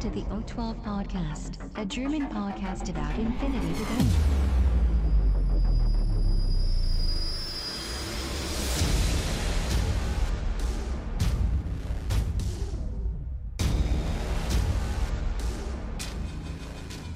[0.00, 4.06] To the O12 Podcast, a German podcast about infinity to go.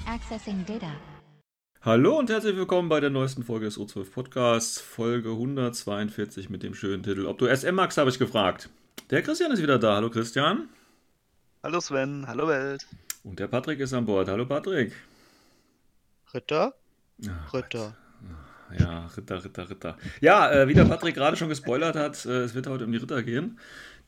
[0.06, 0.92] Accessing data.
[1.80, 6.74] Hallo und herzlich willkommen bei der neuesten Folge des O12 Podcasts, Folge 142 mit dem
[6.74, 8.68] schönen Titel Ob du SM magst, habe ich gefragt.
[9.08, 9.94] Der Christian ist wieder da.
[9.94, 10.68] Hallo Christian.
[11.64, 12.86] Hallo Sven, hallo Welt.
[13.22, 14.28] Und der Patrick ist an Bord.
[14.28, 14.92] Hallo Patrick.
[16.34, 16.74] Ritter?
[17.26, 17.96] Ach, Ritter.
[18.68, 18.78] Gott.
[18.78, 19.96] Ja, Ritter, Ritter, Ritter.
[20.20, 22.98] Ja, äh, wie der Patrick gerade schon gespoilert hat, äh, es wird heute um die
[22.98, 23.58] Ritter gehen.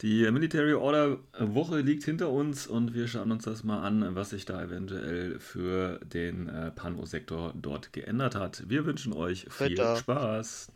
[0.02, 4.31] Die Military Order Woche liegt hinter uns und wir schauen uns das mal an, was
[4.31, 8.69] sich da eventuell für den äh, Pano-Sektor dort geändert hat.
[8.69, 9.97] Wir wünschen euch viel Ritter.
[9.97, 10.70] Spaß.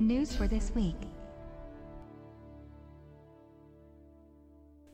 [0.00, 0.96] News for this week.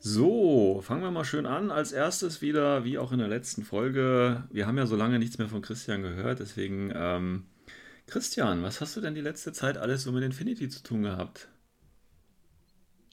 [0.03, 1.71] So, fangen wir mal schön an.
[1.71, 5.37] Als erstes wieder, wie auch in der letzten Folge, wir haben ja so lange nichts
[5.37, 7.47] mehr von Christian gehört, deswegen, ähm,
[8.07, 11.49] Christian, was hast du denn die letzte Zeit alles so mit Infinity zu tun gehabt?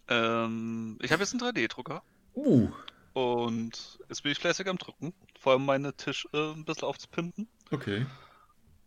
[0.07, 2.03] Ähm, ich habe jetzt einen 3D-Drucker
[2.35, 2.69] Uh,
[3.13, 5.13] und jetzt bin ich fleißig am Drucken.
[5.37, 7.49] Vor allem meine Tisch äh, ein bisschen aufzupimpen.
[7.71, 8.05] okay.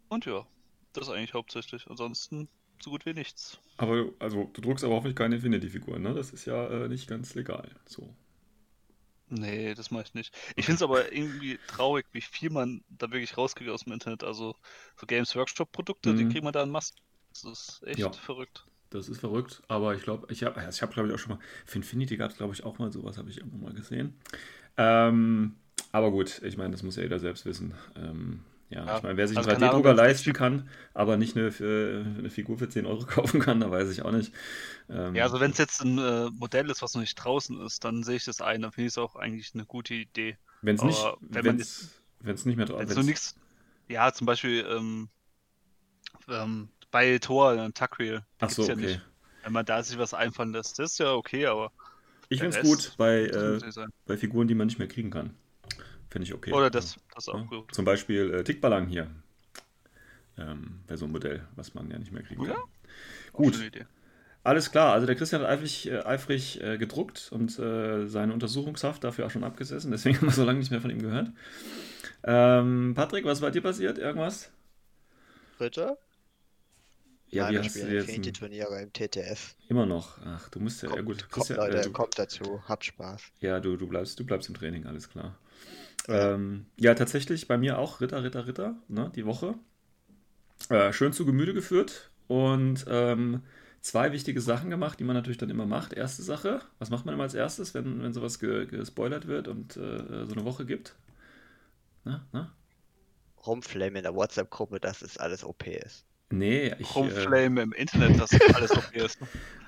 [0.08, 0.46] Und ja,
[0.94, 1.86] das eigentlich hauptsächlich.
[1.90, 2.48] Ansonsten
[2.82, 3.58] so gut wie nichts.
[3.78, 6.14] Aber, also, du druckst aber hoffentlich keine Infinity-Figuren, ne?
[6.14, 7.68] Das ist ja äh, nicht ganz legal.
[7.86, 8.14] So.
[9.28, 10.34] Nee, das mache ich nicht.
[10.56, 14.24] Ich finde es aber irgendwie traurig, wie viel man da wirklich rauskriegt aus dem Internet.
[14.24, 14.56] Also
[14.96, 16.26] so Games Workshop-Produkte, die Mhm.
[16.26, 16.96] kriegt man da in Massen.
[17.32, 18.16] Das ist echt Ja.
[18.16, 18.66] verrückt.
[18.90, 21.42] Das ist verrückt, aber ich glaube, ich habe, ich habe, glaube ich, auch schon mal,
[21.66, 24.14] für Infinity gab es, glaube ich, auch mal sowas, habe ich irgendwo mal gesehen.
[24.78, 25.56] Ähm,
[25.92, 27.74] aber gut, ich meine, das muss ja jeder selbst wissen.
[27.96, 31.16] Ähm, ja, Ja, ich meine, wer sich einen also Ahnung, 3D-Drucker wenn's leisten kann, aber
[31.16, 31.48] nicht eine,
[32.18, 34.32] eine Figur für 10 Euro kaufen kann, da weiß ich auch nicht.
[34.88, 37.84] Ähm, Ja, also wenn es jetzt ein äh, Modell ist, was noch nicht draußen ist,
[37.84, 38.62] dann sehe ich das ein.
[38.62, 40.38] Dann finde ich es auch eigentlich eine gute Idee.
[40.62, 43.34] wenn es nicht, wenn wenn's, wenn's nicht mehr es so nichts.
[43.88, 45.08] Ja, zum Beispiel ähm,
[46.28, 48.24] ähm, bei Thor, äh, Tuckreal.
[48.38, 48.86] Ach so, ja okay.
[48.86, 49.00] nicht.
[49.42, 51.72] Wenn man da sich was einfallen lässt, das ist ja okay, aber
[52.28, 55.34] Ich finde es gut bei, äh, nicht bei Figuren, die man nicht mehr kriegen kann.
[56.10, 56.52] Finde ich okay.
[56.52, 57.44] Oder das, das ist auch Ja.
[57.46, 57.74] gut.
[57.74, 59.08] Zum Beispiel äh, Tickballang hier.
[60.38, 62.54] Ähm, Wäre so ein Modell, was man ja nicht mehr kriegen Ja.
[62.54, 62.62] kann.
[63.32, 63.60] Gut.
[64.42, 69.04] Alles klar, also der Christian hat eifrig, äh, eifrig äh, gedruckt und äh, seine Untersuchungshaft
[69.04, 71.30] dafür auch schon abgesessen, deswegen haben wir so lange nicht mehr von ihm gehört.
[72.24, 73.98] Ähm, Patrick, was war dir passiert?
[73.98, 74.50] Irgendwas?
[75.60, 75.96] Ritter?
[77.30, 79.54] Ja, Nein, wie wir hast du spielen jetzt Infinity ein, Turniere im TTF.
[79.68, 80.18] immer noch?
[80.24, 82.84] Ach, du musst ja, ja Kommt, gut, kommt, Christian, Leute, äh, du, kommt dazu, habt
[82.84, 83.32] Spaß.
[83.40, 85.36] ja, du, du bleibst, du bleibst im Training, alles klar.
[86.10, 89.54] Ähm, ja, tatsächlich bei mir auch Ritter, Ritter, Ritter, ne, die Woche.
[90.68, 93.42] Äh, schön zu Gemüte geführt und ähm,
[93.80, 95.92] zwei wichtige Sachen gemacht, die man natürlich dann immer macht.
[95.92, 99.76] Erste Sache, was macht man immer als erstes, wenn, wenn sowas ge gespoilert wird und
[99.76, 100.96] äh, so eine Woche gibt?
[102.04, 102.52] Na, na?
[103.46, 106.04] Rumflamen in der WhatsApp-Gruppe, dass es alles OP ist.
[106.30, 106.88] Nee, ich.
[106.90, 109.18] Äh, Rumflame im Internet, dass alles OP ist.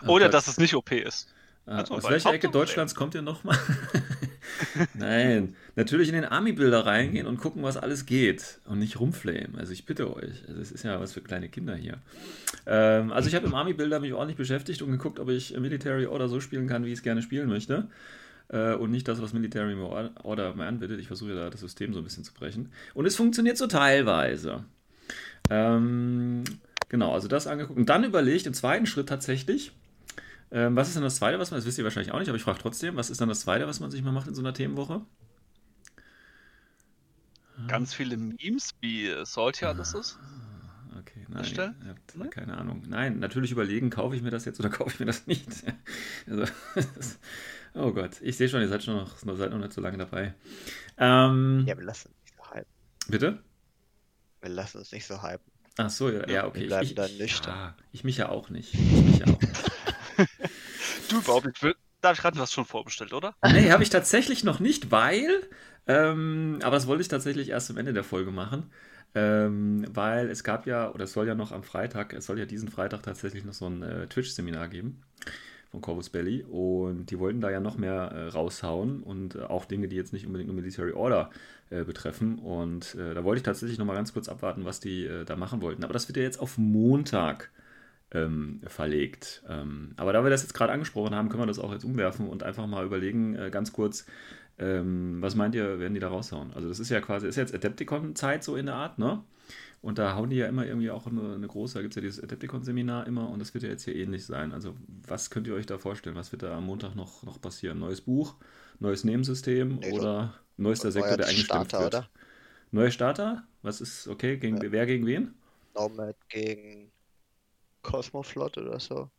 [0.00, 1.32] Ach Oder dass es nicht OP ist.
[1.66, 3.58] äh, Also, aus welcher Ecke Deutschlands kommt ihr nochmal?
[4.94, 9.56] Nein, natürlich in den Army-Bilder reingehen und gucken, was alles geht und nicht rumflamen.
[9.56, 11.98] Also ich bitte euch, also es ist ja was für kleine Kinder hier.
[12.66, 16.28] Ähm, also ich habe im Army-Bilder mich ordentlich beschäftigt und geguckt, ob ich Military Order
[16.28, 17.88] so spielen kann, wie ich es gerne spielen möchte.
[18.48, 21.00] Äh, und nicht das, was Military Order mir anbietet.
[21.00, 22.70] Ich versuche da das System so ein bisschen zu brechen.
[22.94, 24.64] Und es funktioniert so teilweise.
[25.50, 26.44] Ähm,
[26.88, 27.78] genau, also das angeguckt.
[27.78, 29.72] Und dann überlegt im zweiten Schritt tatsächlich,
[30.52, 32.36] ähm, was ist dann das zweite, was man, das wisst ihr wahrscheinlich auch nicht, aber
[32.36, 34.42] ich frage trotzdem, was ist dann das zweite, was man sich mal macht in so
[34.42, 35.02] einer Themenwoche?
[37.68, 40.18] Ganz viele Memes, wie Salty alles ist.
[40.98, 42.28] Okay, nein, habt Ne?
[42.28, 42.82] keine Ahnung.
[42.86, 45.49] Nein, natürlich überlegen, kaufe ich mir das jetzt oder kaufe ich mir das nicht.
[46.26, 46.44] Also,
[46.75, 47.19] das-
[47.75, 50.34] oh Gott, ich sehe schon, ihr seid schon noch, seid noch nicht so lange dabei.
[50.99, 52.66] Ähm, Ja, wir lassen uns nicht so hypen.
[53.08, 53.43] Bitte?
[54.40, 55.50] Wir lassen uns nicht so hypen.
[55.78, 56.60] Ach so, ja, ja okay.
[56.60, 57.54] wir bleiben ich, dann ich, nüchtern.
[57.54, 58.75] Ja, ich mich ja auch nicht.
[58.75, 59.71] Ich mich ja auch nicht.
[61.12, 61.62] Du überhaupt nicht.
[61.62, 63.37] Will- Darf ich du hast schon vorbestellt, oder?
[63.53, 65.29] Nee, habe ich tatsächlich noch nicht, weil,
[65.87, 68.70] ähm, aber das wollte ich tatsächlich erst am Ende der Folge machen,
[69.14, 72.47] ähm, weil es gab ja, oder es soll ja noch am Freitag, es soll ja
[72.47, 75.03] diesen Freitag tatsächlich noch so ein äh, Twitch-Seminar geben
[75.70, 79.64] von Corvus Belly und die wollten da ja noch mehr äh, raushauen und äh, auch
[79.67, 81.31] Dinge, die jetzt nicht unbedingt nur Military Order
[81.70, 85.06] äh, betreffen und äh, da wollte ich tatsächlich noch mal ganz kurz abwarten, was die
[85.06, 87.50] äh, da machen wollten, aber das wird ja jetzt auf Montag
[88.12, 89.43] ähm, verlegt.
[89.49, 92.29] Ähm, aber da wir das jetzt gerade angesprochen haben, können wir das auch jetzt umwerfen
[92.29, 94.06] und einfach mal überlegen, äh, ganz kurz,
[94.59, 96.53] Ähm, was meint ihr, werden die da raushauen?
[96.55, 99.25] Also das ist ja quasi, ist jetzt Adepticon-Zeit so in der Art, ne?
[99.81, 102.03] Und da hauen die ja immer irgendwie auch eine, eine große, da gibt es ja
[102.03, 104.53] dieses Adepticon-Seminar immer und das wird ja jetzt hier ähnlich sein.
[104.53, 104.75] Also
[105.09, 106.17] was könnt ihr euch da vorstellen?
[106.17, 107.79] Was wird da am Montag noch, noch passieren?
[107.81, 108.37] Neues Buch,
[108.79, 112.00] neues Nebensystem Nee, oder neuester Sektor, der eingestimmt Starter, wird?
[112.00, 112.11] oder?
[112.73, 113.44] Neuer Starter?
[113.62, 114.37] Was ist okay?
[114.38, 115.35] Gegen, Wer gegen wen?
[115.75, 116.91] Nomad gegen
[117.82, 119.11] Cosmoflot oder so.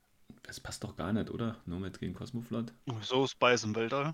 [0.44, 1.57] Das passt doch gar nicht, oder?
[1.65, 2.74] Nomad gegen Cosmoflot?
[3.01, 4.13] So Spice im Weltall.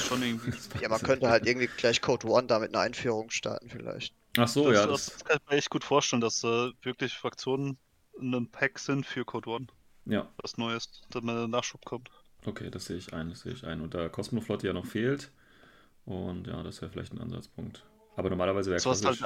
[0.00, 0.52] Schon irgendwie.
[0.82, 4.14] Ja, man könnte halt irgendwie gleich Code One da mit einer Einführung starten vielleicht.
[4.36, 4.86] Ach so, das, ja.
[4.86, 7.78] das, Das, kann ich mir echt gut vorstellen, dass äh, wirklich Fraktionen
[8.20, 9.66] in einem Pack sind für Code One.
[10.06, 12.10] ja, Was Neues, damit der Nachschub kommt.
[12.44, 13.80] okay, das sehe ich ein, das sehe ich ein.
[13.80, 15.30] Und da Cosmoflot ja noch fehlt.
[16.04, 17.84] Und ja, das wäre vielleicht ein Ansatzpunkt.
[18.16, 19.20] Aber normalerweise wäre So halt-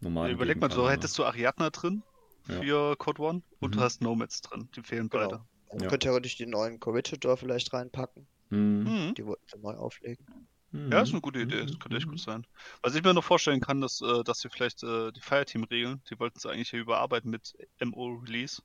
[0.00, 0.30] normal.
[0.30, 2.02] Überleg mal, so hättest du Ariadna drin
[2.48, 2.60] Ja.
[2.62, 3.78] für Code One und Mhm.
[3.78, 4.68] du hast Nomads drin.
[4.76, 5.24] Die fehlen Genau.
[5.28, 5.36] beide.
[5.72, 5.88] Man Ja.
[5.88, 8.26] könnte theoretisch die neuen Corregidor vielleicht reinpacken.
[8.50, 8.82] Mhm.
[9.08, 9.14] Mhm.
[9.14, 10.24] Die wollten sie neu auflegen.
[10.72, 10.90] Mhm.
[10.92, 11.62] Ja, ist eine gute Idee.
[11.66, 12.10] Das könnte echt Mhm.
[12.12, 12.46] gut sein.
[12.82, 16.18] Was ich mir noch vorstellen kann, dass, äh, dass sie vielleicht äh, die Fireteam-Regeln, die
[16.18, 18.62] wollten sie eigentlich hier überarbeiten mit MO-Release.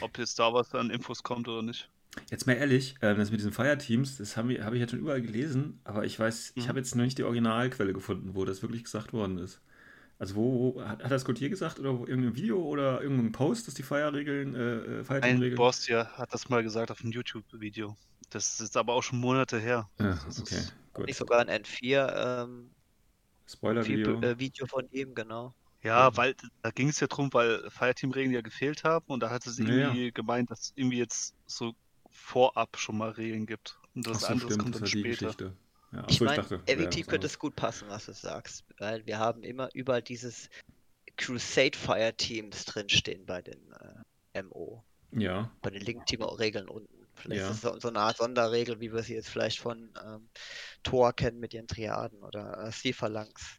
[0.00, 1.88] Ob jetzt da was an Infos kommt oder nicht.
[2.30, 4.98] Jetzt mal ehrlich, äh, das mit diesen Fireteams, das habe ich, hab ich jetzt schon
[4.98, 8.60] überall gelesen, aber ich weiß, ich habe jetzt noch nicht die Originalquelle gefunden, wo das
[8.62, 9.60] wirklich gesagt worden ist.
[10.18, 13.68] Also wo, wo hat, hat das Gautier gesagt oder wo, irgendein Video oder irgendein Post,
[13.68, 15.56] dass die Fire-Regeln, äh, äh, Ein Fireteam-Regeln?
[15.56, 17.96] Boss hier hat das mal gesagt auf einem YouTube-Video.
[18.30, 19.88] Das ist aber auch schon Monate her.
[20.00, 21.06] Ja, Das okay, ist- gut.
[21.06, 22.70] Nicht sogar ein N4 ähm,
[23.46, 24.16] Spoiler-Video.
[24.16, 24.28] Video.
[24.28, 25.54] Äh, Video von ihm, genau.
[25.82, 29.50] Ja, weil da ging es ja drum, weil Fireteam-Regeln ja gefehlt haben und da hatte
[29.50, 29.76] sie Ja, ja.
[29.88, 31.72] irgendwie gemeint, dass es irgendwie jetzt so
[32.10, 33.78] vorab schon mal Regeln gibt.
[33.94, 35.52] Und Ach das so, andere stimmt, kommt das dann die später.
[35.92, 39.42] Ja, Ich meine, effektiv was könnte es gut passen, was du sagst, weil wir haben
[39.42, 40.48] immer überall dieses
[41.16, 43.72] Crusade Fire Teams drinstehen bei den
[44.34, 47.06] äh, MO, Ja, bei den Link-Team-Regeln unten.
[47.14, 47.50] Vielleicht Ja.
[47.50, 50.28] ist es so, so eine Art Sonderregel, wie wir sie jetzt vielleicht von ähm,
[50.82, 53.58] Thor kennen mit ihren Triaden oder äh, Sea-Phalanx.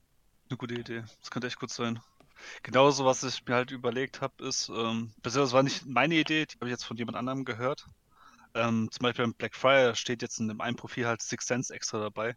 [0.50, 1.04] Eine gute Idee.
[1.20, 2.00] Das könnte echt gut sein.
[2.64, 6.56] Genauso, was ich mir halt überlegt habe, ist, ähm, beziehungsweise war nicht meine Idee, die
[6.56, 7.86] habe ich jetzt von jemand anderem gehört.
[8.54, 12.00] Ähm, zum Beispiel beim Blackfriar steht jetzt in dem einen Profil halt Six Sense extra
[12.00, 12.36] dabei.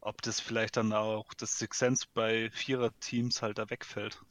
[0.00, 4.22] Ob das vielleicht dann auch das Six Sense bei Vierer-Teams halt da wegfällt.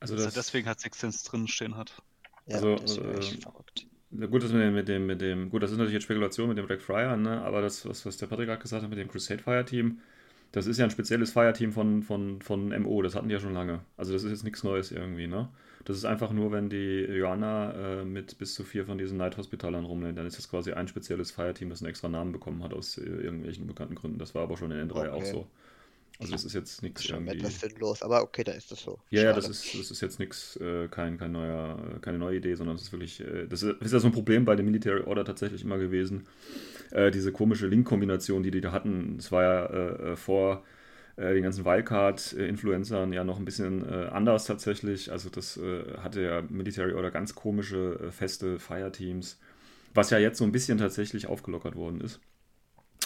[0.00, 2.02] also Dass er das, deswegen halt Six Sense drin stehen hat.
[2.46, 3.86] Ja, Also, das äh, verrückt.
[4.10, 6.48] Na gut, das mit dem, mit dem, mit dem, gut, das ist natürlich jetzt Spekulation
[6.48, 7.42] mit dem Black Friar, ne?
[7.42, 10.00] aber das, was, was der Patrick gerade gesagt hat mit dem Crusade Fire Team,
[10.52, 13.54] das ist ja ein spezielles Fire-Team von, von, von MO, das hatten die ja schon
[13.54, 13.80] lange.
[13.96, 15.50] Also das ist jetzt nichts Neues irgendwie, ne?
[15.86, 19.36] Das ist einfach nur, wenn die Joanna äh, mit bis zu vier von diesen Night
[19.38, 22.74] Hospitalern rumrennt, dann ist das quasi ein spezielles Fire-Team, das einen extra Namen bekommen hat
[22.74, 24.18] aus äh, irgendwelchen unbekannten Gründen.
[24.18, 25.26] Das war aber schon in N3 auch Okay.
[25.26, 25.46] so.
[26.20, 27.32] Also das ist jetzt nichts Schon irgendwie.
[27.32, 29.00] etwas sinnlos, aber okay, dann ist das so.
[29.10, 32.54] Ja, ja, das ist, das ist jetzt nichts, äh, kein, kein neuer, keine neue Idee,
[32.56, 35.02] sondern es ist wirklich, äh, das ist, ist ja so ein Problem bei dem Military
[35.04, 36.26] Order tatsächlich immer gewesen.
[36.92, 40.64] Äh, diese komische Link-Kombination, die die da hatten, es war ja äh, äh, vor
[41.16, 45.10] äh, den ganzen Wildcard-Influencern ja noch ein bisschen äh, anders tatsächlich.
[45.10, 49.38] Also das äh, hatte ja Military Order ganz komische, feste Fireteams,
[49.94, 52.20] was ja jetzt so ein bisschen tatsächlich aufgelockert worden ist.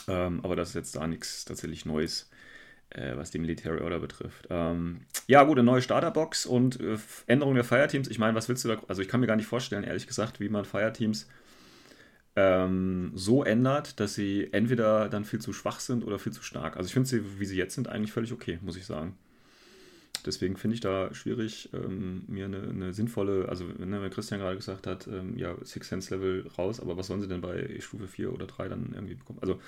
[0.09, 2.31] Ähm, aber das ist jetzt da nichts tatsächlich Neues
[3.15, 4.49] was die Military Order betrifft.
[4.51, 6.81] Ähm, ja, gut, eine neue Starterbox und
[7.29, 8.09] Änderung der Fireteams.
[8.09, 8.83] Ich meine, was willst du da?
[8.89, 11.29] Also, ich kann mir gar nicht vorstellen, ehrlich gesagt, wie man Fireteams
[12.41, 16.77] ähm, so ändert, dass sie entweder dann viel zu schwach sind oder viel zu stark.
[16.77, 19.17] Also, ich finde sie, wie sie jetzt sind, eigentlich völlig okay, muss ich sagen.
[20.27, 24.57] Deswegen finde ich da schwierig, ähm, mir eine, eine sinnvolle, also ne, wenn Christian gerade
[24.57, 28.07] gesagt hat, ähm, ja, Six Sense Level raus, aber was sollen sie denn bei Stufe
[28.07, 29.39] 4 oder 3 dann irgendwie bekommen?
[29.41, 29.59] Also,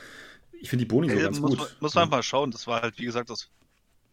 [0.52, 1.59] ich finde die Boni so Ey, ganz muss, gut.
[1.59, 2.50] man, muss man einfach schauen.
[2.50, 3.49] Das war halt, wie gesagt, das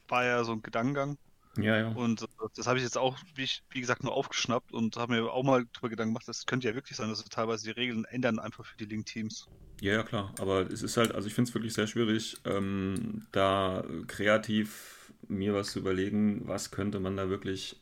[0.07, 1.17] war ja so ein Gedankengang.
[1.61, 1.87] Ja, ja.
[1.89, 2.25] Und äh,
[2.55, 5.43] das habe ich jetzt auch, wie, ich, wie gesagt, nur aufgeschnappt und habe mir auch
[5.43, 8.39] mal drüber Gedanken gemacht, das könnte ja wirklich sein, dass sie teilweise die Regeln ändern,
[8.39, 9.47] einfach für die Link-Teams.
[9.81, 10.33] Ja, ja, klar.
[10.39, 15.53] Aber es ist halt, also ich finde es wirklich sehr schwierig, ähm, da kreativ mir
[15.53, 17.81] was zu überlegen, was könnte man da wirklich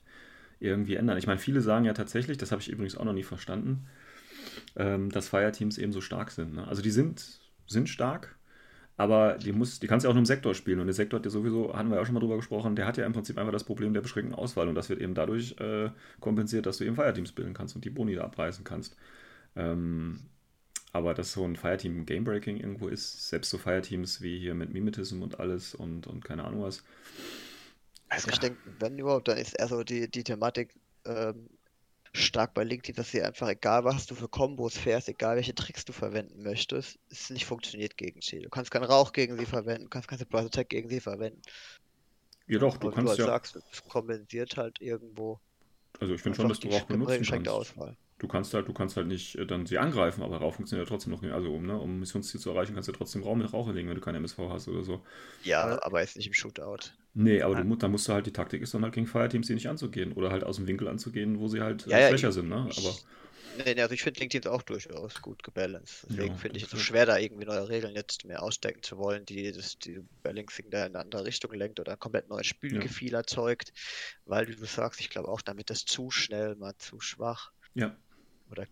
[0.60, 1.18] irgendwie ändern.
[1.18, 3.88] Ich meine, viele sagen ja tatsächlich, das habe ich übrigens auch noch nie verstanden,
[4.76, 6.56] ähm, dass Fireteams eben so stark sind.
[6.56, 6.68] Ne?
[6.68, 8.37] Also die sind, sind stark,
[8.98, 10.80] aber die, muss, die kannst du ja auch nur im Sektor spielen.
[10.80, 12.88] Und der Sektor hat ja sowieso, hatten wir ja auch schon mal drüber gesprochen, der
[12.88, 14.68] hat ja im Prinzip einfach das Problem der beschränkten Auswahl.
[14.68, 17.92] Und das wird eben dadurch äh, kompensiert, dass du eben Fireteams bilden kannst und die
[17.92, 18.98] Boni da abreißen kannst.
[19.56, 20.22] Ähm,
[20.94, 25.22] aber dass so ein Fireteam Gamebreaking irgendwo ist, selbst so Fireteams wie hier mit Mimetism
[25.22, 26.84] und alles und, und keine Ahnung was.
[28.10, 30.74] Also ich denke, wenn überhaupt, dann ist eher so die, die Thematik
[31.06, 31.50] ähm,
[32.14, 35.86] stark bei LinkedIn, dass dir einfach egal, was du für Kombos fährst, egal welche Tricks
[35.86, 38.40] du verwenden möchtest, es nicht funktioniert gegen sie.
[38.40, 41.42] Du kannst keinen Rauch gegen sie verwenden, du kannst keine Surprise Attack gegen sie verwenden.
[42.48, 45.40] Ja doch, du Aber kannst halt ja, sagst, es kompensiert halt irgendwo
[46.00, 47.50] also ich finde schon, dass du die auch benutzen kannst.
[47.50, 47.98] Auswahl.
[48.20, 50.90] Du kannst halt, du kannst halt nicht äh, dann sie angreifen, aber Rauch funktioniert ja
[50.90, 51.24] trotzdem noch.
[51.24, 53.90] Also um, ne, um Missionsziel zu erreichen, kannst du ja trotzdem Raum mit Rauch legen,
[53.90, 55.02] wenn du keine MSV hast oder so.
[55.42, 56.92] Ja, aber jetzt nicht im Shootout.
[57.20, 59.56] Nee, aber du, da musst du halt, die Taktik ist dann halt gegen Fireteams, die
[59.56, 60.14] nicht anzugehen.
[60.14, 62.58] Oder halt aus dem Winkel anzugehen, wo sie halt Ja, ja, schwächer ich- sind, ne?
[62.58, 62.94] Aber
[63.58, 66.06] Nee, nee, also ich finde LinkedIn auch durchaus gut gebalanced.
[66.08, 68.84] Deswegen Ja, finde ich es so das- schwer, da irgendwie neue Regeln jetzt mehr ausstecken
[68.84, 72.30] zu wollen, die das die Balancing da in eine andere Richtung lenkt oder ein komplett
[72.30, 73.74] neues Spielgefühl erzeugt.
[74.26, 77.52] Weil, wie du sagst, ich glaube auch, damit das zu schnell mal zu schwach.
[77.74, 77.96] ja.
[78.52, 78.68] Oder-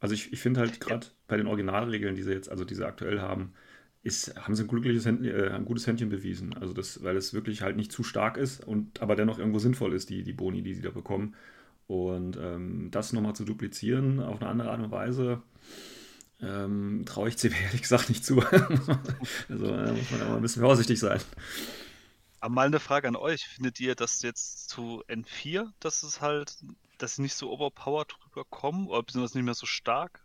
[0.00, 2.86] Also ich, ich finde halt gerade bei den Originalregeln, die sie jetzt, also die sie
[2.86, 3.54] aktuell haben,
[4.02, 6.54] ist, haben sie ein glückliches Händchen, äh, ein gutes Händchen bewiesen.
[6.54, 9.94] Also das, weil es wirklich halt nicht zu stark ist und aber dennoch irgendwo sinnvoll
[9.94, 11.34] ist, die, die Boni, die sie da bekommen.
[11.86, 15.42] Und ähm, das nochmal zu duplizieren auf eine andere Art und Weise,
[16.40, 18.40] ähm, traue ich CB ehrlich gesagt nicht zu.
[19.48, 21.20] also da muss man mal ein bisschen vorsichtig sein.
[22.40, 23.46] Aber mal eine Frage an euch.
[23.46, 26.56] Findet ihr das jetzt zu N4, dass es halt,
[26.98, 30.21] dass sie nicht so overpowered rüberkommen oder beziehungsweise nicht mehr so stark?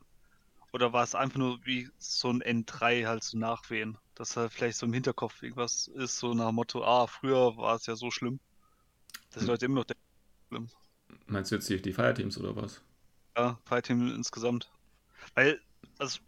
[0.73, 3.97] Oder war es einfach nur wie so ein N3 halt so nachwehen?
[4.15, 7.75] Dass halt vielleicht so im Hinterkopf irgendwas ist, so nach dem Motto, ah, früher war
[7.75, 8.39] es ja so schlimm.
[9.31, 9.51] Dass die Hm.
[9.51, 10.03] Leute immer noch denken,
[10.49, 10.71] schlimm.
[11.27, 12.81] Meinst du jetzt die, die Fireteams oder was?
[13.37, 14.69] Ja, Fireteam insgesamt.
[15.35, 15.61] Weil,
[15.99, 16.19] also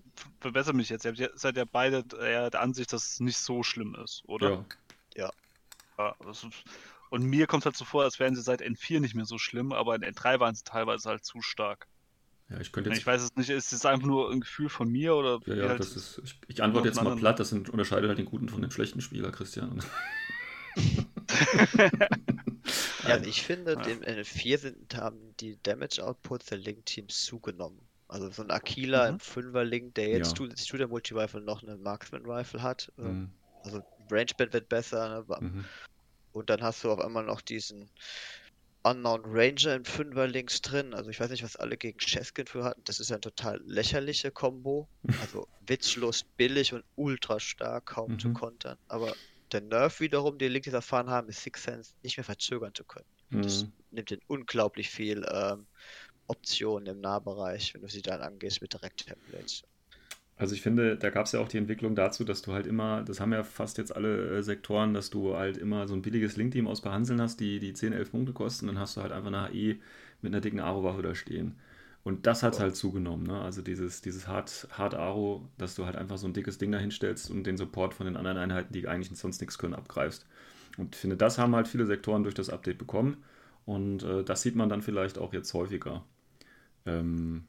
[0.41, 3.95] verbessere mich jetzt, ihr seid ja beide eher der Ansicht, dass es nicht so schlimm
[3.95, 4.65] ist, oder?
[5.15, 5.31] Ja.
[5.97, 6.47] Ja, ist,
[7.11, 9.71] und mir kommt halt so vor, als wären sie seit N4 nicht mehr so schlimm,
[9.71, 11.87] aber in N3 waren sie teilweise halt zu stark.
[12.49, 14.89] Ja, ich könnte jetzt Ich weiß es nicht, ist es einfach nur ein Gefühl von
[14.91, 16.19] mir oder Ja, ja, halt, das ist.
[16.23, 19.01] Ich, ich antworte jetzt mal platt, das sind, unterscheidet halt den guten von dem schlechten
[19.01, 19.83] Spieler, Christian.
[23.03, 23.81] Ja, also ich finde, Ja.
[23.81, 27.79] dem N4 sind, haben die Damage Outputs der Link-Teams zugenommen.
[28.07, 29.13] Also so ein Aquila Mhm.
[29.15, 30.47] im Fünfer-Link, der jetzt Ja.
[30.47, 32.91] Stu- Studio Multi-Rifle noch eine Marksman-Rifle hat.
[32.97, 33.29] äh, Mhm,
[33.63, 35.25] Also Rangeband wird besser.
[35.27, 35.37] Ne?
[35.39, 35.65] Mhm.
[36.33, 37.89] Und dann hast du auf einmal noch diesen
[38.83, 40.93] Unknown Ranger im Fünfer links drin.
[40.93, 42.83] Also ich weiß nicht, was alle gegen Cheskin für hatten.
[42.85, 44.89] Das ist ja eine total lächerliche Combo.
[45.15, 48.31] Also witzlos, billig und ultra stark, kaum zu Mhm.
[48.31, 48.77] kontern.
[48.87, 49.15] Aber
[49.51, 53.05] der Nerf wiederum, den Links erfahren haben, ist Six Sense nicht mehr verzögern zu können.
[53.41, 53.73] Das Mhm.
[53.91, 55.67] nimmt den unglaublich viel ähm,
[56.27, 59.63] Optionen im Nahbereich, wenn du sie dann angehst mit Direkt-Templates.
[60.39, 63.03] Also ich finde, da gab es ja auch die Entwicklung dazu, dass du halt immer,
[63.03, 66.37] das haben ja fast jetzt alle äh, Sektoren, dass du halt immer so ein billiges
[66.37, 69.27] Link-Team aus Behandeln hast, die, die 10, 11 Punkte kosten, dann hast du halt einfach
[69.27, 69.75] eine HE
[70.21, 71.55] mit einer dicken Aro-Waffe da stehen.
[72.03, 73.41] Und das hat halt zugenommen, ne?
[73.41, 76.77] Also dieses, dieses Hard, Hard Aro, dass du halt einfach so ein dickes Ding da
[76.77, 80.25] hinstellst und den Support von den anderen Einheiten, die eigentlich sonst nichts können, abgreifst.
[80.77, 83.17] Und ich finde, das haben halt viele Sektoren durch das Update bekommen.
[83.65, 86.05] Und äh, das sieht man dann vielleicht auch jetzt häufiger.
[86.85, 87.43] Ähm,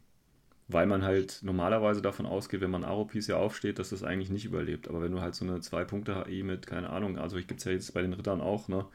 [0.73, 4.45] weil man halt normalerweise davon ausgeht, wenn man Aro-Piece ja aufsteht, dass das eigentlich nicht
[4.45, 4.89] überlebt.
[4.89, 7.73] Aber wenn du halt so eine 2-Punkte-HI mit, keine Ahnung, also ich gibt es ja
[7.73, 8.87] jetzt bei den Rittern auch, ne?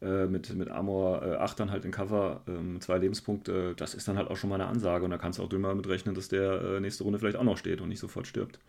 [0.00, 4.06] Äh, mit, mit Armor äh, 8 dann halt in Cover, ähm, zwei Lebenspunkte, das ist
[4.06, 6.14] dann halt auch schon mal eine Ansage und da kannst du auch immer mit rechnen,
[6.14, 8.60] dass der äh, nächste Runde vielleicht auch noch steht und nicht sofort stirbt.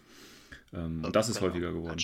[0.74, 1.50] Ähm, und das ist Genau.
[1.52, 2.02] häufiger geworden,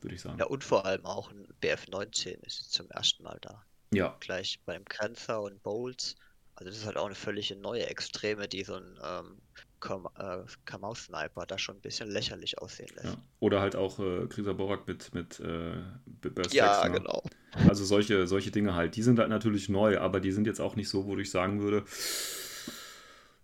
[0.00, 0.38] würde ich sagen.
[0.38, 3.62] Ja, und vor allem auch ein BF-19 ist jetzt zum ersten Mal da.
[3.92, 6.14] Ja, Gleich beim Grenzer und Bolts.
[6.54, 9.38] Also das ist halt auch eine völlig neue Extreme, die so ein ähm,
[9.84, 13.06] Äh, Kamau-Sniper da schon ein bisschen lächerlich aussehen lässt.
[13.06, 13.16] ja.
[13.40, 15.74] Oder halt auch äh, Krisa Borak mit, mit äh,
[16.06, 16.98] Burst Ja, ne?
[16.98, 17.22] genau.
[17.68, 18.96] Also solche, solche Dinge halt.
[18.96, 21.60] Die sind halt natürlich neu, aber die sind jetzt auch nicht so, wo ich sagen
[21.60, 21.84] würde,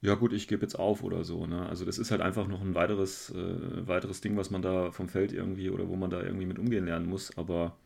[0.00, 1.46] ja gut, ich gebe jetzt auf oder so.
[1.46, 1.66] Ne?
[1.68, 5.08] Also das ist halt einfach noch ein weiteres, äh, weiteres Ding, was man da vom
[5.08, 7.36] Feld irgendwie oder wo man da irgendwie mit umgehen lernen muss.
[7.36, 7.76] Aber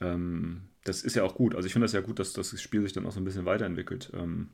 [0.00, 1.54] ähm, das ist ja auch gut.
[1.54, 3.24] Also ich finde das ja gut, dass, dass das Spiel sich dann auch so ein
[3.24, 4.10] bisschen weiterentwickelt.
[4.14, 4.50] Ähm,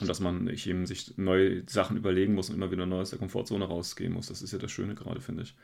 [0.00, 3.10] und dass man ich eben sich neue Sachen überlegen muss und immer wieder neu aus
[3.10, 4.28] der Komfortzone rausgehen muss.
[4.28, 5.54] Das ist ja das Schöne gerade, finde ich.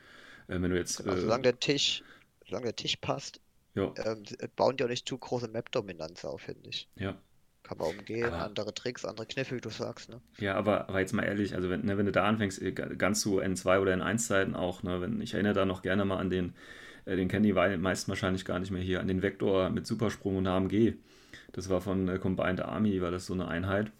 [0.47, 0.99] Äh, wenn du jetzt.
[1.01, 2.03] Also Äh, solange der Tisch,
[2.47, 3.39] solange der Tisch passt,
[3.75, 6.87] ja, ähm, sie- bauen die auch nicht zu große Map-Dominanz auf, finde ich.
[6.95, 7.17] ja.
[7.63, 10.19] Kann man umgehen, Aber- andere Tricks, andere Kniffe, wie du sagst, ne?
[10.39, 12.87] Ja, aber, aber jetzt mal ehrlich, also wenn, ne, wenn du da anfängst, äh, ga-
[12.87, 16.31] ganz zu N2 oder N1-Zeiten auch, ne, wenn, ich erinnere da noch gerne mal an
[16.31, 16.53] den,
[17.05, 20.37] äh, den kennen die meisten wahrscheinlich gar nicht mehr hier, an den Vektor mit Supersprung
[20.37, 20.95] und AMG.
[21.53, 23.91] Das war von äh, Combined Army, war das so eine Einheit.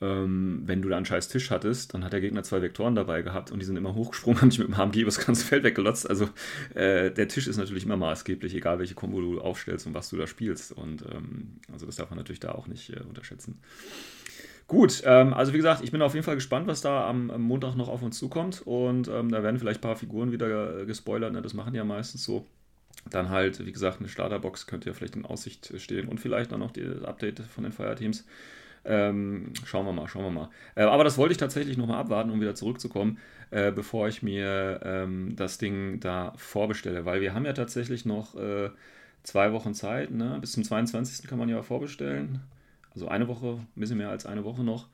[0.00, 3.22] Ähm, wenn du da einen scheiß Tisch hattest, dann hat der Gegner zwei Vektoren dabei
[3.22, 6.08] gehabt und die sind immer hochgesprungen, haben dich mit dem HMG das ganze Feld weggelotzt.
[6.08, 6.28] Also
[6.74, 10.16] äh, der Tisch ist natürlich immer maßgeblich, egal welche Kombo du aufstellst und was du
[10.16, 10.70] da spielst.
[10.70, 13.60] Und ähm, also das darf man natürlich da auch nicht äh, unterschätzen.
[14.68, 17.42] Gut, ähm, also wie gesagt, ich bin auf jeden Fall gespannt, was da am, am
[17.42, 18.62] Montag noch auf uns zukommt.
[18.64, 21.32] Und ähm, da werden vielleicht ein paar Figuren wieder äh, gespoilert.
[21.32, 21.42] Ne?
[21.42, 22.46] Das machen die ja meistens so.
[23.10, 26.60] Dann halt, wie gesagt, eine Starterbox könnte ja vielleicht in Aussicht stehen und vielleicht dann
[26.60, 28.26] noch das Update von den Fireteams.
[28.84, 30.50] Ähm, schauen wir mal, schauen wir mal.
[30.74, 33.18] Äh, aber das wollte ich tatsächlich nochmal abwarten, um wieder zurückzukommen,
[33.50, 37.04] äh, bevor ich mir ähm, das Ding da vorbestelle.
[37.04, 38.70] Weil wir haben ja tatsächlich noch äh,
[39.22, 40.10] zwei Wochen Zeit.
[40.10, 40.38] Ne?
[40.40, 41.28] Bis zum 22.
[41.28, 42.40] kann man ja vorbestellen.
[42.94, 44.88] Also eine Woche, ein bisschen mehr als eine Woche noch.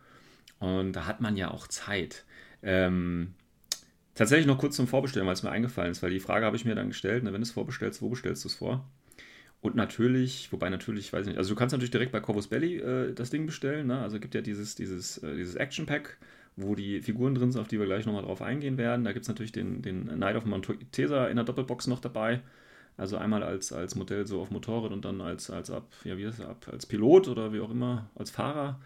[0.59, 2.25] Und da hat man ja auch Zeit.
[2.63, 3.35] Ähm,
[4.15, 6.65] tatsächlich noch kurz zum Vorbestellen, weil es mir eingefallen ist, weil die Frage habe ich
[6.65, 8.85] mir dann gestellt, ne, wenn du es vorbestellst, wo bestellst du es vor?
[9.65, 12.81] Und natürlich, wobei natürlich, weiß ich nicht, also du kannst natürlich direkt bei Corvus Belly
[12.81, 13.99] äh, das Ding bestellen, ne?
[13.99, 16.19] also gibt ja dieses, dieses, äh, dieses Action Pack,
[16.55, 19.07] wo die Figuren drin sind, auf die wir gleich nochmal drauf eingehen werden.
[19.07, 22.43] Da gibt es natürlich den, den Knight of Montesa in der Doppelbox noch dabei.
[22.99, 26.25] Also einmal als, als Modell so auf Motorrad und dann als, als ab, ja, wie
[26.25, 28.79] ist es, ab, als Pilot oder wie auch immer, als Fahrer.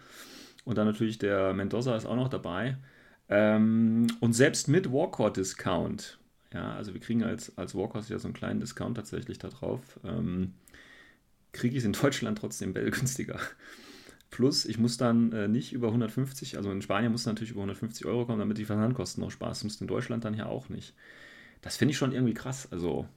[0.63, 2.77] Und dann natürlich der Mendoza ist auch noch dabei.
[3.27, 6.19] Ähm, und selbst mit Warcore-Discount,
[6.53, 9.99] ja, also wir kriegen als, als Warcors ja so einen kleinen Discount tatsächlich da drauf,
[10.05, 10.53] ähm,
[11.51, 13.39] kriege ich es in Deutschland trotzdem günstiger.
[14.31, 18.05] Plus, ich muss dann äh, nicht über 150, also in Spanien muss natürlich über 150
[18.05, 20.93] Euro kommen, damit die Versandkosten noch Spaß muss in Deutschland dann ja auch nicht.
[21.61, 22.67] Das finde ich schon irgendwie krass.
[22.71, 23.07] Also,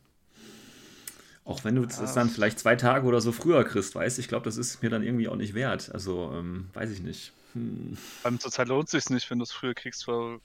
[1.45, 4.45] auch wenn du das dann vielleicht zwei Tage oder so früher kriegst, weißt ich glaube,
[4.45, 5.91] das ist mir dann irgendwie auch nicht wert.
[5.93, 7.33] Also, ähm, weiß ich nicht.
[7.53, 7.97] Hm.
[8.23, 10.41] Vor zurzeit lohnt es sich nicht, wenn du es früher kriegst, weil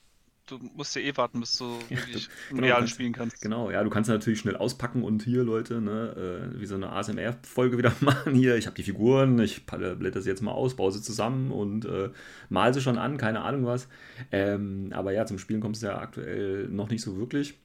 [0.47, 3.41] du musst ja eh warten, bis du ja, wirklich genau, Realen spielen kannst.
[3.41, 6.89] Genau, ja, du kannst natürlich schnell auspacken und hier, Leute, ne, äh, wie so eine
[6.91, 8.33] ASMR-Folge wieder machen.
[8.33, 11.85] Hier, ich habe die Figuren, ich blätter sie jetzt mal aus, baue sie zusammen und
[11.85, 12.09] äh,
[12.49, 13.87] mal sie schon an, keine Ahnung was.
[14.31, 17.55] Ähm, aber ja, zum Spielen kommt es ja aktuell noch nicht so wirklich.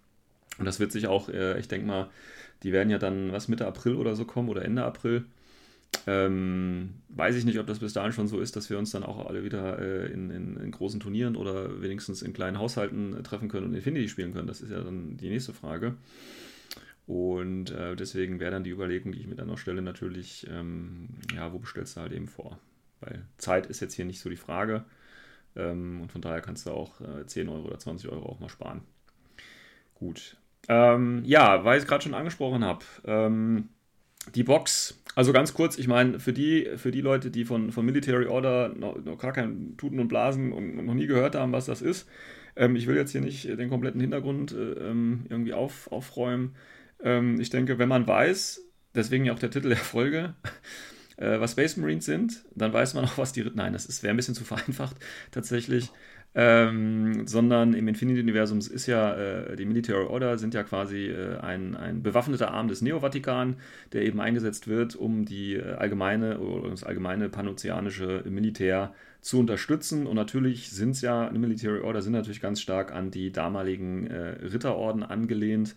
[0.58, 2.10] Und das wird sich auch, äh, ich denke mal,
[2.62, 5.24] die werden ja dann was Mitte April oder so kommen oder Ende April.
[6.06, 9.04] Ähm, weiß ich nicht, ob das bis dahin schon so ist, dass wir uns dann
[9.04, 13.22] auch alle wieder äh, in, in, in, großen Turnieren oder wenigstens in kleinen Haushalten äh,
[13.22, 14.48] treffen können und Infinity spielen können.
[14.48, 15.94] Das ist ja dann die nächste Frage.
[17.06, 21.08] Und äh, deswegen wäre dann die Überlegung, die ich mir dann noch stelle, natürlich, ähm,
[21.34, 22.58] ja, wo bestellst du halt eben vor?
[23.00, 24.84] Weil Zeit ist jetzt hier nicht so die Frage.
[25.56, 28.48] Ähm, und von daher kannst du auch 10 äh, Euro oder 20 Euro auch mal
[28.48, 28.82] sparen.
[29.94, 30.36] Gut.
[30.68, 32.84] Ähm, ja, weil ich es gerade schon angesprochen habe.
[33.04, 33.68] Ähm,
[34.34, 37.84] die Box, also ganz kurz, ich meine, für die, für die Leute, die von, von
[37.84, 41.66] Military Order noch, noch gar kein Tuten und Blasen und noch nie gehört haben, was
[41.66, 42.08] das ist,
[42.56, 46.54] ähm, ich will jetzt hier nicht den kompletten Hintergrund äh, ähm, irgendwie auf, aufräumen.
[47.02, 48.62] Ähm, ich denke, wenn man weiß,
[48.94, 50.34] deswegen ja auch der Titel der Folge,
[51.16, 53.44] äh, was Space Marines sind, dann weiß man auch, was die.
[53.54, 54.96] Nein, das wäre ein bisschen zu vereinfacht
[55.30, 55.90] tatsächlich.
[56.34, 61.76] Ähm, sondern im Infinity-Universum ist ja äh, die Military Order sind ja quasi äh, ein,
[61.76, 63.56] ein bewaffneter Arm des Neo-Vatikan,
[63.92, 70.06] der eben eingesetzt wird, um die äh, allgemeine oder das allgemeine panozeanische Militär zu unterstützen.
[70.06, 74.06] Und natürlich sind es ja, die Military Order sind natürlich ganz stark an die damaligen
[74.06, 75.76] äh, Ritterorden angelehnt,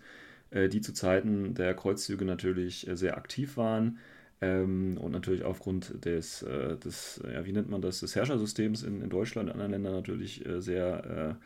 [0.51, 3.97] äh, die zu Zeiten der Kreuzzüge natürlich äh, sehr aktiv waren.
[4.41, 9.01] Ähm, und natürlich aufgrund des, äh, des, ja, wie nennt man das, des Herrschersystems in,
[9.01, 11.37] in Deutschland und anderen Ländern natürlich äh, sehr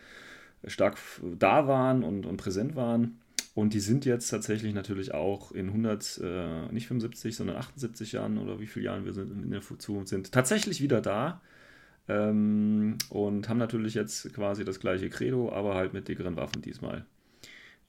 [0.63, 0.97] äh, stark
[1.38, 3.19] da waren und, und präsent waren.
[3.56, 8.38] Und die sind jetzt tatsächlich natürlich auch in 100, äh, nicht 75, sondern 78 Jahren
[8.38, 11.41] oder wie viele Jahren wir sind in der Zukunft sind, tatsächlich wieder da.
[12.08, 17.06] Ähm, und haben natürlich jetzt quasi das gleiche Credo, aber halt mit dickeren Waffen diesmal.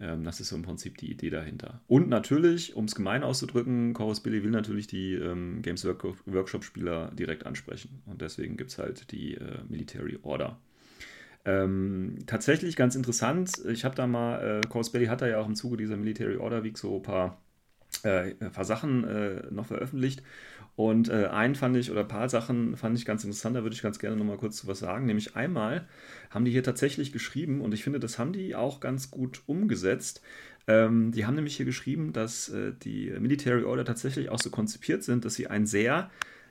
[0.00, 1.80] Ähm, das ist so im Prinzip die Idee dahinter.
[1.86, 7.46] Und natürlich, um es gemein auszudrücken, Chorus Billy will natürlich die ähm, Games Workshop-Spieler direkt
[7.46, 8.02] ansprechen.
[8.06, 10.58] Und deswegen gibt es halt die äh, Military Order.
[11.44, 15.46] Ähm, tatsächlich ganz interessant, ich habe da mal, äh, Chorus Belly hat da ja auch
[15.46, 17.40] im Zuge dieser Military Order Week so ein paar,
[18.02, 20.22] äh, ein Sachen äh, noch veröffentlicht.
[20.80, 23.76] Und äh, einen fand ich, oder ein paar Sachen fand ich ganz interessant, da würde
[23.76, 25.04] ich ganz gerne nochmal kurz zu was sagen.
[25.04, 25.86] Nämlich einmal
[26.30, 30.22] haben die hier tatsächlich geschrieben, und ich finde, das haben die auch ganz gut umgesetzt.
[30.66, 35.02] Ähm, die haben nämlich hier geschrieben, dass äh, die Military Order tatsächlich auch so konzipiert
[35.02, 36.10] sind, dass sie einen sehr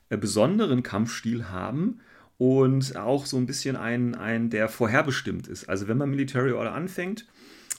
[0.09, 1.99] äh, besonderen Kampfstil haben
[2.37, 5.67] und auch so ein bisschen einen, einen, der vorherbestimmt ist.
[5.67, 7.25] Also wenn man Military Order anfängt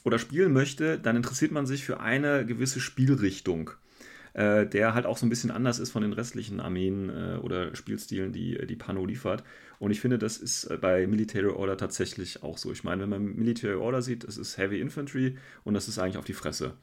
[0.03, 3.71] oder spielen möchte, dann interessiert man sich für eine gewisse Spielrichtung
[4.35, 7.75] äh, der halt auch so ein bisschen anders ist von den restlichen Armeen äh, oder
[7.75, 9.45] Spielstilen, die die Pano liefert.
[9.79, 12.71] Und ich finde, das ist äh, bei Military Order tatsächlich auch so.
[12.73, 16.19] Ich meine, wenn man Military Order sieht, es ist Heavy Infantry und das ist eigentlich
[16.19, 16.75] auf die Fresse.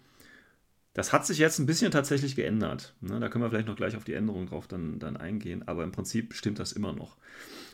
[0.93, 2.95] Das hat sich jetzt ein bisschen tatsächlich geändert.
[3.01, 3.19] Ne?
[3.19, 5.91] Da können wir vielleicht noch gleich auf die Änderungen drauf dann, dann eingehen, aber im
[5.91, 7.17] Prinzip stimmt das immer noch.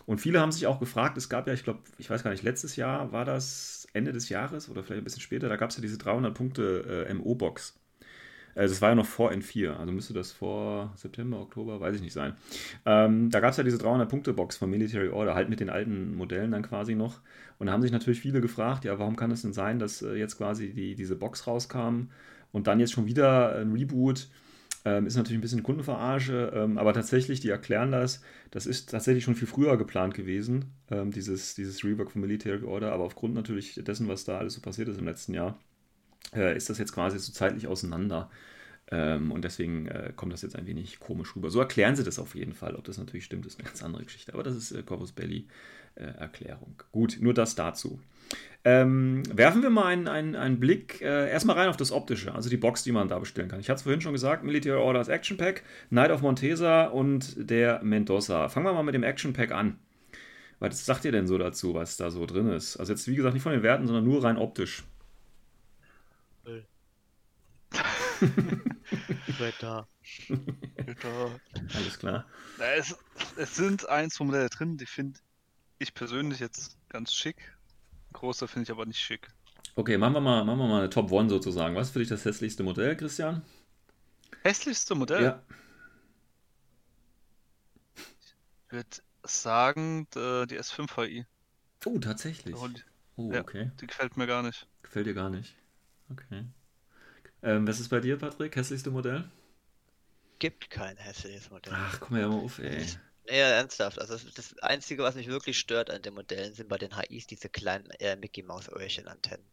[0.06, 2.44] Und viele haben sich auch gefragt, es gab ja, ich glaube, ich weiß gar nicht,
[2.44, 5.78] letztes Jahr war das Ende des Jahres oder vielleicht ein bisschen später, da gab es
[5.78, 7.80] ja diese 300 Punkte äh, MO-Box.
[8.56, 12.02] Also das war ja noch vor N4, also müsste das vor September, Oktober, weiß ich
[12.02, 12.34] nicht sein.
[12.86, 16.52] Ähm, da gab es ja diese 300-Punkte-Box von Military Order, halt mit den alten Modellen
[16.52, 17.20] dann quasi noch.
[17.60, 20.14] Und da haben sich natürlich viele gefragt, ja, warum kann es denn sein, dass äh,
[20.16, 22.10] jetzt quasi die, diese Box rauskam
[22.52, 24.28] und dann jetzt schon wieder ein Reboot?
[24.86, 28.22] Ähm, ist natürlich ein bisschen Kundenverarsche, ähm, aber tatsächlich, die erklären das.
[28.52, 32.92] Das ist tatsächlich schon viel früher geplant gewesen, ähm, dieses, dieses Rework von Military Order,
[32.92, 35.58] aber aufgrund natürlich dessen, was da alles so passiert ist im letzten Jahr,
[36.36, 38.30] äh, ist das jetzt quasi so zeitlich auseinander.
[38.92, 41.50] Ähm, und deswegen äh, kommt das jetzt ein wenig komisch rüber.
[41.50, 42.76] So erklären sie das auf jeden Fall.
[42.76, 44.34] Ob das natürlich stimmt, ist eine ganz andere Geschichte.
[44.34, 45.48] Aber das ist äh, Corvus Belly
[45.96, 46.76] äh, Erklärung.
[46.92, 48.00] Gut, nur das dazu.
[48.66, 52.50] Ähm, werfen wir mal einen, einen, einen Blick äh, erstmal rein auf das Optische, also
[52.50, 53.60] die Box, die man da bestellen kann.
[53.60, 57.84] Ich hatte es vorhin schon gesagt, Military Orders Action Pack, Knight of Montesa und der
[57.84, 58.48] Mendoza.
[58.48, 59.78] Fangen wir mal mit dem Action Pack an.
[60.60, 62.78] Was sagt ihr denn so dazu, was da so drin ist?
[62.78, 64.84] Also jetzt, wie gesagt, nicht von den Werten, sondern nur rein optisch.
[69.40, 69.88] Wetter.
[70.30, 71.40] Wetter.
[71.76, 72.26] Alles klar.
[72.58, 72.96] Na, es,
[73.38, 75.20] es sind ein, zwei Modelle drin, die finde
[75.80, 77.56] ich persönlich jetzt ganz schick.
[78.14, 79.28] Großer finde ich aber nicht schick.
[79.76, 81.76] Okay, machen wir mal, machen wir mal eine Top One sozusagen.
[81.76, 83.42] Was ist für dich das hässlichste Modell, Christian?
[84.44, 85.24] Hässlichste Modell?
[85.24, 85.44] Ja.
[88.68, 88.90] Ich würde
[89.24, 91.26] sagen, die S5 HI.
[91.86, 92.56] Oh, tatsächlich.
[92.56, 92.70] Oh,
[93.16, 93.42] Oh, ja.
[93.42, 93.72] okay.
[93.80, 94.68] die gefällt mir gar nicht.
[94.82, 95.56] Gefällt dir gar nicht.
[96.10, 96.46] Okay.
[97.44, 98.56] Ähm, was ist bei dir, Patrick?
[98.56, 99.26] Hässlichste Modell?
[100.40, 101.74] Gibt kein hässliches Modell.
[101.76, 102.86] Ach, komm ja mal auf, ey.
[103.30, 104.00] Nee, ernsthaft.
[104.00, 107.48] Also das, Einzige, was mich wirklich stört an den Modellen, sind bei den HIs diese
[107.50, 109.46] kleinen äh, Mickey Maus Öhrchen-Antennen.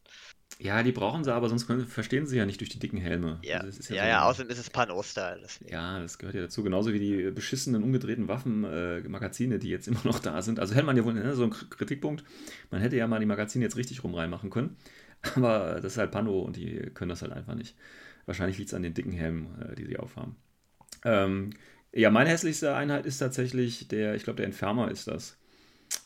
[0.59, 3.39] Ja, die brauchen sie, aber sonst können, verstehen sie ja nicht durch die dicken Helme.
[3.43, 5.47] Ja, Also ist ja, so- ja, außerdem ist es Pan-O-Style.
[5.69, 6.63] Ja, das gehört ja dazu.
[6.63, 10.59] Genauso wie die beschissenen, umgedrehten Waffenmagazine, äh, die jetzt immer noch da sind.
[10.59, 12.23] Also hätte man ja wohl ne, so einen Kritikpunkt.
[12.69, 14.75] Man hätte ja mal die Magazine jetzt richtig rum reinmachen können.
[15.35, 17.75] Aber das ist halt Pano und die können das halt einfach nicht.
[18.25, 20.35] Wahrscheinlich liegt es an den dicken Helmen, äh, die sie aufhaben.
[21.03, 21.51] Ähm,
[21.93, 25.37] ja, meine hässlichste Einheit ist tatsächlich der, ich glaube, der Entfermer ist das.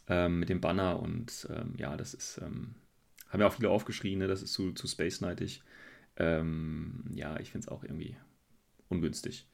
[0.08, 2.74] Ähm, mit dem Banner und ähm, ja, das ist, ähm,
[3.30, 4.28] haben ja auch viele aufgeschrien, ne?
[4.28, 5.62] das ist zu, zu Space Nightig.
[6.18, 8.18] Ähm, ja, ich finde es auch irgendwie
[8.90, 9.48] ungünstig.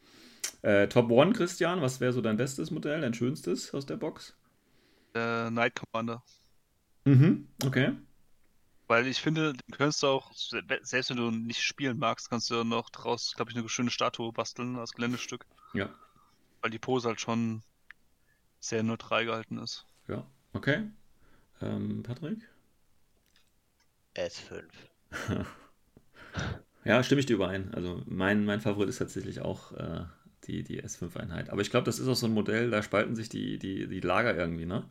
[0.61, 4.37] Äh, Top One, Christian, was wäre so dein bestes Modell, dein schönstes aus der Box?
[5.13, 6.23] Äh, Night Commander.
[7.05, 7.93] Mhm, okay.
[8.91, 12.49] Weil ich finde, den könntest du auch, se- selbst wenn du nicht spielen magst, kannst
[12.49, 15.45] du noch draus, glaube ich, eine schöne Statue basteln als Geländestück.
[15.73, 15.89] Ja,
[16.61, 17.63] Weil die Pose halt schon
[18.59, 19.85] sehr neutral gehalten ist.
[20.07, 20.89] ja, okay.
[21.61, 22.39] Ähm, Patrick?
[24.15, 24.71] S5.
[26.83, 27.73] Ja, stimme ich dir überein.
[27.73, 30.05] Also mein, mein Favorit ist tatsächlich auch äh,
[30.45, 31.49] die, die S5-Einheit.
[31.49, 33.99] Aber ich glaube, das ist auch so ein Modell, da spalten sich die, die, die
[33.99, 34.85] Lager irgendwie, ne?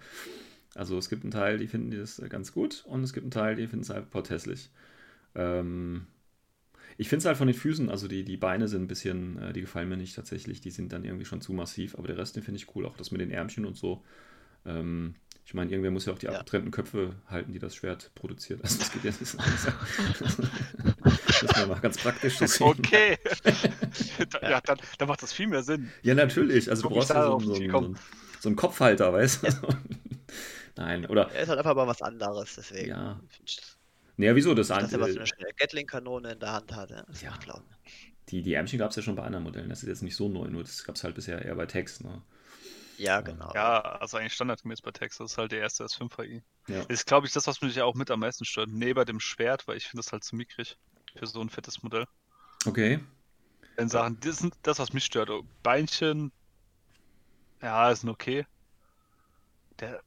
[0.74, 3.56] Also es gibt einen Teil, die finden das ganz gut und es gibt einen Teil,
[3.56, 4.70] die finden es halt hässlich.
[5.34, 6.06] Ähm,
[6.96, 9.52] ich finde es halt von den Füßen, also die, die Beine sind ein bisschen, äh,
[9.52, 12.36] die gefallen mir nicht tatsächlich, die sind dann irgendwie schon zu massiv, aber der Rest,
[12.36, 14.04] den finde ich cool, auch das mit den Ärmchen und so.
[14.66, 16.32] Ähm, ich meine, irgendwer muss ja auch die Ja.
[16.32, 18.62] abgetrennten Köpfe halten, die das Schwert produziert.
[18.62, 19.34] Also das geht ja nicht.
[21.42, 22.68] das wäre mal ganz praktisch zu sehen.
[22.68, 23.18] Okay.
[24.42, 25.90] ja, dann, dann macht das viel mehr Sinn.
[26.02, 26.70] Ja, natürlich.
[26.70, 27.98] Also du Guck brauchst ja so, so, nicht einen- so, einen-
[28.40, 29.48] so einen Kopfhalter, weißt du?
[30.76, 31.30] Nein, oder.
[31.32, 32.88] Er ist halt einfach mal was anderes, deswegen.
[32.90, 33.20] Ja.
[34.16, 34.54] Naja, wieso?
[34.54, 37.38] Das Dass er was andere, eine Gatling-Kanone in der Hand hat, ja, das Ja.
[37.46, 37.64] Laune.
[38.28, 39.68] die, die Ärmchen gab es ja schon bei anderen Modellen.
[39.68, 42.02] Das ist jetzt nicht so neu, nur das gab es halt bisher eher bei Text.
[42.04, 42.22] Ne?
[42.98, 43.50] Ja, genau.
[43.54, 46.42] Ja, also eigentlich standardgemäß bei Text, das ist halt der erste S5 HI.
[46.68, 46.82] Ja.
[46.82, 48.68] Ist, glaube ich, das, was mich ja auch mit am meisten stört.
[48.70, 50.76] Neben dem Schwert, weil ich finde das halt zu mickrig
[51.16, 52.04] für so ein fettes Modell.
[52.66, 53.00] Okay.
[53.76, 55.30] Wenn Sachen, das ist das, was mich stört.
[55.30, 56.30] Oh, Beinchen,
[57.62, 58.46] ja, sind okay.
[59.80, 60.02] Der,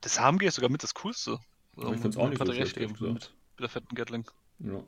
[0.00, 1.38] das HMG ist sogar mit das Coolste.
[1.76, 3.00] Aber ich find's auch nicht so recht gesagt.
[3.00, 3.30] mit, mit
[3.60, 4.24] der fetten Gatling.
[4.60, 4.82] Ja.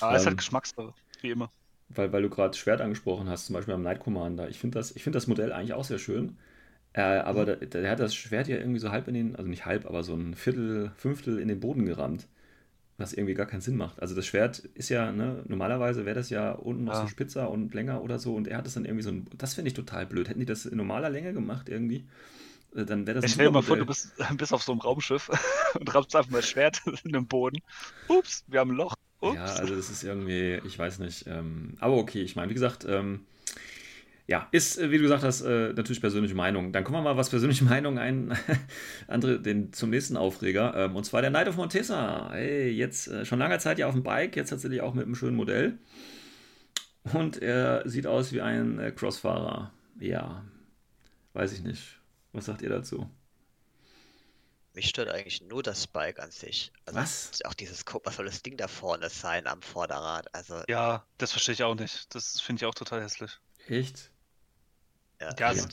[0.00, 0.26] Aber ist Ähm.
[0.28, 1.50] halt Geschmackssache, wie immer.
[1.88, 4.48] Weil, weil du gerade Schwert angesprochen hast, zum Beispiel am Night Commander.
[4.48, 6.38] Ich finde das, ich find das Modell eigentlich auch sehr schön.
[6.94, 9.66] Äh, aber der, der hat das Schwert ja irgendwie so halb in den, also nicht
[9.66, 12.28] halb, aber so ein Viertel, Fünftel in den Boden gerammt.
[12.98, 14.00] Was irgendwie gar keinen Sinn macht.
[14.02, 17.00] Also das Schwert ist ja, ne, normalerweise wäre das ja unten noch Ja.
[17.02, 19.54] so spitzer und länger oder so und er hat es dann irgendwie so ein, das
[19.54, 20.28] finde ich total blöd.
[20.28, 22.06] Hätten die das in normaler Länge gemacht irgendwie,
[22.74, 25.30] dann wäre das Ich stell dir mal vor, du bist, bist auf so einem Raumschiff
[25.78, 27.58] und rammst einfach mal das Schwert in den Boden.
[28.08, 28.94] Ups, wir haben ein Loch.
[29.20, 29.36] Ups.
[29.36, 31.26] Ja, also das ist irgendwie, ich weiß nicht.
[31.26, 33.20] Ähm, aber okay, ich meine, wie gesagt, ähm,
[34.26, 36.72] ja, ist, äh, wie du gesagt hast, äh, natürlich persönliche Meinung.
[36.72, 38.36] Dann kommen wir mal, was persönliche Meinung ein,
[39.06, 40.74] andere, den, zum nächsten Aufreger.
[40.76, 42.30] Ähm, und zwar der Knight of Montesa.
[42.32, 45.14] Hey, jetzt äh, schon lange Zeit ja auf dem Bike, jetzt tatsächlich auch mit einem
[45.14, 45.78] schönen Modell.
[47.12, 49.72] Und er sieht aus wie ein äh, Crossfahrer.
[50.00, 50.44] Ja,
[51.34, 52.01] weiß ich nicht.
[52.32, 53.08] Was sagt ihr dazu?
[54.74, 56.72] Mich stört eigentlich nur das Spike an sich.
[56.86, 57.30] Also Was?
[57.44, 60.34] Auch dieses, guck, was soll das Ding da vorne sein am Vorderrad?
[60.34, 62.14] Also, Ja, das verstehe ich auch nicht.
[62.14, 63.38] Das finde ich auch total hässlich.
[63.66, 64.10] Echt?
[65.20, 65.34] ja.
[65.38, 65.68] Ja, Okay.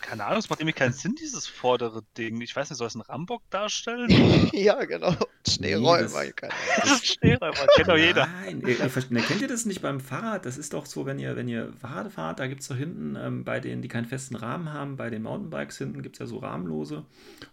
[0.00, 2.40] Keine Ahnung, es macht irgendwie keinen Sinn, dieses vordere Ding.
[2.40, 4.08] Ich weiß nicht, soll es einen Rambock darstellen?
[4.52, 5.14] ja, genau.
[5.46, 5.98] Schneeräumer.
[6.02, 6.52] das- keine-
[7.02, 8.26] Schneeräumer, kennt doch jeder.
[8.26, 10.46] Nein, ihr, ihr, versteht- ne, kennt ihr das nicht beim Fahrrad?
[10.46, 13.16] Das ist doch so, wenn ihr, wenn ihr Fahrrad fahrt, da gibt es doch hinten
[13.16, 16.26] ähm, bei denen, die keinen festen Rahmen haben, bei den Mountainbikes hinten gibt es ja
[16.26, 17.04] so rahmenlose.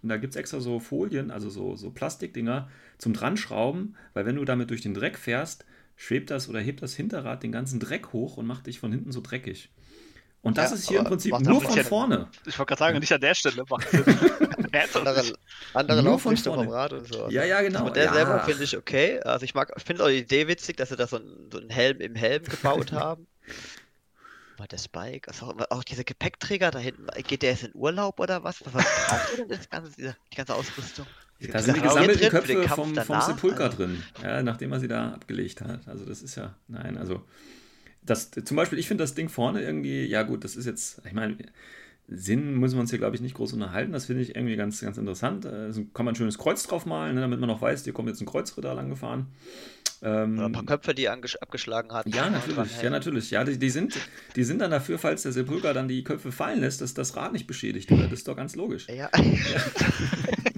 [0.02, 4.36] Und da gibt es extra so Folien, also so, so Plastikdinger zum Dranschrauben, weil wenn
[4.38, 5.66] du damit durch den Dreck fährst,
[5.98, 9.12] schwebt das oder hebt das Hinterrad den ganzen Dreck hoch und macht dich von hinten
[9.12, 9.70] so dreckig.
[10.46, 12.28] Und das Ja, ist hier im Prinzip nur von nicht- vorne.
[12.46, 14.04] Ich wollte gerade sagen, nicht an der Stelle macht Sinn.
[14.94, 15.24] Andere,
[15.74, 16.70] andere Nur laufen von vom.
[16.70, 17.28] Rad und so.
[17.30, 17.80] Ja, ja, genau.
[17.80, 18.14] Aber der ja.
[18.14, 19.20] selber finde ich okay.
[19.22, 21.70] Also ich mag, finde auch die Idee witzig, dass sie da so einen, so einen
[21.72, 23.26] Helm im Helm gebaut haben.
[24.60, 28.20] Mal der Spike, also auch, auch diese Gepäckträger da hinten, geht der jetzt in Urlaub
[28.20, 28.62] oder was?
[28.66, 31.06] Was, braucht ihr denn das ganze, diese, die ganze Ausrüstung?
[31.52, 33.22] Da sind die gesammelten Köpfe vom, vom?
[33.22, 35.88] Sepulcher Also- drin, ja, nachdem er sie da abgelegt hat.
[35.88, 37.24] Also das ist ja, nein, also
[38.06, 41.14] das, zum Beispiel, ich finde das Ding vorne irgendwie, ja gut, das ist jetzt, ich
[41.14, 41.38] meine,
[42.08, 43.92] Sinn müssen wir uns hier, glaube ich, nicht groß unterhalten.
[43.92, 45.46] Das finde ich irgendwie ganz, ganz interessant.
[45.46, 48.10] Äh, kann man ein schönes Kreuz drauf malen, ne, damit man noch weiß, hier kommt
[48.10, 49.28] jetzt ein Kreuzritter lang gefahren.
[50.04, 52.08] Ähm, Oder ein paar Köpfe, die er abgeschlagen hat.
[52.14, 53.32] ja, natürlich, ja, natürlich.
[53.32, 53.98] Ja, die, die, sind,
[54.36, 57.34] die sind dann dafür, falls der Sepulcher dann die Köpfe fallen lässt, dass das Rad
[57.34, 58.12] nicht beschädigt wird.
[58.12, 58.88] Das ist doch ganz logisch.
[58.88, 59.10] Ja,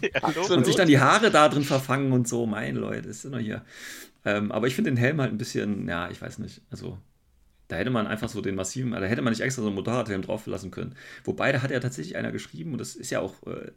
[0.01, 0.43] Ja.
[0.53, 3.63] Und sich dann die Haare da drin verfangen und so, mein Leute, ist immer hier.
[4.25, 6.97] Ähm, aber ich finde den Helm halt ein bisschen, ja, ich weiß nicht, also
[7.67, 10.21] da hätte man einfach so den massiven, da hätte man nicht extra so einen Motorradhelm
[10.21, 10.95] drauf lassen können.
[11.23, 13.71] Wobei, da hat ja tatsächlich einer geschrieben, und das ist ja auch äh,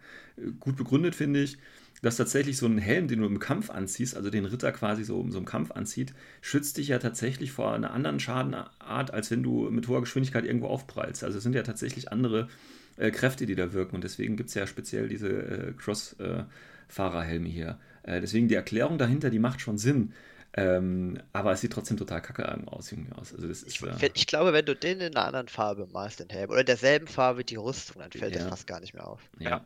[0.61, 1.59] gut begründet, finde ich,
[2.03, 5.21] dass tatsächlich so ein Helm, den du im Kampf anziehst, also den Ritter quasi so
[5.21, 9.43] in so einem Kampf anzieht, schützt dich ja tatsächlich vor einer anderen Schadenart, als wenn
[9.43, 11.25] du mit hoher Geschwindigkeit irgendwo aufprallst.
[11.25, 12.49] Also es sind ja tatsächlich andere
[12.97, 13.97] äh, Kräfte, die da wirken.
[13.97, 17.79] Und deswegen gibt es ja speziell diese äh, Cross-Fahrerhelme hier.
[18.03, 20.13] Äh, deswegen die Erklärung dahinter, die macht schon Sinn.
[20.55, 22.91] Ähm, aber es sieht trotzdem total kacke aus.
[22.91, 23.33] irgendwie aus.
[23.33, 25.87] Also das ich, ist, äh, find- ich glaube, wenn du den in einer anderen Farbe
[25.87, 28.41] malst, den Helm, oder derselben Farbe wie die Rüstung, dann fällt Ja.
[28.41, 29.21] das fast gar nicht mehr auf.
[29.39, 29.65] ja, Ja.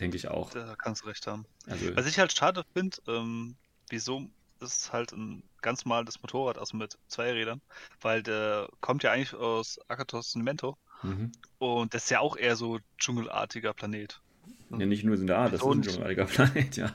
[0.00, 0.50] denke ich auch.
[0.50, 1.46] Da kannst du recht haben.
[1.68, 3.54] Also, Was ich halt schade finde, ähm,
[3.90, 4.28] wieso
[4.60, 7.60] ist halt ein ganz normales Motorrad, also mit zwei Rädern,
[8.00, 11.32] weil der kommt ja eigentlich aus Akatos Nimento mhm.
[11.58, 14.20] und das ist ja auch eher so dschungelartiger Planet.
[14.80, 16.94] Ja, nicht nur sind da, das ist ein Und- dschungeliger Planet, ja.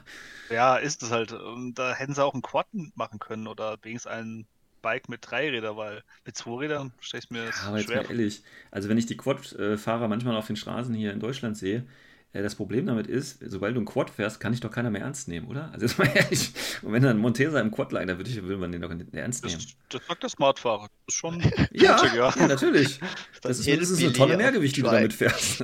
[0.50, 1.32] Ja, ist es halt.
[1.32, 4.48] Und da hätten sie auch einen Quad machen können oder wenigstens ein
[4.82, 7.86] Bike mit drei Rädern, weil mit zwei Rädern stelle ich mir das Ja, aber jetzt
[7.88, 11.58] schwer mal ehrlich, also wenn ich die Quad-Fahrer manchmal auf den Straßen hier in Deutschland
[11.58, 11.84] sehe, äh,
[12.32, 15.28] das Problem damit ist, sobald du ein Quad fährst, kann ich doch keiner mehr ernst
[15.28, 15.72] nehmen, oder?
[15.74, 16.52] Also jetzt mal ehrlich,
[16.84, 19.13] und wenn dann Montesa im Quad lag, dann würde ich, will man den doch nicht
[19.15, 19.58] ernst nehmen.
[19.58, 20.84] Das, das sagt der Smartfahrer.
[21.08, 22.34] Das ist schon Ja, ja.
[22.48, 23.00] natürlich.
[23.42, 25.63] Das ist mindestens eine Tonne Mehrgewicht, die du damit fährst.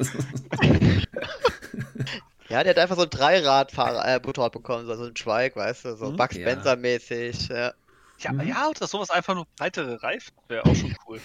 [2.48, 5.86] Ja, der hat einfach so ein Dreiradfahrer, äh, Motorrad bekommen, so so ein Trike, weißt
[5.86, 6.16] du, so Hm?
[6.16, 6.42] Bugs Ja.
[6.48, 7.50] Spencer-mäßig.
[7.50, 7.74] Ja,
[8.20, 8.48] Ja, Mhm.
[8.48, 11.20] ja, oder sowas einfach nur breitere Reifen wäre auch schon cool.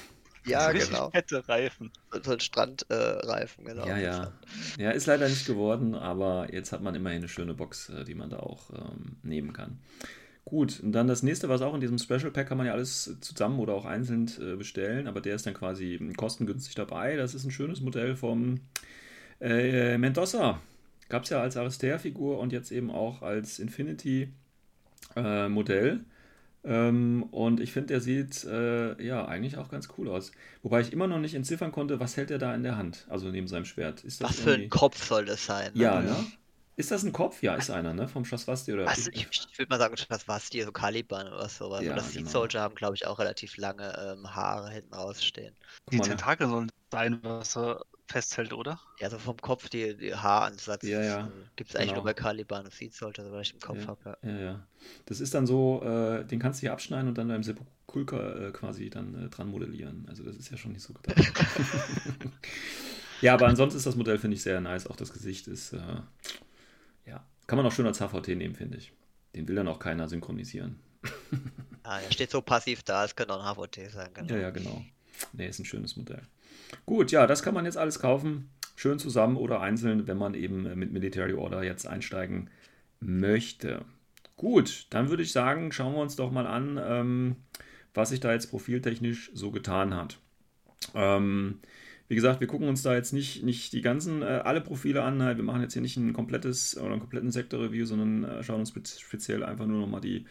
[0.44, 1.10] Ja genau.
[1.10, 1.90] fette Reifen.
[2.22, 3.86] So ein Strandreifen, äh, genau.
[3.86, 4.32] Ja, ja.
[4.78, 8.14] Ja, ist leider nicht geworden, aber jetzt hat man immerhin eine schöne Box, äh, die
[8.14, 9.78] man da auch ähm, nehmen kann.
[10.44, 13.16] Gut, und dann das nächste, was auch in diesem Special Pack kann man ja alles
[13.20, 17.14] zusammen oder auch einzeln äh, bestellen, aber der ist dann quasi kostengünstig dabei.
[17.16, 18.60] Das ist ein schönes Modell vom
[19.40, 20.60] äh, Mendoza.
[21.08, 26.04] Gab es ja als Arister-Figur und jetzt eben auch als Infinity-Modell.
[26.62, 30.32] Ähm, und ich finde, der sieht äh, ja eigentlich auch ganz cool aus.
[30.62, 33.30] Wobei ich immer noch nicht entziffern konnte, was hält er da in der Hand, also
[33.30, 34.04] neben seinem Schwert.
[34.04, 35.72] Ist das Was für ein irgendwie- Kopf soll das sein?
[35.74, 35.82] ne?
[35.82, 36.16] Ja, ne?
[36.76, 37.42] Ist das ein Kopf?
[37.42, 38.08] Ja, ist einer, ne?
[38.08, 39.94] Vom Schaswasti oder Also ich, ich würde mal sagen,
[40.52, 41.82] die, so Caliban oder sowas.
[41.82, 42.30] Ja, oder Seed genau.
[42.30, 45.54] Soldier haben, glaube ich, auch relativ lange ähm, Haare hinten rausstehen.
[45.92, 46.02] Die ne?
[46.02, 48.80] Tentakel sollen sein, was er festhält, oder?
[48.98, 52.02] Ja, so vom Kopf, die, die Haaransatz Ja, ja, gibt es eigentlich genau.
[52.02, 53.86] nur bei Caliban und Seed Soldier, so was ich im Kopf Ja.
[53.86, 54.18] habe.
[54.22, 54.66] Ja, ja.
[55.06, 58.52] Das ist dann so, äh, den kannst du hier abschneiden und dann beim Sepulcher äh,
[58.52, 60.06] quasi dann äh, dran modellieren.
[60.08, 61.18] Also das ist ja schon nicht so gedacht.
[63.20, 64.86] ja, aber ansonsten ist das Modell, finde ich, sehr nice.
[64.86, 65.78] Auch das Gesicht ist, äh,
[67.06, 68.92] ja, kann man auch schön als HVT nehmen, finde ich.
[69.34, 70.80] Den will dann auch keiner synchronisieren.
[71.82, 74.34] Ah, er steht so passiv da, es könnte auch ein HVT sein, genau.
[74.34, 74.84] Ja, ja, genau.
[75.32, 76.22] Nee, ist ein schönes Modell.
[76.86, 78.50] Gut, ja, das kann man jetzt alles kaufen.
[78.76, 82.50] Schön zusammen oder einzeln, wenn man eben äh, mit Military Order jetzt einsteigen
[83.00, 83.84] möchte.
[84.36, 87.36] Gut, dann würde ich sagen, schauen wir uns doch mal an, ähm,
[87.92, 90.18] was sich da jetzt profiltechnisch so getan hat.
[90.94, 91.58] Ähm,
[92.08, 95.18] wie gesagt, wir gucken uns da jetzt nicht, nicht die ganzen, äh, alle Profile an.
[95.18, 98.70] Wir machen jetzt hier nicht ein komplettes oder einen kompletten Sektor-Review, sondern äh, schauen uns
[98.70, 100.24] spe- speziell einfach nur nochmal die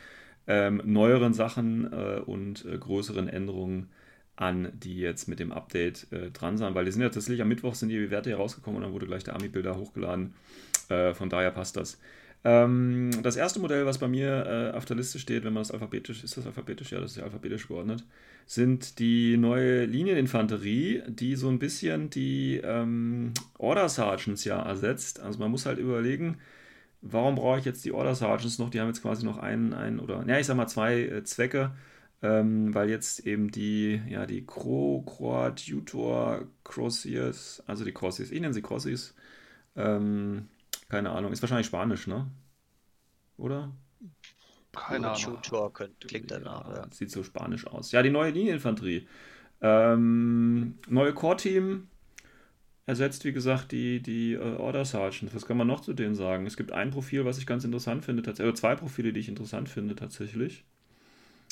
[0.48, 3.90] ähm, neueren Sachen äh, und äh, größeren Änderungen
[4.40, 7.50] an, die jetzt mit dem Update äh, dran sind, weil die sind ja tatsächlich am
[7.50, 10.34] Mittwoch sind die Werte hier rausgekommen und dann wurde gleich der Ami-Bilder hochgeladen.
[10.90, 12.00] Äh, von daher passt das.
[12.46, 15.72] Ähm, das erste Modell, was bei mir äh, auf der Liste steht, wenn man das
[15.72, 16.92] alphabetisch, ist das alphabetisch?
[16.92, 18.06] Ja, das ist ja alphabetisch geordnet,
[18.46, 25.20] sind die neue Linieninfanterie, die so ein bisschen die ähm, Order Sergeants ja ersetzt.
[25.20, 26.38] Also man muss halt überlegen,
[27.02, 28.70] warum brauche ich jetzt die Order Sergeants noch?
[28.70, 31.72] Die haben jetzt quasi noch einen, einen oder, ja, ich sag mal zwei äh, Zwecke,
[32.22, 38.54] ähm, weil jetzt eben die, ja, die Cro, Coadjutor, Crossiers, also die Crossiers, ich nenne
[38.54, 39.16] sie Crossies,
[39.76, 40.50] ähm,
[40.90, 42.30] keine Ahnung, ist wahrscheinlich Spanisch, ne?
[43.38, 43.72] Oder?
[44.74, 45.40] Keine Ahnung.
[45.74, 46.88] Könnt, klingt danach, ja.
[46.92, 47.92] Sieht so spanisch aus.
[47.92, 49.08] Ja, die neue Linieninfanterie.
[49.62, 51.88] Ähm, neue Core-Team
[52.86, 55.34] ersetzt, wie gesagt, die, die äh, Order Sergeants.
[55.36, 56.46] Was kann man noch zu denen sagen?
[56.46, 59.30] Es gibt ein Profil, was ich ganz interessant finde, tatsächlich, oder zwei Profile, die ich
[59.30, 60.66] interessant finde, tatsächlich.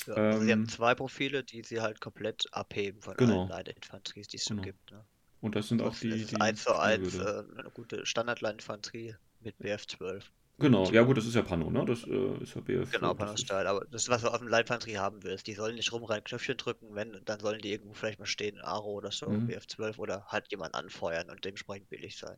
[0.06, 3.44] Ja, also sie Ähm, haben zwei Profile, die sie halt komplett abheben von Genau.
[3.44, 4.62] allen Leitinfanterie, die es schon Genau.
[4.62, 4.92] gibt.
[4.92, 5.08] Ne?
[5.42, 7.20] Und das sind auch Ansonsten die, die eins zu ich spielen eins würde.
[7.20, 10.34] äh, eine gute Standardleitinfanterie mit BF12.
[10.60, 11.86] Genau, ja gut, das ist ja Pano, ne?
[11.86, 12.92] Das äh, ist ja BF.
[12.92, 13.68] Genau, das Panzer-Style.
[13.70, 15.48] Aber das ist, was du auf dem Leitinfanterie haben willst.
[15.48, 18.92] Die sollen nicht rumrennen, Knöpfchen drücken, wenn, dann sollen die irgendwo vielleicht mal stehen, Aro
[18.94, 19.46] oder so, Mhm.
[19.46, 22.38] BF12 oder halt jemand anfeuern und dementsprechend billig sein.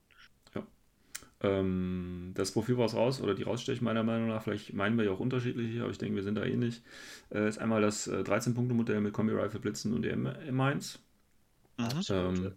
[1.42, 5.12] Ähm, das Profil, was raus oder die rausstechen, meiner Meinung nach, vielleicht meinen wir ja
[5.12, 6.82] auch unterschiedlich hier, aber ich denke, wir sind da ähnlich,
[7.34, 11.00] äh, ist einmal das äh, 13-Punkte-Modell mit Kombi-Rifle, Blitzen und M M1.
[11.78, 12.02] Mhm.
[12.10, 12.52] Ähm,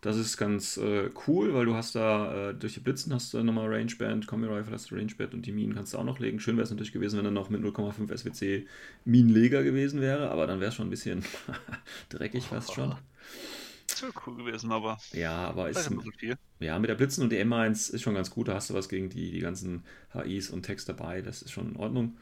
[0.00, 3.42] das ist ganz äh, cool, weil du hast da, äh, durch die Blitzen hast du
[3.42, 6.38] nochmal Rangeband, Kombi-Rifle hast du Rangeband und die Minen kannst du auch noch legen.
[6.38, 8.66] Schön wäre es natürlich gewesen, wenn er noch mit 0,5 SWC
[9.04, 11.24] Minenleger gewesen wäre, aber dann wäre es schon ein bisschen
[12.10, 12.94] dreckig fast schon.
[14.00, 16.36] Das wäre cool gewesen, aber Ja, aber ist, viel.
[16.60, 18.48] ja, mit der Blitzen und die M1 ist schon ganz gut.
[18.48, 21.22] Da hast du was gegen die, die ganzen HIs und Text dabei.
[21.22, 22.16] Das ist schon in Ordnung.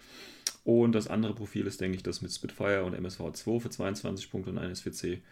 [0.64, 4.50] Und das andere Profil ist, denke ich, das mit Spitfire und MSV2 für 22 Punkte
[4.50, 5.22] und ein SWC.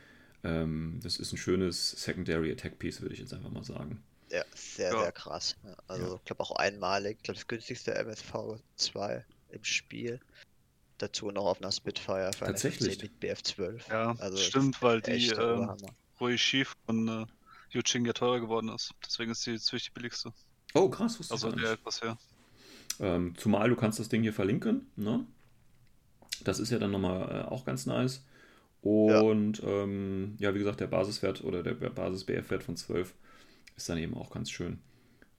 [0.44, 4.02] Ähm, das ist ein schönes Secondary Attack Piece, würde ich jetzt einfach mal sagen.
[4.30, 5.00] Ja, sehr, Ja.
[5.02, 5.57] sehr krass.
[5.64, 7.16] Ja, also, ich glaube auch einmalig.
[7.18, 10.20] Ich glaube, das günstigste MSV2 im Spiel.
[10.98, 13.02] Dazu noch auf einer Spitfire für Tatsächlich.
[13.02, 13.80] Mit BF12.
[13.90, 15.76] Ja, Also, stimmt, weil die der ähm,
[16.37, 17.26] Schief von äh,
[17.76, 18.94] Yuching ja teurer geworden ist.
[19.04, 20.32] Deswegen ist sie jetzt wirklich die billigste.
[20.74, 21.66] Oh, krass, wusste Also ich nicht.
[21.66, 22.18] etwas her.
[23.00, 24.87] Ähm, zumal du kannst das Ding hier verlinken.
[24.96, 25.26] Ne?
[26.44, 28.24] Das ist ja dann nochmal äh, auch ganz nice.
[28.82, 29.68] Und ja.
[29.68, 33.14] Ähm, ja, wie gesagt, der Basiswert oder der Basis-BF-Wert von 12
[33.76, 34.78] ist dann eben auch ganz schön.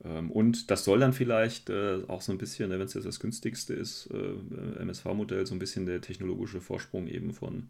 [0.03, 3.19] Ähm, und das soll dann vielleicht äh, auch so ein bisschen, wenn es jetzt das
[3.19, 7.69] günstigste ist, äh, MSV-Modell, so ein bisschen der technologische Vorsprung eben von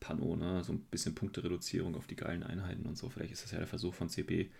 [0.00, 0.62] Pano, ne?
[0.64, 3.08] so ein bisschen Punktereduzierung auf die geilen Einheiten und so.
[3.08, 4.50] Vielleicht ist das ja der Versuch von CB,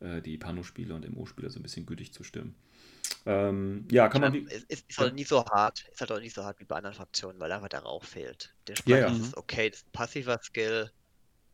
[0.00, 2.54] äh, die Pano-Spieler und MO-Spieler so ein bisschen gütig zu stimmen.
[3.26, 4.34] Ähm, ja, kann man.
[4.48, 6.76] es ist, ist halt nie so hart, ist halt auch nicht so hart wie bei
[6.76, 8.54] anderen Fraktionen, weil einfach der Rauch fehlt.
[8.66, 9.06] Der Ja, ja.
[9.08, 10.90] ist es okay, das ist ein passiver Skill.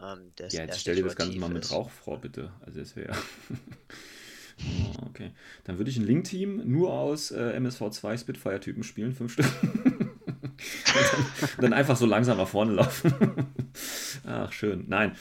[0.01, 1.73] Ähm, der ist Ja, jetzt stell dir das Ganze mal mit ist.
[1.73, 2.53] Rauch vor, bitte.
[2.61, 3.13] Also das wäre.
[4.61, 5.33] oh, okay.
[5.65, 9.47] Dann würde ich ein Link-Team nur aus äh, MSV2 Spitfire-Typen spielen, fünf Stück.
[11.57, 13.15] und, dann, einfach so langsam nach vorne laufen.
[14.27, 14.85] Ach, schön.
[14.89, 15.13] Nein.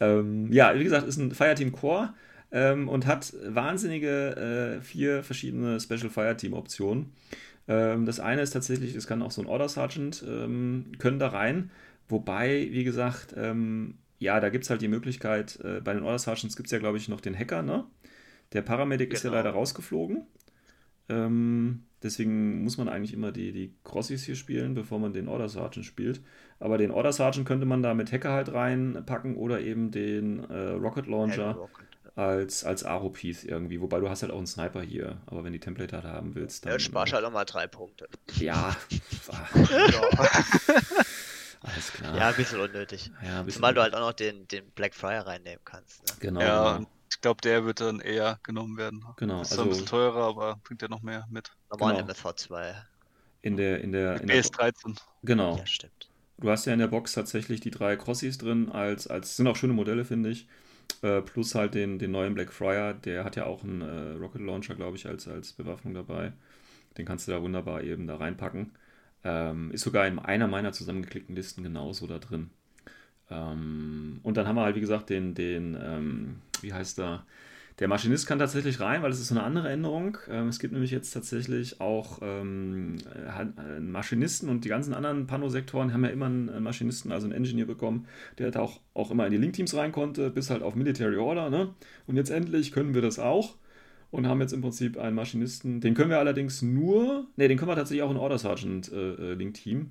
[0.00, 2.14] Ähm, ja, wie gesagt, ist ein Fireteam Core
[2.52, 7.12] ähm, und hat wahnsinnige äh, vier verschiedene Special Fireteam Optionen.
[7.68, 11.28] Ähm, das eine ist tatsächlich, es kann auch so ein Order Sergeant ähm, können da
[11.28, 11.70] rein.
[12.08, 16.18] Wobei, wie gesagt, ähm, ja, da gibt es halt die Möglichkeit, äh, bei den Order
[16.18, 17.84] Sergeants gibt es ja, glaube ich, noch den Hacker, ne?
[18.52, 19.38] Der Paramedic ist ja Genau.
[19.42, 20.22] leider rausgeflogen.
[21.08, 25.48] Ähm, deswegen muss man eigentlich immer die, die Crossies hier spielen, bevor man den Order
[25.48, 26.22] Sergeant spielt.
[26.58, 30.70] Aber den Order Sergeant könnte man da mit Hacker halt reinpacken oder eben den äh,
[30.70, 31.68] Rocket Launcher
[32.14, 33.80] als, als Aro-Piece irgendwie.
[33.82, 35.20] Wobei du hast halt auch einen Sniper hier.
[35.26, 36.72] Aber wenn die Template halt haben willst, dann.
[36.72, 38.08] Ja, sparst halt nochmal drei Punkte.
[38.36, 38.74] Ja,
[39.70, 40.02] ja,
[41.62, 42.16] alles klar.
[42.16, 43.10] ja, ein bisschen unnötig.
[43.24, 46.06] Ja, ein bisschen- Zumal du halt auch noch den, den Blackfriar reinnehmen kannst.
[46.06, 46.14] Ne?
[46.20, 46.40] Genau.
[46.40, 46.88] Ja, genau.
[47.10, 49.04] ich glaube, der wird dann eher genommen werden.
[49.16, 51.50] Genau, Ist zwar ein also- bisschen teurer, aber bringt ja noch mehr mit.
[51.70, 52.12] Normal Genau.
[52.12, 52.74] MSV2.
[53.42, 54.96] In der, in der, in der PS13.
[55.22, 55.56] Genau.
[55.56, 56.08] Ja, stimmt.
[56.38, 59.56] Du hast ja in der Box tatsächlich die drei Crossies drin, als, als sind auch
[59.56, 60.46] schöne Modelle, finde ich.
[61.02, 64.74] Äh, plus halt den, den neuen Blackfriar, der hat ja auch einen äh, Rocket Launcher,
[64.74, 66.32] glaube ich, als, als Bewaffnung dabei.
[66.98, 68.72] Den kannst du da wunderbar eben da reinpacken.
[69.24, 72.50] Ähm, ist sogar in einer meiner zusammengeklickten Listen genauso da drin.
[73.30, 77.24] Ähm, und dann haben wir halt, wie gesagt, den, den ähm, wie heißt der?
[77.78, 80.16] Der Maschinist kann tatsächlich rein, weil es ist so eine andere Änderung.
[80.30, 85.26] Ähm, es gibt nämlich jetzt tatsächlich auch ähm, äh, äh, Maschinisten und die ganzen anderen
[85.26, 88.06] Pano-Sektoren haben ja immer einen, Maschinisten, also einen Engineer bekommen,
[88.38, 91.50] der da auch, auch immer in die Link-Teams rein konnte, bis halt auf Military Order.
[91.50, 91.74] Ne?
[92.06, 93.56] Und jetzt endlich können wir das auch
[94.10, 95.80] und haben jetzt im Prinzip einen Maschinisten.
[95.82, 99.12] Den können wir allerdings nur, ne, den können wir tatsächlich auch in Order Sergeant äh,
[99.12, 99.90] äh, Link-Team.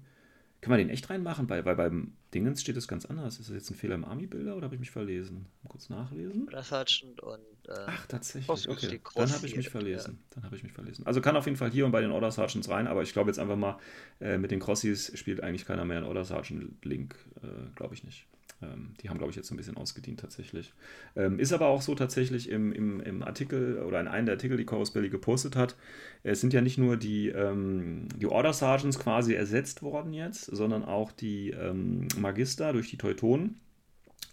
[0.65, 1.47] Können wir den echt reinmachen?
[1.47, 3.37] Weil, weil beim Dingens steht es ganz anders.
[3.37, 5.45] Ist das jetzt ein Fehler im Army-Bilder oder habe ich mich verlesen?
[5.61, 6.47] Mal kurz nachlesen.
[6.47, 7.37] Oder Sergeant und.
[7.67, 8.67] Äh, Ach, tatsächlich.
[8.67, 10.23] Okay, dann habe ich mich verlesen.
[10.31, 11.05] Dann habe ich mich verlesen.
[11.05, 13.29] Also kann auf jeden Fall hier und bei den Order Sergeants rein, aber ich glaube
[13.29, 13.77] jetzt einfach mal,
[14.19, 17.15] äh, mit den Crossies spielt eigentlich keiner mehr einen Order Sergeant Link.
[17.43, 18.25] Äh, glaube ich nicht.
[18.61, 20.73] Ähm, die haben, glaube ich, jetzt so ein bisschen ausgedient tatsächlich.
[21.15, 24.57] Ähm, ist aber auch so tatsächlich im, im, im Artikel oder in einem der Artikel,
[24.57, 25.75] die Chorus Belly gepostet hat,
[26.23, 30.83] es sind ja nicht nur die, ähm, die Order Sergeants quasi ersetzt worden jetzt, sondern
[30.83, 33.59] auch die ähm, Magister durch die Teutonen.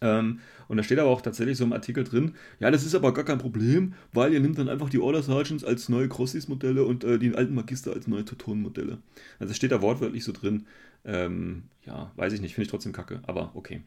[0.03, 3.13] Ähm, und da steht aber auch tatsächlich so im Artikel drin, ja, das ist aber
[3.15, 7.05] gar kein Problem, weil ihr nehmt dann einfach die Order Sergeants als neue Crossies-Modelle und
[7.05, 8.99] äh, die alten Magister als neue Teutonen-Modelle.
[9.39, 10.67] Also das steht da wortwörtlich so drin.
[11.05, 13.83] Ähm, ja, weiß ich nicht, finde ich trotzdem kacke, aber okay.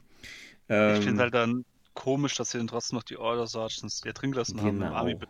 [0.70, 4.14] Ähm, Ich finde halt dann komisch, dass sie dann trotzdem noch die Order Sergeants hier
[4.14, 4.94] drin gelassen haben im genau.
[4.94, 5.28] Army, der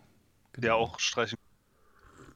[0.54, 0.76] genau.
[0.78, 1.38] auch streichen.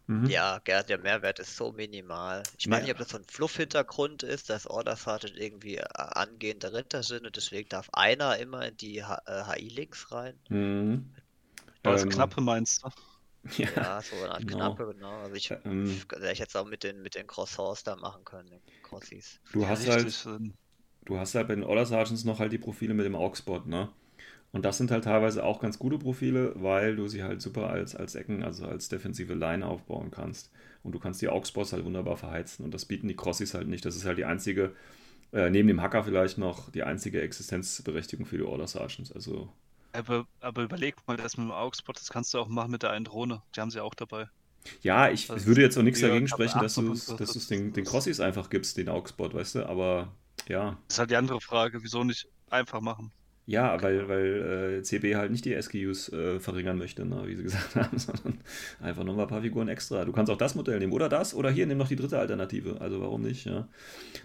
[0.09, 0.25] Mhm.
[0.25, 2.51] Ja, Gerd, der Mehrwert ist so minimal.
[2.57, 2.71] Ich Ja.
[2.71, 7.03] weiß nicht, ob das so ein Fluff-Hintergrund ist, dass Order Sergeant irgendwie äh, angehende Ritter
[7.03, 10.39] sind und deswegen darf einer immer in die H- äh, HI-Links rein.
[10.49, 11.13] Mhm.
[11.83, 12.89] Das Ähm, Knappe meinst du?
[13.57, 13.67] Ja.
[13.75, 14.47] Ja, so eine Art genau.
[14.47, 15.21] Knappe, genau.
[15.21, 18.49] Also ich Ähm, hätte ich jetzt auch mit den, mit den Croissants da machen können,
[18.49, 19.39] den Crossis.
[19.51, 20.53] du Ja, hast halt, ähm,
[21.05, 23.89] du hast halt bei den Order Sergeants noch halt die Profile mit dem Augsbot, ne?
[24.51, 27.95] Und das sind halt teilweise auch ganz gute Profile, weil du sie halt super als,
[27.95, 30.51] als Ecken, also als defensive Line aufbauen kannst.
[30.83, 32.65] Und du kannst die Augsbots halt wunderbar verheizen.
[32.65, 33.85] Und das bieten die Crossis halt nicht.
[33.85, 34.75] Das ist halt die einzige,
[35.33, 39.11] äh, neben dem Hacker vielleicht noch, die einzige Existenzberechtigung für die Order Sergeants.
[39.11, 39.53] Also,
[39.91, 42.91] aber, aber überleg mal, das mit dem Augsburg, das kannst du auch machen mit der
[42.91, 43.43] einen Drohne.
[43.55, 44.29] Die haben sie auch dabei.
[44.81, 48.19] ja, ich Das würde jetzt auch nichts dagegen sprechen, dass du es den, den Crossis
[48.19, 49.65] einfach gibst, den Augsbot, weißt du?
[49.67, 50.15] Aber
[50.47, 50.77] ja.
[50.87, 53.11] Das ist halt die andere Frage, wieso nicht einfach machen?
[53.49, 57.41] Ja, weil, weil äh, CB halt nicht die SKUs äh, verringern möchte, ne, wie sie
[57.49, 58.37] gesagt haben, sondern
[58.79, 60.05] einfach nochmal ein paar Figuren extra.
[60.05, 62.79] Du kannst auch das Modell nehmen oder das oder hier nimm noch die dritte Alternative.
[62.79, 63.47] Also warum nicht?
[63.47, 63.67] Ja.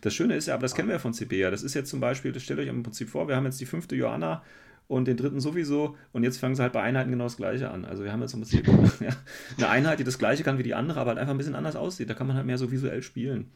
[0.03, 1.51] Das Schöne ist ja, aber das kennen wir ja von CB ja.
[1.51, 3.65] Das ist jetzt zum Beispiel, das stellt euch im Prinzip vor, wir haben jetzt die
[3.65, 4.43] fünfte Johanna
[4.87, 7.85] und den dritten sowieso und jetzt fangen sie halt bei Einheiten genau das gleiche an.
[7.85, 8.67] Also wir haben jetzt im Prinzip
[9.01, 9.11] ja,
[9.57, 11.77] eine Einheit, die das gleiche kann wie die andere, aber halt einfach ein bisschen anders
[11.77, 12.11] aussieht.
[12.11, 13.51] Da kann man halt mehr so visuell spielen.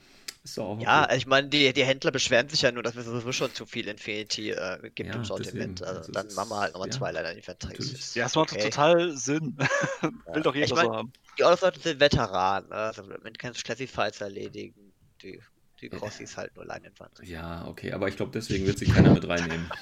[0.44, 1.16] Ist doch auch Ja, okay.
[1.16, 3.88] ich meine, die, die Händler beschweren sich ja nur, dass es sowieso schon zu viel
[3.88, 5.80] Infinity äh, gibt Ja, im Sortiment.
[5.80, 5.96] deswegen.
[5.98, 7.36] Also Also dann machen wir halt nochmal ist- zwei ja, leider.
[7.36, 8.62] Ist Ja, es macht okay.
[8.70, 9.56] total Sinn.
[10.32, 11.12] Will doch jeder Ich mein- so haben.
[11.38, 12.74] Die Order sind Veteranen, ne?
[12.74, 14.92] also man kann Classifieds erledigen.
[15.22, 15.40] Die,
[15.80, 15.98] die Ja.
[15.98, 17.28] Crossis halt nur Line-Infanterie.
[17.30, 19.68] Ja, okay, aber ich glaube, deswegen wird sie keiner mit reinnehmen.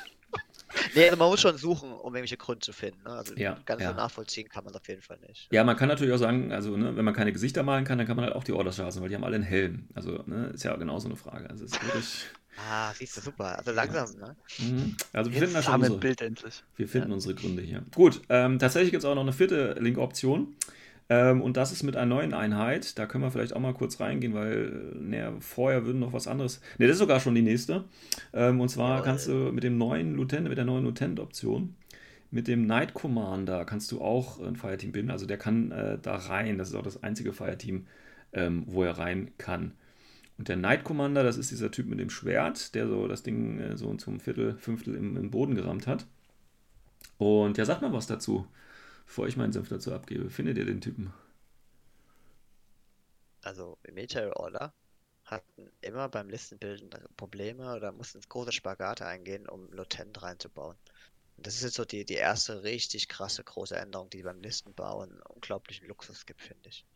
[0.95, 3.03] Nee, also man muss schon suchen, um irgendwelche Gründe zu finden.
[3.05, 3.11] Ne?
[3.11, 3.91] Also Ja, ganz ja.
[3.91, 5.49] so nachvollziehen kann man es auf jeden Fall nicht.
[5.53, 8.07] Ja, man kann natürlich auch sagen, also ne, wenn man keine Gesichter malen kann, dann
[8.07, 9.89] kann man halt auch die Orders lassen, weil die haben alle einen Helm.
[9.95, 11.49] Also ne, ist ja genau so eine Frage.
[11.51, 12.25] Also es ist wirklich.
[12.71, 13.59] Ah, siehst du, super.
[13.59, 14.35] Also langsam, ne?
[14.61, 14.97] Mhm.
[15.13, 16.65] Also wir finden da schon unsere, Bild endlich.
[16.77, 17.83] wir finden unsere Gründe hier.
[17.95, 20.57] Gut, ähm, tatsächlich gibt es auch noch eine vierte Link-Option.
[21.09, 22.99] Ähm, und das ist mit einer neuen Einheit.
[22.99, 26.61] Da können wir vielleicht auch mal kurz reingehen, weil ne, vorher würden noch was anderes.
[26.79, 27.85] Ne, das ist sogar schon die nächste.
[28.33, 29.05] Ähm, und zwar Jawohl.
[29.05, 31.77] kannst du mit dem neuen Lieutenant, mit der neuen Lieutenant-Option,
[32.31, 35.11] mit dem Knight Commander kannst du auch ein Fireteam bilden.
[35.11, 36.59] Also der kann äh, da rein.
[36.59, 37.87] Das ist auch das einzige Fireteam,
[38.33, 39.73] ähm, wo er rein kann.
[40.39, 43.59] Und der Knight Commander, das ist dieser Typ mit dem Schwert, der so das Ding
[43.61, 46.07] äh, so zum Viertel, Fünftel im, im Boden gerammt hat.
[47.19, 48.47] Und ja, sag mal was dazu,
[49.07, 50.31] bevor ich meinen Senf dazu abgebe.
[50.31, 51.13] Findet ihr den Typen?
[53.41, 54.75] Also im Military Order
[55.25, 60.77] hatten immer beim Listenbilden Probleme oder mussten große Spagate eingehen, um Lieutenant reinzubauen.
[61.37, 65.21] Und das ist jetzt so die, die erste richtig krasse große Änderung, die beim Listenbauen
[65.23, 66.87] unglaublichen Luxus gibt, finde ich.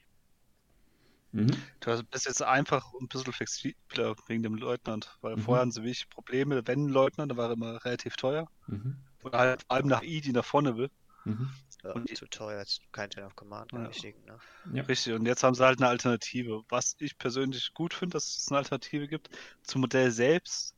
[1.32, 1.50] Mhm.
[1.80, 5.42] Du bist jetzt einfach ein bisschen flexibler wegen dem Leutnant, weil Mhm.
[5.42, 8.48] vorher hatten sie wirklich Probleme, wenn ein Leutnant, der war immer relativ teuer.
[8.68, 8.96] Mhm.
[9.22, 10.90] Oder halt vor allem nach I, die nach vorne will.
[11.24, 11.48] Mhm.
[11.82, 13.78] Ja, Und die- zu teuer, jetzt kein Chain of Command, Ja.
[13.78, 14.38] kann ich schicken, ne?
[14.74, 14.82] Ja.
[14.84, 16.62] Richtig, und jetzt haben sie halt eine Alternative.
[16.68, 19.30] Was ich persönlich gut finde, dass es eine Alternative gibt.
[19.62, 20.74] Zum Modell selbst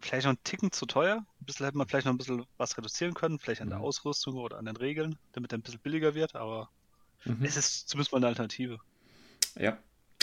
[0.00, 1.18] vielleicht noch einen Ticken zu teuer.
[1.40, 3.84] Ein bisschen hätte man vielleicht noch ein bisschen was reduzieren können, vielleicht an der Mhm.
[3.84, 6.68] Ausrüstung oder an den Regeln, damit er ein bisschen billiger wird, aber
[7.24, 7.44] Mhm.
[7.44, 8.80] es ist zumindest mal eine Alternative.
[9.54, 9.78] Ja.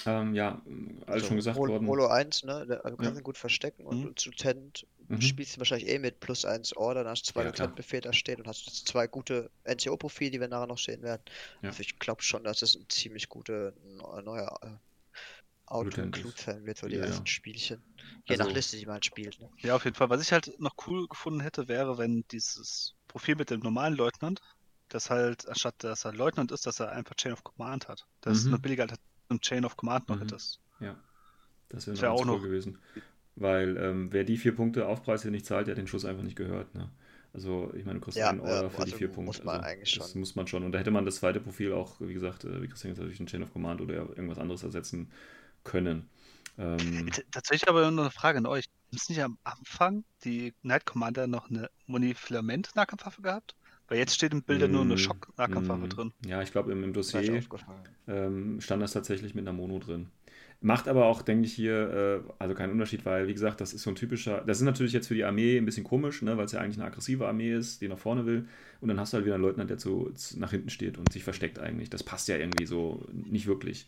[0.05, 0.61] Ähm, ja,
[1.07, 1.87] alles schon gesagt Hol- worden.
[1.87, 2.65] Holo 1, ne?
[2.67, 3.03] da- Also Ja.
[3.03, 4.07] kannst ihn gut verstecken und Mhm.
[4.09, 4.85] als Lieutenant
[5.17, 5.21] Mhm.
[5.21, 7.47] spielst du wahrscheinlich eh mit plus 1 Order, dann hast du zwei Ja.
[7.47, 11.21] Lieutenant-Befehle da stehen und hast jetzt zwei gute NCO-Profile, die wir nachher noch sehen werden.
[11.61, 11.69] Ja.
[11.69, 16.39] Also ich glaube schon, dass es ein ziemlich guter neu- neuer äh, Lieutenant Auto-Include ist.
[16.45, 17.07] sein wird, so die Ja, ja.
[17.07, 17.83] ersten Spielchen.
[18.25, 19.39] Je nach Also- Liste, die man halt spielt.
[19.39, 19.49] Ne?
[19.57, 20.09] Ja, auf jeden Fall.
[20.09, 24.41] Was ich halt noch cool gefunden hätte, wäre, wenn dieses Profil mit dem normalen Leutnant,
[24.89, 28.05] das halt, anstatt dass er Leutnant ist, dass er einfach Chain of Command hat.
[28.21, 28.53] Das ist Mhm.
[28.53, 30.21] eine billige Alternative zum Chain of Command noch Mhm.
[30.21, 30.59] hättest.
[30.79, 30.95] Ja,
[31.69, 32.79] das wäre wär auch cool noch- gewesen.
[33.39, 36.23] Weil ähm, wer die vier Punkte Aufpreis hier nicht zahlt, der hat den Schuss einfach
[36.23, 36.73] nicht gehört.
[36.75, 36.89] Ne?
[37.33, 39.45] Also ich meine, du kriegst Ja, einen Order ja, für die vier muss Punkte.
[39.45, 40.19] man also, eigentlich das schon.
[40.19, 40.63] muss man schon.
[40.63, 43.19] Und da hätte man das zweite Profil auch, wie gesagt, äh, wie Christian gesagt durch
[43.19, 45.11] einen Chain of Command oder irgendwas anderes ersetzen
[45.63, 46.09] können.
[46.57, 48.65] Ähm, Tatsächlich aber noch eine Frage an euch.
[48.91, 53.55] Ist nicht am Anfang die Knight Commander noch eine Monifilament-Nahkampfwaffe gehabt?
[53.87, 56.13] Weil jetzt steht im Bild ja nur eine mm, Schock-Nahkampfwaffe mm, drin.
[56.25, 57.41] Ja, ich glaube, im, im Dossier
[58.07, 60.07] ähm, stand das tatsächlich mit einer Mono drin.
[60.61, 63.83] Macht aber auch, denke ich, hier äh, also keinen Unterschied, weil, wie gesagt, das ist
[63.83, 64.43] so ein typischer.
[64.45, 66.75] Das ist natürlich jetzt für die Armee ein bisschen komisch, ne, weil es ja eigentlich
[66.77, 68.45] eine aggressive Armee ist, die nach vorne will.
[68.81, 71.13] Und dann hast du halt wieder einen Leutnant, der zu, zu, nach hinten steht und
[71.13, 71.89] sich versteckt eigentlich.
[71.89, 73.87] Das passt ja irgendwie so nicht wirklich.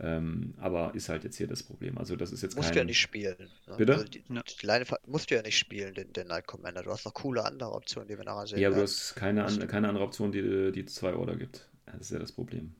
[0.00, 1.98] Ähm, aber ist halt jetzt hier das Problem.
[1.98, 2.74] Also, das ist jetzt Musst kein.
[2.74, 3.36] du ja nicht spielen.
[3.68, 3.74] Ne?
[3.76, 3.92] Bitte?
[3.94, 4.42] Also die, Ja.
[4.42, 6.82] die Line musst du ja nicht spielen, den, den Knight Commander.
[6.82, 9.68] Du hast noch coole andere Optionen, die wir nachher sehen ja, du hast keine, an,
[9.68, 11.68] keine andere Option, die, die zwei Order gibt.
[11.86, 12.74] Das ist ja das Problem.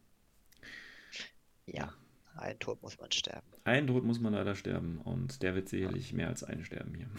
[1.66, 1.92] Ja,
[2.38, 3.46] ein Tod muss man sterben.
[3.64, 7.08] Ein Tod muss man leider sterben und der wird sicherlich mehr als einen sterben hier.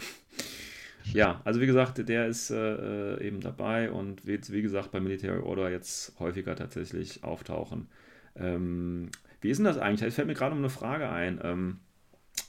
[1.14, 5.00] Ja, also wie gesagt, der ist äh, äh, eben dabei und wird, wie gesagt, bei
[5.00, 7.88] Military Order jetzt häufiger tatsächlich auftauchen.
[8.36, 9.08] Ähm,
[9.40, 10.06] wie ist denn das eigentlich?
[10.06, 11.40] Es fällt mir gerade noch eine Frage ein.
[11.42, 11.80] Ähm,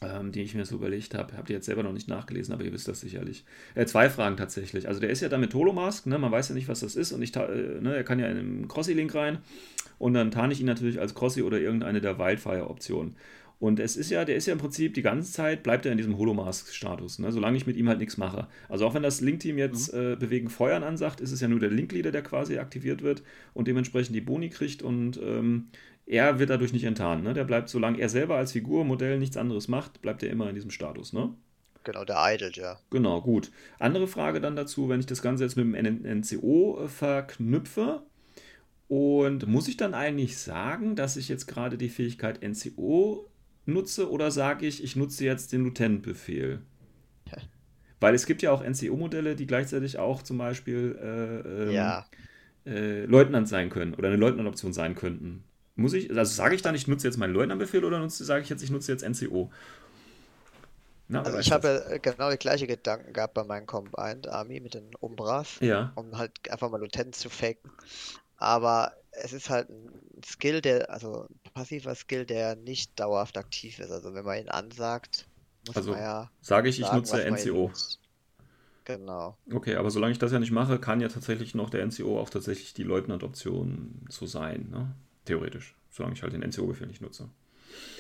[0.02, 1.38] ähm, die ich mir so überlegt habe.
[1.38, 3.46] Habt ihr jetzt selber noch nicht nachgelesen, aber ihr wisst das sicherlich.
[3.76, 4.88] Äh, zwei Fragen tatsächlich.
[4.88, 6.18] Also der ist ja da mit Holomask, ne?
[6.18, 7.96] man weiß ja nicht, was das ist und ich, äh, ne?
[7.96, 9.40] er kann ja in einen Crossy-Link rein
[10.02, 13.16] und dann tarne ich ihn natürlich als Crossy oder irgendeine der Wildfire-Optionen.
[13.60, 16.00] Und es ist ja, der ist ja im Prinzip die ganze Zeit, bleibt er in
[16.00, 17.32] diesem Holomask-Status, ne?
[17.32, 18.48] solange ich mit ihm halt nichts mache.
[18.68, 20.14] Also auch wenn das Link-Team jetzt mhm.
[20.14, 23.22] äh, Bewegen Feuern ansagt, ist es ja nur der Link-Leader, der quasi aktiviert wird
[23.54, 25.68] und dementsprechend die Boni kriegt und ähm,
[26.08, 27.24] er wird dadurch nicht enttarnt.
[27.24, 27.36] Ne?
[27.36, 30.56] Der bleibt, solange er selber als Figur, Modell nichts anderes macht, bleibt er immer in
[30.56, 31.14] diesem Status.
[31.14, 31.32] Ne?
[31.84, 32.80] Genau, der idelt, ja.
[32.90, 33.52] Genau, gut.
[33.78, 38.02] Andere Frage dann dazu, wenn ich das Ganze jetzt mit dem NCO äh, verknüpfe.
[38.92, 43.26] Und muss ich dann eigentlich sagen, dass ich jetzt gerade die Fähigkeit NCO
[43.66, 46.60] nutze oder sage ich, ich nutze jetzt den Lieutenant-Befehl?
[48.02, 52.06] Weil es gibt ja auch NCO-Modelle, die gleichzeitig auch zum Beispiel äh, ähm, ja.
[52.66, 55.46] äh, Leutnant sein können oder eine Leutnant-Option sein könnten.
[55.78, 58.62] Muss ich, also sage ich dann, ich nutze jetzt meinen Leutnantbefehl oder sage ich jetzt,
[58.62, 59.50] ich nutze jetzt NCO?
[61.08, 64.74] Na, also ich habe ja genau die gleiche Gedanken gehabt bei meinem Combined Army mit
[64.74, 65.94] den Umbras, ja.
[65.96, 67.72] um halt einfach mal Lieutenant zu faken.
[68.42, 73.78] Aber es ist halt ein Skill, der, also ein passiver Skill, der nicht dauerhaft aktiv
[73.78, 73.92] ist.
[73.92, 75.28] Also wenn man ihn ansagt,
[75.68, 76.32] muss also, man ja.
[76.42, 77.72] Sage ich, ich nutze NCO.
[78.86, 79.38] Genau.
[79.54, 82.32] Okay, aber solange ich das ja nicht mache, kann ja tatsächlich noch der NCO auch
[82.32, 84.70] tatsächlich die Leutnant-Option so sein.
[84.72, 84.92] Ne?
[85.26, 87.30] Theoretisch, solange ich halt den NCO-Befehl nicht nutze.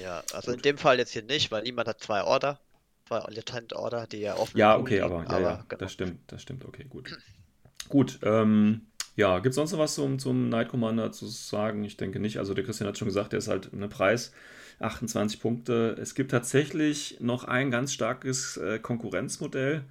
[0.01, 0.55] Ja, also Gut.
[0.55, 2.59] in dem Fall jetzt hier nicht, weil niemand hat zwei Order,
[3.07, 5.79] zwei Lieutenant Order, die ja offen Ja, okay, aber, ja, ja, genau.
[5.79, 7.15] das stimmt, das stimmt, okay, gut.
[7.89, 8.87] gut, ähm,
[9.21, 11.83] ja, gibt es sonst noch was zum, zum Night Commander zu sagen?
[11.83, 12.37] Ich denke nicht.
[12.39, 14.33] Also der Christian hat schon gesagt, der ist halt eine Preis.
[14.79, 15.95] 28 Punkte.
[16.01, 19.83] Es gibt tatsächlich noch ein ganz starkes äh, Konkurrenzmodell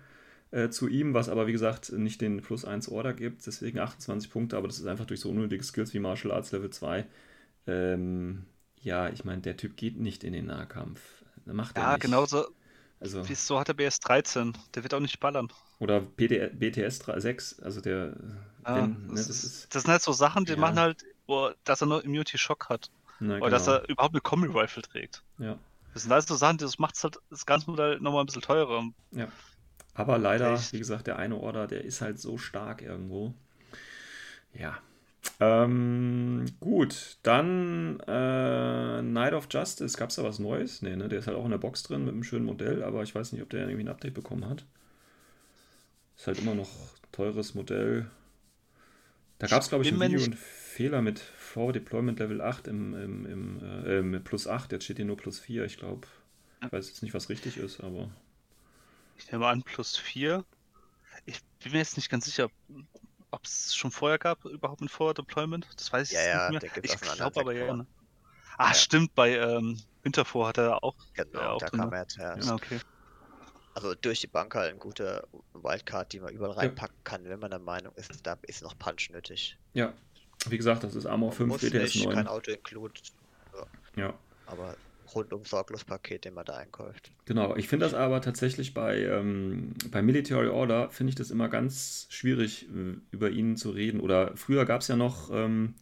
[0.51, 3.47] äh, zu ihm, was aber wie gesagt nicht den Plus 1 Order gibt.
[3.47, 6.71] Deswegen 28 Punkte, aber das ist einfach durch so unnötige Skills wie Martial Arts Level
[6.71, 7.07] 2.
[7.69, 8.47] Ähm,
[8.81, 11.01] ja, ich meine, der Typ geht nicht in den Nahkampf.
[11.45, 12.03] Macht ja, nicht.
[12.03, 12.47] genauso.
[12.99, 14.55] Also, so hat er BS 13.
[14.75, 15.53] Der wird auch nicht ballern.
[15.79, 18.17] Oder BTS 6, also der.
[18.67, 20.59] Ja, wenn, das, ne, ist, das, sind halt so Sachen, die ja.
[20.59, 22.91] machen halt, wo, dass er nur Immunity Shock hat.
[23.19, 23.51] Na, oder genau.
[23.51, 25.23] dass er überhaupt eine Kombi Rifle trägt.
[25.39, 25.59] Ja.
[25.93, 28.85] Das sind halt so Sachen, das macht halt das ganze Modell nochmal ein bisschen teurer.
[29.13, 29.29] Ja.
[29.95, 30.73] Aber leider, Echt?
[30.73, 33.35] wie gesagt, der eine Order, der ist halt so stark irgendwo.
[34.55, 34.79] Ja.
[35.39, 39.99] Ähm, gut, dann äh, Night of Justice.
[39.99, 40.83] Gab es da was Neues?
[40.83, 41.09] Nee, ne?
[41.09, 43.33] Der ist halt auch in der Box drin mit einem schönen Modell, aber ich weiß
[43.33, 44.65] nicht, ob der irgendwie ein Update bekommen hat.
[46.17, 46.71] Ist halt immer noch
[47.13, 48.11] teures Modell.
[49.41, 52.95] Da gab es, glaube ich, ein Video und Fehler mit Forward Deployment Level 8 im,
[52.95, 54.71] im, im äh, mit plus 8.
[54.71, 55.65] Jetzt steht hier nur plus 4.
[55.65, 56.07] Ich glaube,
[56.63, 58.11] ich weiß jetzt nicht, was richtig ist, aber.
[59.17, 60.45] Ich nehme an, plus 4.
[61.25, 62.51] Ich bin mir jetzt nicht ganz sicher,
[63.31, 65.67] ob es schon vorher gab, überhaupt mit Forward Deployment.
[65.75, 66.85] Das weiß ich ja, nicht mehr.
[66.85, 67.75] Ich glaube aber ja.
[67.75, 67.87] Ne?
[68.59, 68.75] Ah, ja.
[68.75, 70.97] stimmt, bei ähm, Winterfor hat er auch.
[71.15, 72.39] Genau, auch da drin, kam er ja.
[72.39, 72.55] ja.
[72.55, 72.79] Okay.
[73.75, 77.03] Also durch die Bank halt ein guter Wildcard, die man überall reinpacken ja.
[77.05, 79.57] kann, wenn man der Meinung ist, da ist noch Punch nötig.
[79.75, 79.95] Ja,
[80.49, 82.15] wie gesagt, das ist Armor 5, BTS 9.
[82.15, 82.95] kein Auto-Include.
[83.55, 84.03] Ja.
[84.03, 84.15] ja.
[84.47, 84.77] Aber
[85.15, 87.11] rundum sorglos Paket, den man da einkauft.
[87.25, 91.49] Genau, ich finde das aber tatsächlich bei, ähm, bei Military Order, finde ich das immer
[91.49, 94.01] ganz schwierig, äh, über ihn zu reden.
[94.01, 95.75] Oder früher gab es ja noch ähm,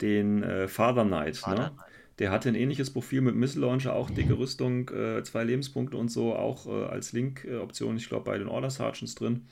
[0.00, 1.36] den äh, Father Knight.
[1.36, 1.70] Father ne?
[1.74, 1.85] Knight.
[2.18, 6.10] Der hatte ein ähnliches Profil mit Missile Launcher, auch dicke Rüstung, äh, zwei Lebenspunkte und
[6.10, 9.46] so, auch äh, als Link-Option, ich glaube, bei den Order Sergeants drin.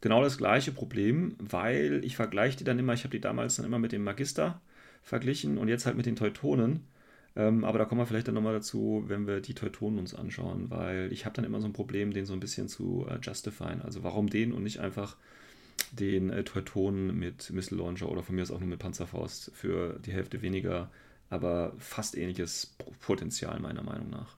[0.00, 3.66] Genau das gleiche Problem, weil ich vergleiche die dann immer, ich habe die damals dann
[3.66, 4.60] immer mit dem Magister
[5.02, 6.84] verglichen und jetzt halt mit den Teutonen.
[7.34, 10.70] Ähm, aber da kommen wir vielleicht dann nochmal dazu, wenn wir die Teutonen uns anschauen,
[10.70, 13.80] weil ich habe dann immer so ein Problem, den so ein bisschen zu äh, justifieren.
[13.82, 15.16] Also warum den und nicht einfach
[15.92, 19.98] den äh, Teutonen mit Missile Launcher oder von mir aus auch nur mit Panzerfaust für
[20.04, 20.90] die Hälfte weniger,
[21.30, 24.36] aber fast ähnliches Potenzial meiner Meinung nach.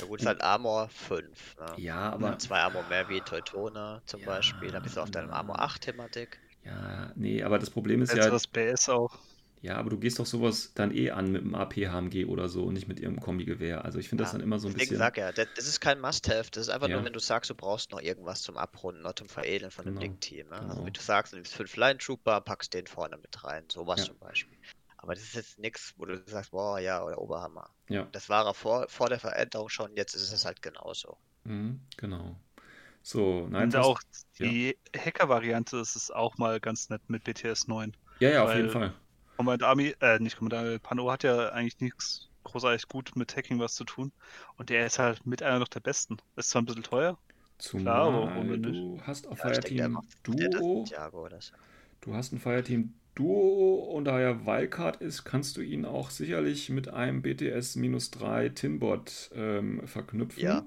[0.00, 1.56] Ja gut, ist halt Armor 5.
[1.58, 1.66] Ne?
[1.76, 2.38] Ja, aber.
[2.38, 4.70] zwei Armor mehr wie Teutone zum ja, Beispiel.
[4.70, 6.38] Da bist du auf deinem Armor 8-Thematik.
[6.64, 8.30] Ja, nee, aber das Problem ist Jetzt ja.
[8.30, 9.18] das PS auch.
[9.60, 12.74] Ja, aber du gehst doch sowas dann eh an mit einem AP-HMG oder so und
[12.74, 13.84] nicht mit ihrem Kombigewehr.
[13.84, 14.92] Also ich finde das dann immer so ein bisschen.
[14.92, 16.50] Ich sag ja, das, ist kein Must-Have.
[16.52, 16.94] Das ist einfach ja.
[16.96, 19.98] nur, wenn du sagst, du brauchst noch irgendwas zum Abrunden oder zum Veredeln von genau.
[19.98, 20.48] dem Link-Team.
[20.48, 20.58] Ne?
[20.60, 20.68] Genau.
[20.70, 23.64] Also wie du sagst, du nimmst fünf Line-Trooper, packst den vorne mit rein.
[23.68, 24.06] Sowas ja.
[24.06, 24.56] zum Beispiel.
[24.98, 27.70] Aber das ist jetzt nichts, wo du sagst, boah, ja, oder Oberhammer.
[27.88, 28.06] Ja.
[28.12, 31.16] Das war er vor, vor der Veränderung schon, jetzt ist es halt genauso.
[31.44, 32.36] Mhm, genau.
[33.02, 33.64] So, nein.
[33.64, 34.00] Und auch
[34.38, 35.00] die ja.
[35.00, 37.96] Hacker-Variante ist es auch mal ganz nett mit BTS 9.
[38.18, 38.92] Ja, ja, auf jeden Fall.
[39.36, 43.60] Command Army, äh, nicht Command Army, Pano hat ja eigentlich nichts großartig gut mit Hacking
[43.60, 44.12] was zu tun.
[44.56, 46.18] Und der ist halt mit einer noch der besten.
[46.36, 47.16] Ist zwar ein bisschen teuer,
[47.58, 50.84] Zumal Klar, aber denn du hast auf Ja, Fireteam Duo,
[52.00, 56.68] du hast ein Fireteam Duo und da er Wildcard ist, kannst du ihn auch sicherlich
[56.70, 60.42] mit einem BTS-3 Tinbot ähm, verknüpfen.
[60.42, 60.66] Ja.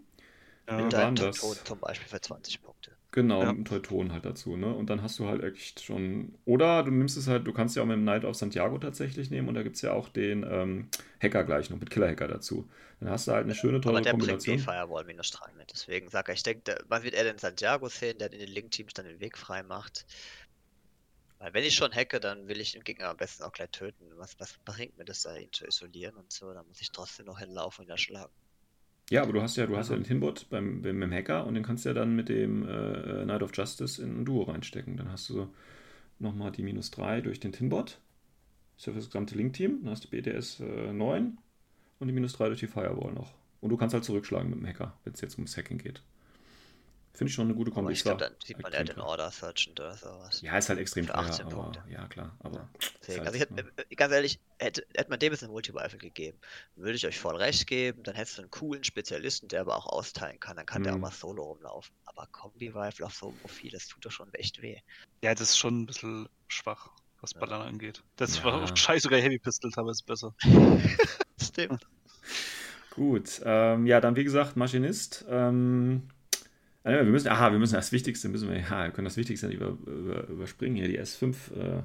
[0.69, 0.81] Ja.
[0.81, 1.39] Mit deinem das?
[1.39, 2.91] Teuton zum Beispiel für 20 Punkte.
[3.11, 3.47] Genau, Ja.
[3.47, 4.73] mit einem Teuton halt dazu, ne?
[4.73, 6.35] Und dann hast du halt echt schon.
[6.45, 9.29] Oder du nimmst es halt, du kannst ja auch mit dem Knight of Santiago tatsächlich
[9.31, 10.87] nehmen und da gibt es ja auch den ähm,
[11.21, 12.69] Hacker gleich noch, mit Killer-Hacker dazu.
[13.01, 14.59] Dann hast du halt eine schöne, Aber teure der bringt die Kombination.
[14.59, 15.71] Firewall minus 3 mit.
[15.73, 18.93] Deswegen sage ich, ich denke, man wird eher den Santiago sehen, der in den Link-Teams
[18.93, 20.05] dann den Weg frei macht.
[21.41, 24.05] Weil wenn ich schon hacke, dann will ich den Gegner am besten auch gleich töten.
[24.17, 26.53] Was, was bringt mir das da, ihn zu isolieren und so?
[26.53, 28.31] Dann muss ich trotzdem noch hinlaufen und erschlagen.
[29.09, 31.55] Ja, aber du hast ja, du hast ja den Tinbot beim, beim, beim Hacker und
[31.55, 34.97] den kannst du ja dann mit dem äh, Knight of Justice in ein Duo reinstecken.
[34.97, 35.51] Dann hast du
[36.19, 37.99] nochmal die minus 3 durch den Tinbot.
[38.77, 39.79] Ist ja für das gesamte Link-Team.
[39.81, 41.39] Dann hast du BTS äh, 9
[41.97, 43.33] und die minus 3 durch die Firewall noch.
[43.61, 46.03] Und du kannst halt zurückschlagen mit dem Hacker, wenn es jetzt ums Hacking geht.
[47.13, 47.91] Finde ich schon eine gute Kombi.
[47.93, 49.03] Ich glaube, dann sieht man eher extrem den.
[49.03, 50.41] Order Sergeant oder sowas.
[50.41, 51.83] Ja, ist halt extrem Für teuer, 18 aber Punkte.
[51.89, 52.69] ja klar, aber
[53.01, 55.99] Deswegen, halt, also ich hätte, äh, ganz ehrlich, hätte, hätte man dem jetzt eine Multi-Rifle
[55.99, 56.39] gegeben,
[56.75, 59.87] würde ich euch voll recht geben, dann hättest du einen coolen Spezialisten, der aber auch
[59.87, 61.01] austeilen kann, dann kann der auch Mhm.
[61.01, 61.93] mal solo rumlaufen.
[62.05, 64.77] Aber Kombi-Rifle auf so einem Profil, das tut doch schon echt weh.
[65.21, 66.89] Ja, das ist schon ein bisschen schwach,
[67.19, 67.39] was Ja.
[67.41, 68.01] Ballern angeht.
[68.15, 68.45] Das Ja.
[68.45, 70.33] war scheiße, sogar Heavy Pistol teilweise besser.
[71.41, 71.85] Stimmt.
[72.91, 75.25] Gut, ähm, ja, dann wie gesagt, Maschinist.
[75.29, 76.20] Ähm, äh,
[76.83, 79.57] wir müssen, aha, wir müssen das Wichtigste, müssen wir, ja, wir können das Wichtigste nicht
[79.57, 81.83] über, über, überspringen hier, die S5 äh,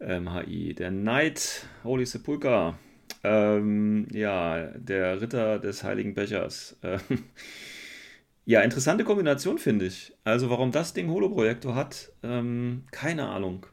[0.00, 0.74] ähm, HI.
[0.74, 2.78] Der Knight, Holy Sepulchre,
[3.24, 6.76] ähm, ja, der Ritter des Heiligen Bechers.
[6.82, 6.98] Äh,
[8.44, 10.14] ja, interessante Kombination, finde ich.
[10.22, 13.66] Also, warum das Ding Holoprojektor hat, ähm, keine Ahnung.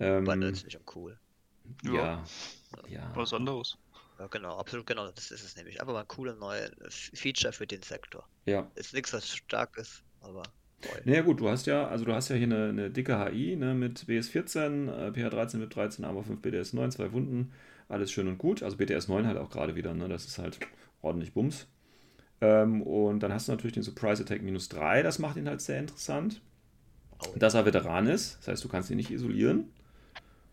[0.00, 1.18] Ähm, nützlich und cool.
[1.84, 1.92] Ja.
[1.92, 2.24] ja,
[2.88, 3.12] ja.
[3.14, 3.76] Was anderes.
[4.18, 5.80] Ja, genau, absolut genau, das ist es nämlich.
[5.80, 8.26] Aber mal ein cooles neues Feature für den Sektor.
[8.44, 8.70] Ja.
[8.74, 10.42] Ist nichts, was stark ist, aber
[10.80, 11.00] toll.
[11.04, 13.74] Naja gut, du hast ja, also du hast ja hier eine, eine dicke HI, ne,
[13.74, 17.52] mit BS14, äh, PH13, BIP 13, Armor 5, BDS 9, zwei Wunden,
[17.88, 18.62] alles schön und gut.
[18.62, 20.58] Also BTS 9 halt auch gerade wieder, ne, das ist halt
[21.00, 21.66] ordentlich Bums.
[22.40, 25.60] Ähm, und dann hast du natürlich den Surprise Attack minus 3, das macht ihn halt
[25.60, 26.42] sehr interessant.
[27.36, 29.72] Dass er Veteran ist, das heißt, du kannst ihn nicht isolieren,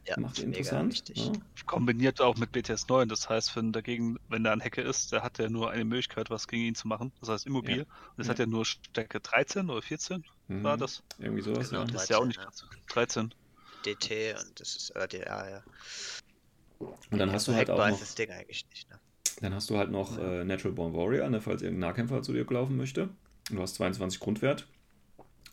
[0.08, 0.94] ja, macht interessant.
[0.94, 1.18] wichtig.
[1.18, 1.34] Ne?
[1.66, 5.22] Kombiniert auch mit BTS 9, das heißt, wenn dagegen, wenn da ein Hacker ist, der
[5.24, 7.12] hat ja nur eine Möglichkeit, was gegen ihn zu machen.
[7.20, 7.78] Das heißt immobil.
[7.80, 7.84] Ja.
[7.84, 8.32] Und das Ja.
[8.32, 10.80] hat ja nur Stärke 13 oder 14, war Mhm.
[10.80, 11.04] das?
[11.20, 11.88] Irgendwie sowas, Genau, ja.
[11.88, 13.34] Das ist ja auch nicht 13, ganz 13.
[13.86, 15.64] DT und das ist RDR, ja.
[17.12, 19.00] Und dann hast du halt auch noch, Ding eigentlich nicht, ne?
[19.42, 22.46] dann hast du halt noch äh, Natural Born Warrior, ne, falls irgendein Nahkämpfer zu dir
[22.46, 23.10] laufen möchte.
[23.50, 24.68] Du hast 22 Grundwert.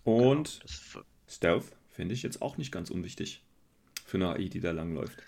[0.05, 3.46] Und Genau, das ist Stealth finde ich jetzt auch nicht ganz unwichtig
[4.07, 5.23] für eine AI, die da langläuft.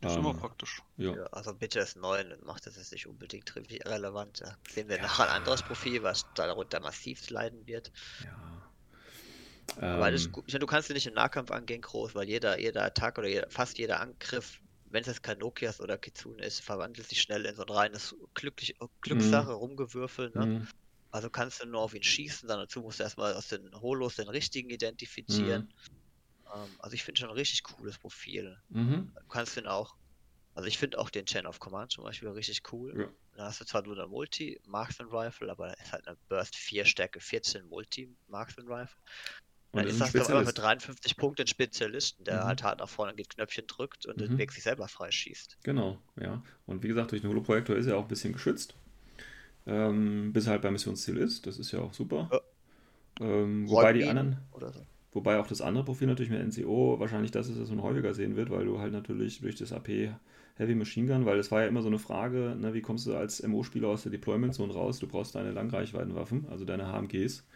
[0.00, 0.82] Das ist Ähm, immer praktisch.
[0.96, 1.14] Ja.
[1.14, 4.40] Ja, also BTS 9 macht das jetzt nicht unbedingt re- relevant.
[4.40, 7.90] Da sehen wir nachher ein anderes Profil, was darunter massiv leiden wird.
[8.18, 8.70] ja.
[9.90, 10.44] Aber das ist Ähm, gut.
[10.46, 13.28] Ich meine, du kannst ihn nicht im Nahkampf angehen, groß, weil jeder, jeder Attack oder
[13.28, 17.44] jeder, fast jeder Angriff, wenn es jetzt kein Nokias oder Kitsune ist, verwandelt sich schnell
[17.46, 20.30] in so ein reines Glücklich Glückssache, rumgewürfel.
[20.30, 20.48] Ne?
[20.48, 20.66] mh,
[21.10, 24.16] Also kannst du nur auf ihn schießen, dann dazu musst du erstmal aus den Holos
[24.16, 25.68] den richtigen identifizieren.
[25.70, 25.74] Ähm,
[26.78, 28.56] also ich finde schon ein richtig cooles Profil.
[28.68, 29.94] mhm, Du kannst den auch,
[30.54, 32.98] also ich finde auch den Chain of Command zum Beispiel richtig cool.
[32.98, 33.08] Ja.
[33.36, 36.84] Da hast du zwar nur eine Multi Marksman Rifle, aber ist halt eine Burst 4
[36.84, 38.96] Stärke 14 Multi Marksman Rifle.
[39.72, 40.58] Und Dann ist das doch immer mit Spezialist.
[40.58, 42.46] 53 Punkten ein Spezialisten, der Mhm.
[42.48, 44.38] halt hart nach vorne geht, Knöpfchen drückt und den Mhm.
[44.38, 45.58] Weg sich selber freischießt.
[45.62, 46.42] Genau, ja.
[46.66, 48.74] Und wie gesagt, durch den Holoprojektor ist er auch ein bisschen geschützt.
[49.66, 51.46] Ähm, bis er halt beim Missionsziel ist.
[51.46, 52.28] Das ist ja auch super.
[52.32, 52.40] Ja.
[53.20, 54.38] Ähm, wobei die anderen,
[54.72, 54.86] so.
[55.12, 58.36] Wobei auch das andere Profil natürlich mit NCO wahrscheinlich das ist, was man häufiger sehen
[58.36, 59.88] wird, weil du halt natürlich durch das AP
[60.56, 63.16] Heavy Machine Gun, weil das war ja immer so eine Frage, ne, wie kommst du
[63.16, 64.98] als MO-Spieler aus der Deployment Zone raus?
[64.98, 67.46] Du brauchst deine Langreichweitenwaffen, also deine HMGs,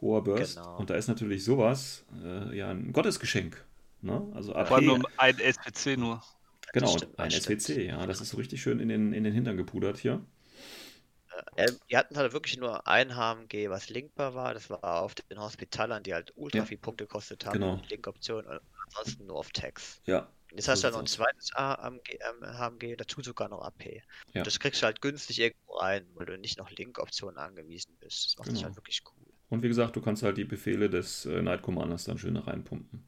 [0.00, 0.56] hoher Burst.
[0.56, 0.76] Genau.
[0.78, 3.64] Und da ist natürlich sowas äh, ja ein Gottesgeschenk.
[4.02, 4.26] Ne?
[4.34, 6.22] Also AP, Vor allem um ein SPC nur.
[6.72, 7.30] genau, stimmt, ein.
[7.30, 10.24] SWC, ja, das ist so richtig schön in den, in den Hintern gepudert hier.
[11.56, 14.54] Äh, die hatten halt wirklich nur ein HMG, was linkbar war.
[14.54, 16.64] Das war auf den Hospitalern, die halt ultra Ja.
[16.64, 17.54] viel Punkte gekostet haben.
[17.60, 17.80] Genau.
[17.88, 20.00] Link-Option und ansonsten nur auf Tags.
[20.04, 23.48] Ja, Jetzt So hast du ja sieht's noch ein zweites AMG, ähm, HMG, dazu sogar
[23.50, 24.02] noch AP.
[24.32, 24.40] Ja.
[24.40, 28.24] Und das kriegst du halt günstig irgendwo rein, weil du nicht noch Link-Optionen angewiesen bist.
[28.24, 28.68] Das macht dich Genau.
[28.68, 29.26] halt wirklich cool.
[29.50, 33.04] Und wie gesagt, du kannst halt die Befehle des äh, Night Commanders dann schön reinpumpen.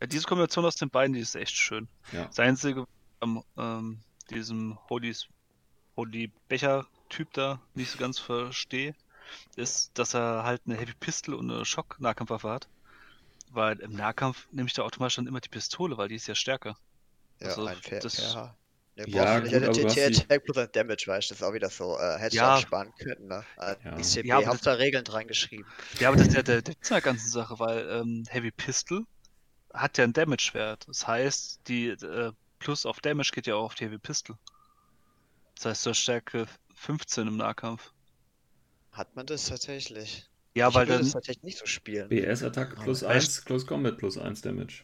[0.00, 1.88] Ja, diese Kombination aus den beiden, die ist echt schön.
[2.12, 2.26] Ja.
[2.26, 2.86] Das einzige,
[3.22, 4.00] ähm, ähm,
[4.30, 5.12] diesem Holy
[7.12, 8.94] Becher-Typ da nicht so ganz verstehe,
[9.56, 12.68] ist, dass er halt eine Heavy Pistol und eine Schock-Nahkampfwaffe hat.
[13.50, 16.34] Weil im Nahkampf nehme ich da automatisch dann immer die Pistole, weil die ist ja
[16.34, 16.76] stärker.
[17.40, 18.18] Ja, Also, ein Fair, das-.
[18.94, 20.68] Ne, Ja, brauchst du nicht gut, eine aber du hast TT die- Attack plus ein
[20.72, 22.56] Damage, weißt du, das ist auch wieder so, äh, hätte ich Ja.
[22.56, 23.44] auch sparen können, ne?
[23.58, 23.94] Äh, Ja.
[23.96, 25.66] Die CP, Ja, haben das- da Regeln dran geschrieben.
[25.98, 29.06] Ja, aber das ist ja der, der Witz der ganzen Sache, weil ähm, Heavy Pistol
[29.72, 30.86] hat ja einen Damage-Wert.
[30.88, 34.36] Das heißt, die äh, Plus auf Damage geht ja auch auf die Heavy Pistol.
[35.56, 36.46] Das heißt, zur Stärke
[36.86, 37.92] 15 im Nahkampf.
[38.90, 40.28] Hat man das tatsächlich?
[40.54, 41.02] Ja, ich weil würde dann.
[41.04, 42.08] das tatsächlich nicht so spielen.
[42.08, 44.82] BS-Attacke plus Weißt- 1, Close Combat plus 1 Damage.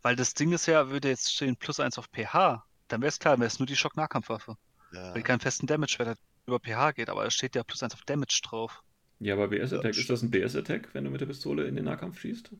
[0.00, 3.18] Weil das Ding ist ja, würde jetzt stehen plus 1 auf pH, dann wäre es
[3.18, 4.56] klar, wäre es nur die Schock-Nahkampfwaffe.
[4.92, 5.14] Ja.
[5.14, 8.02] Weil keinen festen Damage-Wert hat, über pH geht, aber es steht ja plus 1 auf
[8.02, 8.82] Damage drauf.
[9.20, 11.84] Ja, aber BS-Attack, Ja, ist das ein BS-Attack, wenn du mit der Pistole in den
[11.84, 12.50] Nahkampf schießt?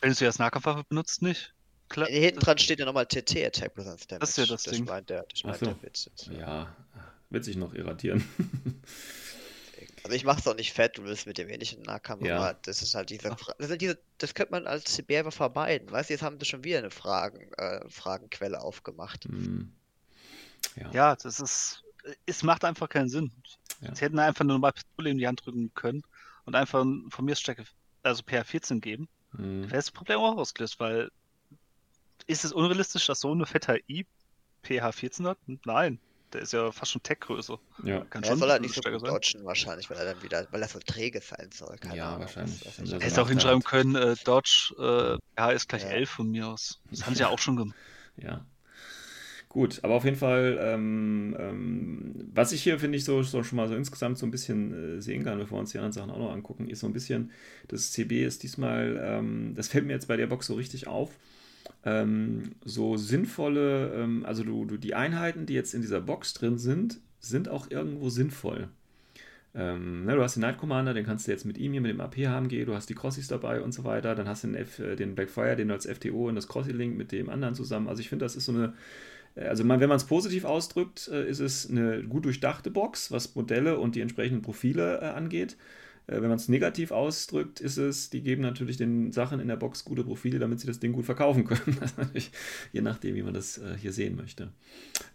[0.00, 1.54] Wenn du sie als Nahkampfwaffe benutzt, nicht.
[1.90, 4.20] Klar, Nee, hinten dran steht ja nochmal TT Attack plus 1 Damage.
[4.20, 4.84] Das ist ja das Ding.
[4.86, 5.66] meint der, das meint so.
[5.66, 6.26] der Witz jetzt.
[6.28, 6.74] Ja,
[7.28, 8.24] wird sich noch irratieren.
[10.02, 12.38] Also ich mach's auch nicht fett, du willst mit dem ähnlichen Nahkampf, Ja.
[12.38, 15.32] aber das ist halt diese, Fra- das, sind diese das könnte man als CB einfach
[15.32, 19.24] vermeiden, weißt du, jetzt haben sie schon wieder eine Fragen, äh, Fragenquelle aufgemacht.
[19.26, 19.72] Hm.
[20.76, 20.90] Ja.
[20.92, 21.82] Ja, das ist.
[22.24, 23.30] Es macht einfach keinen Sinn.
[23.82, 23.94] Ja.
[23.94, 26.02] Sie hätten einfach nur mal Pistole in die Hand drücken können
[26.46, 27.64] und einfach von mir Stärke,
[28.02, 29.06] also pH 14 geben.
[29.36, 29.64] Hm.
[29.64, 31.10] Wäre das Problem auch ausgelöst, weil
[32.30, 34.06] ist es unrealistisch, dass so eine fetter I
[34.64, 35.38] pH 14 hat?
[35.64, 35.98] Nein.
[36.32, 37.58] Der ist ja fast schon Tech-Größe.
[37.82, 38.04] Ja.
[38.04, 40.62] Kann Er schon soll halt nicht so gut dodgen wahrscheinlich, weil er dann wieder, weil
[40.62, 41.76] er so träge sein soll.
[41.78, 42.64] Keine Ja, Ahnung, wahrscheinlich.
[42.64, 45.88] was- was Er hätte auch hinschreiben macht können, äh, Dodge, äh, pH ist gleich Ja.
[45.88, 46.80] 11 von mir aus.
[46.88, 47.76] Das haben sie ja auch schon gemacht.
[48.16, 48.44] Ja.
[49.48, 53.56] Gut, aber auf jeden Fall, ähm, ähm, was ich hier, finde ich, so, so schon
[53.56, 56.10] mal so insgesamt so ein bisschen äh, sehen kann, bevor wir uns die anderen Sachen
[56.12, 57.32] auch noch angucken, ist so ein bisschen,
[57.66, 61.10] das CB ist diesmal, ähm, das fällt mir jetzt bei der Box so richtig auf,
[61.84, 66.58] ähm, so sinnvolle, ähm, also du, du, die Einheiten, die jetzt in dieser Box drin
[66.58, 68.68] sind, sind auch irgendwo sinnvoll.
[69.54, 71.90] Ähm, ne, du hast den Night Commander, den kannst du jetzt mit ihm hier mit
[71.90, 74.78] dem AP-HMG, du hast die Crossies dabei und so weiter, dann hast du den, F,
[74.78, 77.88] äh, den Blackfire, den du als FTO in das Crossie Link mit dem anderen zusammen.
[77.88, 78.74] Also ich finde, das ist so eine,
[79.34, 83.10] äh, also man, wenn man es positiv ausdrückt, äh, ist es eine gut durchdachte Box,
[83.10, 85.56] was Modelle und die entsprechenden Profile äh, angeht.
[86.10, 89.56] Äh, wenn man es negativ ausdrückt, ist es, die geben natürlich den Sachen in der
[89.56, 91.78] Box gute Profile, damit sie das Ding gut verkaufen können.
[91.96, 92.32] Natürlich
[92.72, 94.52] Je nachdem, wie man das äh, hier sehen möchte.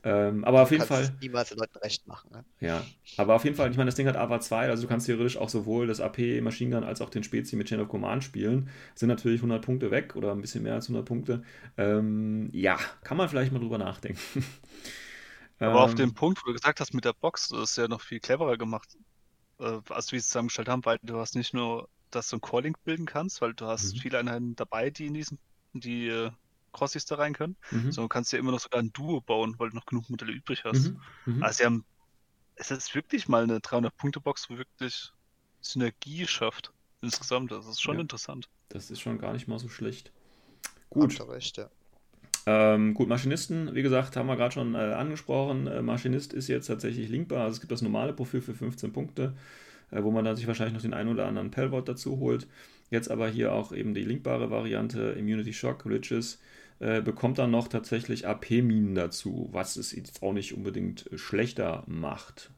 [0.04, 1.16] Ähm, aber auf Du jeden kannst Fall.
[1.22, 2.30] niemals den Leuten recht machen.
[2.32, 2.46] Ne?
[2.62, 5.08] Ja, aber auf jeden Fall, ich meine, das Ding hat AVA 2, also du kannst
[5.08, 8.24] theoretisch auch sowohl das AP Machine Gun als auch den Spezi mit Chain of Command
[8.24, 8.70] spielen.
[8.96, 11.43] Sind natürlich 100 Punkte weg oder ein bisschen mehr als 100 Punkte.
[11.78, 14.20] Ähm, ja, kann man vielleicht mal drüber nachdenken.
[15.66, 17.88] Aber auf Ähm, den Punkt, wo du gesagt hast, mit der Box, das ist ja
[17.88, 18.98] noch viel cleverer gemacht,
[19.60, 22.84] äh, als wir es zusammengestellt haben, weil du hast nicht nur, dass du ein Core-Link
[22.84, 23.99] bilden kannst, weil du hast Mhm.
[23.99, 25.39] viele Einheiten dabei, die in diesen,
[25.74, 26.32] die äh,
[26.74, 29.56] Crossies da rein können, mhm, sondern du kannst ja immer noch sogar ein Duo bauen,
[29.58, 30.91] weil du noch genug Modelle übrig hast.
[30.91, 31.43] mhm, mhm.
[31.43, 31.86] Also sie haben,
[32.56, 35.12] es ist wirklich mal eine 300-Punkte-Box, wo wirklich
[35.62, 37.51] Synergie schafft insgesamt.
[37.51, 38.01] Das ist schon Ja.
[38.01, 38.49] interessant.
[38.70, 40.12] Das ist schon gar nicht mal so schlecht.
[40.89, 41.20] Gut.
[41.30, 41.70] Recht, ja.
[42.48, 45.68] Ähm, gut, Maschinisten, wie gesagt, haben wir gerade schon äh, angesprochen.
[45.68, 47.41] Äh, Maschinist ist jetzt tatsächlich linkbar.
[47.43, 49.36] Also es gibt das normale Profil für 15 Punkte,
[49.91, 52.48] äh, wo man dann sich wahrscheinlich noch den einen oder anderen Pelvot dazu holt.
[52.91, 56.39] Jetzt aber hier auch eben die linkbare Variante, Immunity Shock, Riches,
[56.80, 61.84] äh, bekommt dann noch tatsächlich AP-Minen dazu, was es jetzt auch nicht unbedingt äh, schlechter
[61.88, 62.52] macht.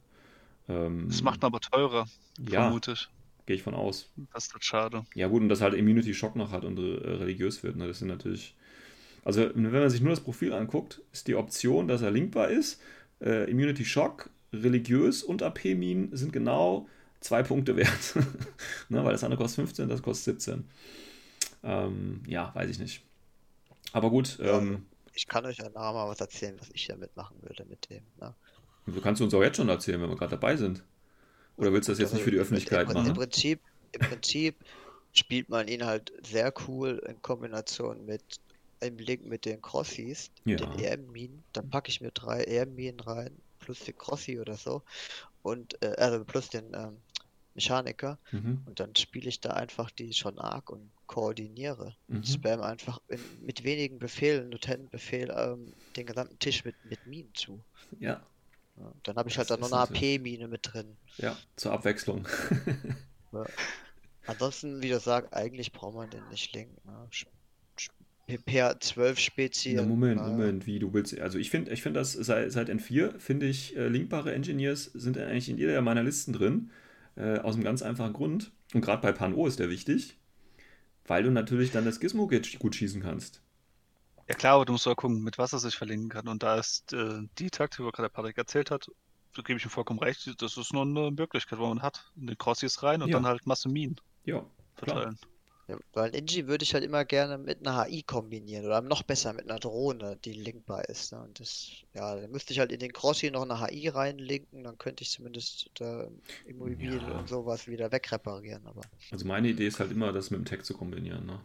[0.70, 2.08] Ähm, Das macht ihn aber teurer,
[2.40, 3.10] ja, vermute ich.
[3.46, 4.12] gehe ich von aus.
[4.34, 5.06] Das ist halt schade.
[5.16, 7.78] Ja, gut, und dass halt Immunity Shock noch hat und äh, religiös wird.
[7.78, 7.88] Ne?
[7.88, 8.57] Das sind natürlich.
[9.24, 12.80] Also, wenn man sich nur das Profil anguckt, ist die Option, dass er linkbar ist.
[13.22, 16.88] Äh, Immunity Shock, religiös und AP-Minen sind genau
[17.20, 18.16] zwei Punkte wert.
[18.90, 19.04] ne?
[19.04, 20.64] Weil das andere kostet 15, das kostet 17.
[21.64, 23.04] Ähm, ja, weiß ich nicht.
[23.92, 27.36] Aber gut, ähm, Ich kann euch ja nachher mal was erzählen, was ich damit machen
[27.42, 28.04] würde mit dem.
[28.20, 28.34] Ne?
[28.86, 30.82] du kannst uns auch jetzt schon erzählen, wenn wir gerade dabei sind.
[31.58, 33.08] Oder willst du das jetzt nicht für die im- Öffentlichkeit im, machen?
[33.08, 33.60] Im Prinzip,
[33.92, 34.56] Im Prinzip
[35.12, 38.22] spielt man ihn halt sehr cool in Kombination mit
[38.82, 40.58] im Link mit den Crossies, Ja.
[40.58, 41.44] den EM-Minen.
[41.54, 44.84] Dann packe ich mir drei EM-Minen rein, plus den Crossi oder so.
[45.44, 46.98] Und äh, also plus den ähm,
[47.56, 48.20] Mechaniker.
[48.32, 48.62] Mhm.
[48.66, 51.96] Und dann spiele ich da einfach die schon arg und koordiniere.
[52.08, 52.24] Mhm.
[52.24, 57.64] Spam einfach in, mit wenigen Befehlen, Lieutenant-Befehl, ähm, den gesamten Tisch mit, mit Minen zu.
[58.00, 58.22] Ja,
[58.78, 60.98] Ja, dann habe ich halt dann noch eine AP-Mine mit drin.
[61.18, 62.28] ja, zur Abwechslung.
[64.28, 66.76] Ansonsten, wie du sagst, eigentlich braucht man den nicht linken.
[66.86, 67.08] Ne?
[68.30, 69.76] Sch- sch- PPR 12 Spezies.
[69.76, 71.18] Na, Moment, Moment, wie du willst.
[71.20, 75.18] Also ich finde, ich finde das seit, seit N4 finde ich äh, linkbare Engineers sind
[75.18, 76.72] eigentlich in jeder meiner Listen drin.
[77.16, 78.52] Äh, aus einem ganz einfachen Grund.
[78.74, 80.18] Und gerade bei Pan-O ist der wichtig,
[81.08, 83.42] weil du natürlich dann das Gizmo gut gut schießen kannst.
[84.30, 86.28] Ja klar, aber du musst auch gucken, mit was er sich verlinken kann.
[86.28, 88.88] Und da ist äh, die Taktik, wo gerade der Patrick erzählt hat,
[89.36, 92.12] da gebe ich ihm vollkommen recht, das ist nur eine Möglichkeit, wo man hat.
[92.16, 93.18] In den Crossies rein und Ja.
[93.18, 95.16] dann halt Masse Minen Ja, klar.
[95.68, 99.34] Ja, weil Inji würde ich halt immer gerne mit einer HI kombinieren oder noch besser
[99.34, 101.12] mit einer Drohne, die linkbar ist.
[101.12, 101.22] Ne?
[101.22, 104.78] Und das, ja, da müsste ich halt in den Crossy noch eine HI reinlinken, dann
[104.78, 106.08] könnte ich zumindest da
[106.46, 107.20] Immobil Ja.
[107.20, 108.66] und sowas wieder wegreparieren.
[108.66, 111.26] Aber Also meine Idee ist halt immer, das mit dem Tag zu kombinieren.
[111.26, 111.42] Ne?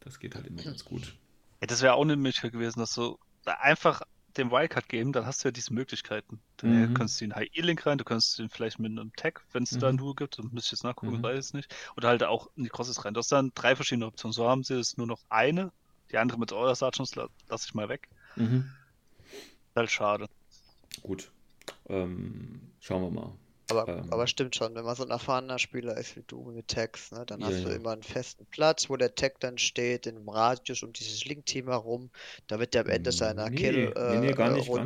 [0.00, 1.12] Das geht halt immer ganz gut.
[1.60, 4.02] Ja, das wäre auch eine Möglichkeit gewesen, dass du einfach
[4.38, 6.40] den Wildcard geben, dann hast du ja diese Möglichkeiten.
[6.58, 6.94] Dann Mhm.
[6.94, 9.86] kannst du den HI-Link rein, du kannst den vielleicht mit einem Tag, wenn es da
[9.88, 9.94] Mhm.
[9.94, 11.22] ein Duo gibt, dann müsste ich jetzt nachgucken, Mhm.
[11.22, 11.74] weiß ich nicht.
[11.96, 13.14] Oder halt auch in die Crosses rein.
[13.14, 14.32] Du hast dann drei verschiedene Optionen.
[14.32, 15.72] So haben sie es nur noch eine.
[16.10, 18.08] Die andere mit Order Sergeants la lasse ich mal weg.
[18.36, 18.64] Mhm.
[19.76, 20.26] Halt schade.
[21.02, 21.30] Gut.
[21.88, 23.32] Ähm, schauen wir mal.
[23.70, 24.08] Aber, Ähm.
[24.08, 27.24] aber stimmt schon, wenn man so ein erfahrener Spieler ist wie du mit Tags, ne,
[27.26, 27.70] dann Ja, hast du ja.
[27.70, 31.68] immer einen festen Platz, wo der Tag dann steht, in einem Radius um dieses Link-Team
[31.68, 32.10] herum,
[32.46, 34.34] damit der am Ende seiner Nee, Kill nee, äh,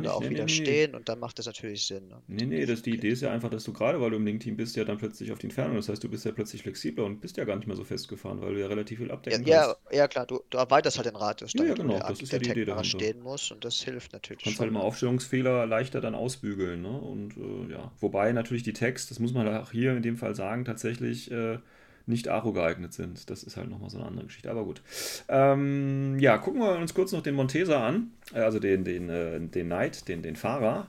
[0.09, 2.07] auch Nee, nee, wieder stehen und dann macht das natürlich Sinn.
[2.09, 2.21] Ne?
[2.27, 4.55] Nee, nee, das, die Idee ist ja einfach, dass du gerade, weil du im Link-Team
[4.57, 5.75] bist, ja dann plötzlich auf die Entfernung.
[5.77, 8.41] Das heißt, du bist ja plötzlich flexibler und bist ja gar nicht mehr so festgefahren,
[8.41, 9.77] weil du ja relativ viel Ja, abdecken ja, kannst.
[9.91, 12.31] ja, klar, du, du erweiterst halt den Radius, Ja, damit ja, genau, der, das ist
[12.33, 12.85] ja der die Tag Idee nachher dahinter.
[12.85, 14.61] stehen muss und das hilft natürlich kannst schon.
[14.61, 16.99] halt mal Aufstellungsfehler leichter dann ausbügeln, ne?
[16.99, 20.35] Und äh, ja, wobei natürlich die Tags, das muss man auch hier in dem Fall
[20.35, 21.57] sagen, tatsächlich äh,
[22.05, 23.29] nicht Aro geeignet sind.
[23.29, 24.49] Das ist halt nochmal so eine andere Geschichte.
[24.49, 24.81] Aber gut.
[25.29, 29.39] Ähm, ja, gucken wir uns kurz noch den Montesa an, äh, also den, den, äh,
[29.39, 30.87] den Knight, den, den Fahrer.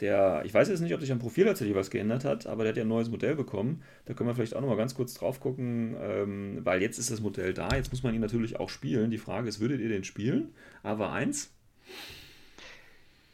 [0.00, 2.70] Der, ich weiß jetzt nicht, ob sich am Profil tatsächlich was geändert hat, aber der
[2.70, 3.82] hat ja ein neues Modell bekommen.
[4.06, 7.20] Da können wir vielleicht auch nochmal ganz kurz drauf gucken, ähm, weil jetzt ist das
[7.20, 7.68] Modell da.
[7.76, 9.10] Jetzt muss man ihn natürlich auch spielen.
[9.10, 10.54] Die Frage ist, würdet ihr den spielen?
[10.82, 11.52] Aber eins?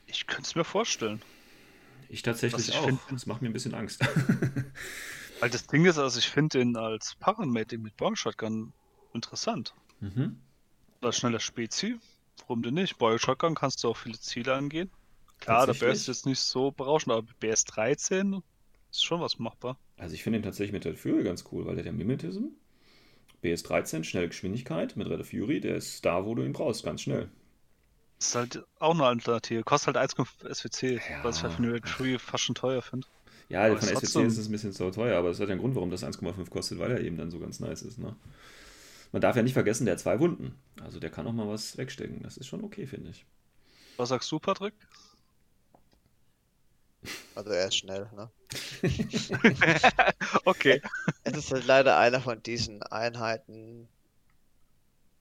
[0.06, 1.22] Ich könnte es mir vorstellen.
[2.08, 2.84] Ich tatsächlich ich auch.
[2.86, 4.00] find- Das macht mir ein bisschen Angst.
[5.40, 8.72] Weil das Ding ist, also ich finde den als Paramating mit Boring Shotgun
[9.14, 9.74] interessant.
[10.00, 10.38] mhm.
[11.00, 11.96] Oder schneller Spezi.
[12.40, 12.98] Warum denn nicht?
[12.98, 14.90] Boring Shotgun kannst du auch viele Ziele angehen.
[15.38, 15.74] Klar, der?
[15.74, 18.42] BS ist jetzt nicht so berauschend, aber BS 13
[18.90, 19.78] ist schon was machbar.
[19.96, 22.46] Also ich finde ihn tatsächlich mit Red Fury ganz cool, weil der hat ja Mimetism,
[23.44, 27.28] BS13, schnelle Geschwindigkeit mit Red Fury, der ist da, wo du ihn brauchst, ganz schnell.
[28.18, 29.62] Ist halt auch eine Alternative.
[29.62, 31.22] Kostet halt 1,5 SWC, Ja.
[31.24, 33.06] was ich halt für eine Fury fast schon teuer finde.
[33.48, 35.52] Ja, Aber von SWC trotzdem- ist es ein bisschen so teuer, aber es hat ja
[35.52, 37.98] einen Grund, warum das 1,5 kostet, weil er eben dann so ganz nice ist.
[37.98, 38.14] Ne?
[39.12, 40.54] Man darf ja nicht vergessen, der hat zwei Wunden.
[40.82, 42.22] Also der kann auch mal was wegstecken.
[42.22, 43.24] Das ist schon okay, finde ich.
[43.96, 44.74] Was sagst du, Patrick?
[47.34, 48.28] Also er ist schnell, ne?
[50.44, 50.82] okay.
[51.24, 53.88] Es ist halt leider einer von diesen Einheiten.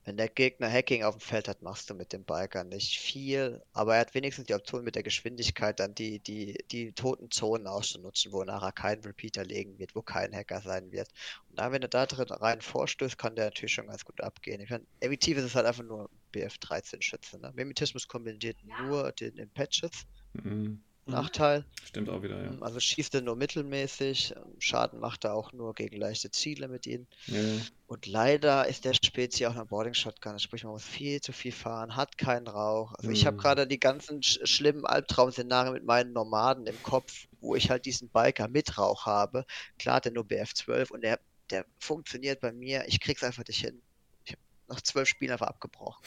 [0.08, 3.62] Wenn der Gegner Hacking auf dem Feld hat, machst du mit dem Biker nicht viel,
[3.74, 7.66] aber er hat wenigstens die Option mit der Geschwindigkeit dann die, die, die toten Zonen
[7.66, 11.10] auszunutzen, wo nachher kein Repeater legen wird, wo kein Hacker sein wird.
[11.50, 14.62] Und dann, wenn er da drin rein vorstößt, kann der natürlich schon ganz gut abgehen.
[14.62, 17.38] Ich meine, effektiv ist es halt einfach nur BF13-Schütze.
[17.38, 17.52] Ne?
[17.54, 20.82] Mimetismus kombiniert nur den Impatches, Mhm.
[21.08, 21.64] Nachteil.
[21.84, 22.50] Stimmt auch wieder, ja.
[22.60, 27.06] Also schießt er nur mittelmäßig, Schaden macht er auch nur gegen leichte Ziele mit ihnen.
[27.26, 27.40] ja.
[27.86, 31.52] Und leider ist der Spezi auch eine Boarding Shotgun, sprich man muss viel zu viel
[31.52, 32.92] fahren, hat keinen Rauch.
[32.94, 33.40] Also ich habe Mhm.
[33.40, 38.10] gerade die ganzen sch schlimmen Albtraum-Szenarien mit meinen Nomaden im Kopf, wo ich halt diesen
[38.10, 39.46] Biker mit Rauch habe.
[39.78, 41.18] Klar hat er nur BF12 und der,
[41.50, 43.80] der funktioniert bei mir, ich krieg's einfach nicht hin.
[44.26, 46.02] Ich habe nach zwölf Spielen einfach abgebrochen.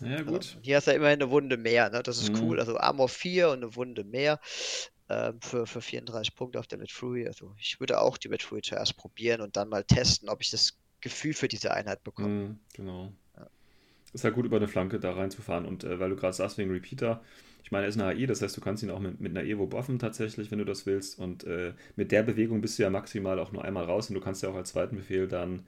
[0.00, 0.56] Ja, Also, gut.
[0.62, 2.02] hier hast du ja immerhin eine Wunde mehr, ne?
[2.02, 2.40] Das ist Mhm.
[2.42, 2.60] cool.
[2.60, 4.40] Also Armor 4 und eine Wunde mehr
[5.08, 7.26] ähm, für, für 34 Punkte auf der Fury.
[7.26, 10.78] Also ich würde auch die Fury zuerst probieren und dann mal testen, ob ich das
[11.00, 12.34] Gefühl für diese Einheit bekomme.
[12.34, 13.12] Mhm, genau.
[14.12, 15.64] Ist halt gut, über eine Flanke da reinzufahren.
[15.66, 17.22] Und äh, weil du gerade sagst, wegen Repeater,
[17.62, 19.46] ich meine, er ist eine AI, das heißt, du kannst ihn auch mit, mit einer
[19.48, 21.18] Evo buffen tatsächlich, wenn du das willst.
[21.18, 24.20] Und äh, mit der Bewegung bist du ja maximal auch nur einmal raus und du
[24.20, 25.64] kannst ja auch als zweiten Befehl dann.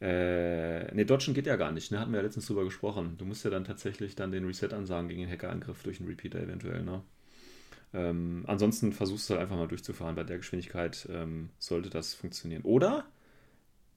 [0.00, 2.00] Äh, ne, Dodgen geht ja gar nicht, ne?
[2.00, 3.16] Hatten wir ja letztens drüber gesprochen.
[3.18, 6.40] Du musst ja dann tatsächlich dann den Reset ansagen gegen den Hackerangriff durch einen Repeater
[6.40, 7.02] eventuell, ne?
[7.94, 10.14] Ähm, ansonsten versuchst du halt einfach mal durchzufahren.
[10.16, 12.62] Bei der Geschwindigkeit ähm, sollte das funktionieren.
[12.62, 13.06] Oder?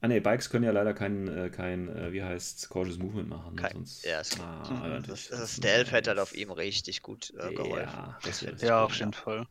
[0.00, 3.54] Ah ne, Bikes können ja leider kein, äh, kein äh, wie heißt Cautious Movement machen.
[3.54, 3.62] Ne?
[3.62, 5.02] Kein- Sonst, ja, es- ah, Mhm.
[5.08, 7.88] Das, das das ist Stealth hätte halt auf ihm richtig gut äh, geholfen.
[7.98, 9.46] Ja, das wäre Ja, auf jeden Fall.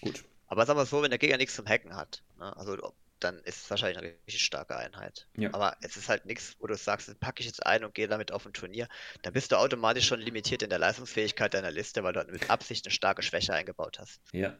[0.00, 0.24] Gut.
[0.48, 2.56] Aber sagen wir so, wenn der Gegner nichts zum Hacken hat, ne?
[2.56, 2.76] also
[3.20, 5.26] dann ist es wahrscheinlich eine richtig starke Einheit.
[5.36, 5.52] Ja.
[5.52, 8.32] Aber es ist halt nichts, wo du sagst, packe ich jetzt ein und gehe damit
[8.32, 8.88] auf ein Turnier.
[9.22, 12.50] Dann bist du automatisch schon limitiert in der Leistungsfähigkeit deiner Liste, weil du halt mit
[12.50, 14.20] Absicht eine starke Schwäche eingebaut hast.
[14.32, 14.56] Ja.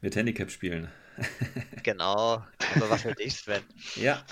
[0.00, 0.90] Mit Handicap spielen.
[1.84, 2.42] Genau,
[2.74, 3.62] also was für dich, Sven.
[3.96, 4.24] Ja.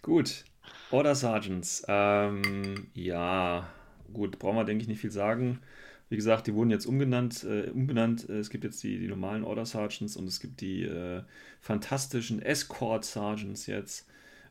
[0.00, 0.44] Gut.
[0.90, 1.84] Order Sergeants.
[1.86, 3.70] Ähm, ja,
[4.12, 5.60] gut, brauchen wir, denke ich, nicht viel sagen.
[6.08, 7.44] Wie gesagt, die wurden jetzt umgenannt.
[7.44, 8.28] Äh, umbenannt.
[8.28, 11.22] Äh, Es gibt jetzt die, die normalen Order Sergeants und es gibt die äh,
[11.60, 14.06] fantastischen Escort Sergeants jetzt.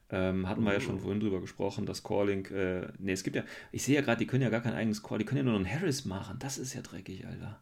[0.09, 2.45] Ähm, hatten wir ja schon vorhin drüber gesprochen, das Calling.
[2.45, 5.03] Äh, ne, es gibt ja, ich sehe ja gerade, die können ja gar kein eigenes
[5.03, 6.37] Call, die können ja nur noch einen Harris machen.
[6.39, 7.59] Das ist ja dreckig, Alter.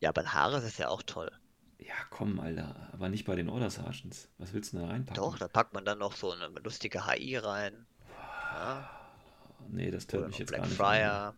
[0.00, 1.30] Ja, ein Harris ist ja auch toll.
[1.78, 4.28] Ja, komm, Alter, aber nicht bei den Order Sergeants.
[4.38, 5.22] Was willst du denn da reinpacken?
[5.22, 7.86] Doch, da packt man dann noch so eine lustige HI rein.
[8.52, 8.90] Ja,
[9.68, 10.80] Nee, das tönt oder mich jetzt gar nicht.
[10.80, 11.34] an.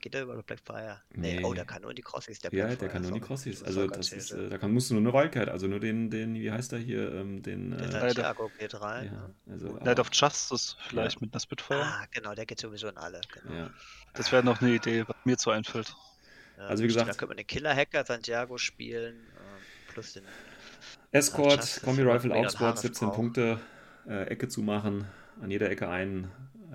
[0.00, 1.00] Geht der über Blackfire?
[1.14, 1.56] Nee, oh, Nee.
[1.56, 2.78] der kann nur in die Crossies, der Ja, Blackfire.
[2.80, 3.20] der kann nur in die.
[3.20, 3.62] Crossies.
[3.62, 6.34] Also das ist, äh, da kann, musst du nur eine Wildcat, also nur den, den,
[6.34, 9.10] wie heißt der hier, ähm, den, Der äh, Santiago geht rein.
[9.46, 11.82] ja, also, Night aber- of Justice vielleicht mit einer Spitfire.
[11.82, 13.20] Ah, genau, der geht sowieso in alle.
[13.42, 13.54] Genau.
[13.54, 13.70] ja.
[14.14, 15.94] Das wäre noch eine Idee, was mir so einfällt.
[16.56, 19.62] Ja, Also wie gesagt- Da könnte man den Killer-Hacker Santiago spielen, ähm,
[19.92, 20.22] plus den.
[21.10, 23.16] Escort, Justice Kombi und Rifle, Leon Augsburg, Harris 17 braucht.
[23.16, 23.60] Punkte,
[24.08, 25.06] äh, Ecke zu machen,
[25.40, 26.30] an jeder Ecke einen.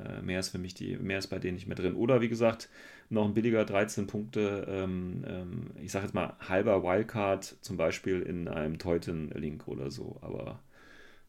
[0.06, 1.96] Äh, mehr ist für mich die, mehr ist bei denen nicht mehr drin.
[1.96, 2.70] Oder wie gesagt,
[3.10, 8.22] noch ein billiger 13 Punkte, ähm, ähm, ich sage jetzt mal halber Wildcard, zum Beispiel
[8.22, 10.18] in einem Teuten-Link oder so.
[10.22, 10.60] Aber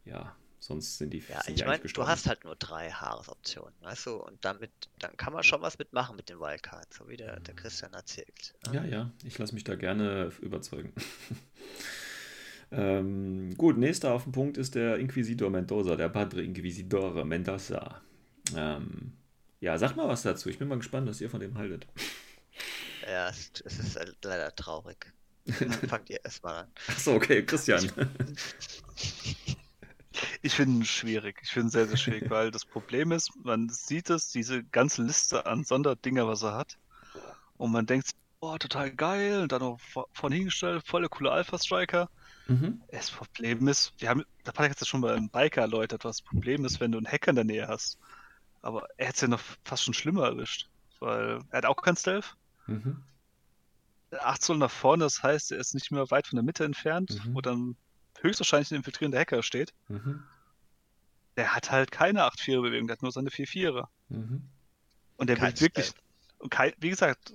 [0.05, 4.05] ja, sonst sind die, Ja, sind ich meine, du hast halt nur drei Haaresoptionen, weißt
[4.05, 4.15] du?
[4.17, 7.55] Und damit, dann kann man schon was mitmachen mit den Wildcards, so wie der, der
[7.55, 8.53] Christian erzählt.
[8.71, 10.93] Ja, ja, ich lasse mich da gerne überzeugen.
[12.71, 18.01] ähm, gut, nächster auf dem Punkt ist der Inquisitor Mendoza, der Padre Inquisidore Mendoza.
[18.55, 19.13] Ähm,
[19.59, 20.49] ja, sag mal was dazu.
[20.49, 21.87] Ich bin mal gespannt, was ihr von dem haltet.
[23.07, 25.13] Ja, es, es ist leider traurig.
[25.87, 26.67] Fangt ihr erstmal an.
[26.87, 27.91] Achso, okay, Christian.
[30.41, 31.39] Ich finde ihn schwierig.
[31.43, 35.03] Ich finde ihn sehr, sehr schwierig, weil das Problem ist, man sieht es, diese ganze
[35.03, 36.77] Liste an Sonderdinger, was er hat.
[37.57, 39.41] Und man denkt, oh, total geil.
[39.41, 42.09] Und dann noch vo- vorne hingestellt, volle coole Alpha-Striker.
[42.47, 42.81] mhm.
[42.91, 46.65] Das Problem ist, wir haben, da hat jetzt schon beim Biker erläutert, was das Problem
[46.65, 47.97] ist, wenn du einen Hacker in der Nähe hast.
[48.61, 50.69] Aber er hat es ja noch fast schon schlimmer erwischt.
[50.99, 52.35] Weil er hat auch kein Stealth.
[52.67, 53.03] Mhm.
[54.19, 57.25] 8 Zoll nach vorne, das heißt, er ist nicht mehr weit von der Mitte entfernt,
[57.25, 57.35] Mhm.
[57.35, 57.75] wo dann
[58.19, 59.73] höchstwahrscheinlich ein infiltrierender Hacker steht.
[59.87, 60.23] Mhm.
[61.37, 63.87] Der hat halt keine 8-4-Bewegung, der hat nur seine 4-4er.
[64.09, 64.43] Mhm.
[65.17, 65.93] Und der will wirklich,
[66.49, 67.33] kein, wie gesagt,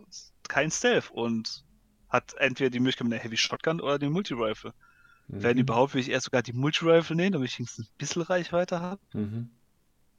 [0.48, 1.64] kein Stealth und
[2.08, 4.74] hat entweder die Möglichkeit mit einer Heavy Shotgun oder den Multi-Rifle.
[5.28, 5.42] Mhm.
[5.42, 9.00] Wenn überhaupt, will ich eher sogar die Multi-Rifle nehmen, damit ich ein bisschen Reichweite habe.
[9.12, 9.50] Mhm.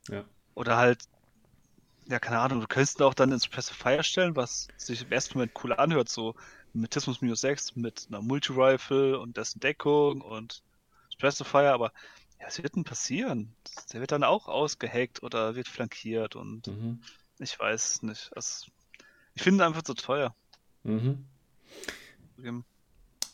[0.10, 0.26] Ja.
[0.58, 1.04] Oder halt,
[2.08, 5.12] ja, keine Ahnung, du könntest ihn auch dann ins Suppressive Fire stellen, was sich im
[5.12, 6.36] ersten Moment cool anhört, so
[6.74, 10.64] Metismus minus 6 mit einer Multi-Rifle und dessen Deckung und
[11.12, 11.92] Suppressive Fire, aber
[12.40, 13.54] ja, was wird denn passieren?
[13.92, 17.00] Der wird dann auch ausgehackt oder wird flankiert und Mhm.
[17.40, 18.32] ich weiß es nicht.
[18.36, 18.66] Es,
[19.36, 20.36] ich finde ihn einfach zu teuer.
[20.84, 21.26] Mhm.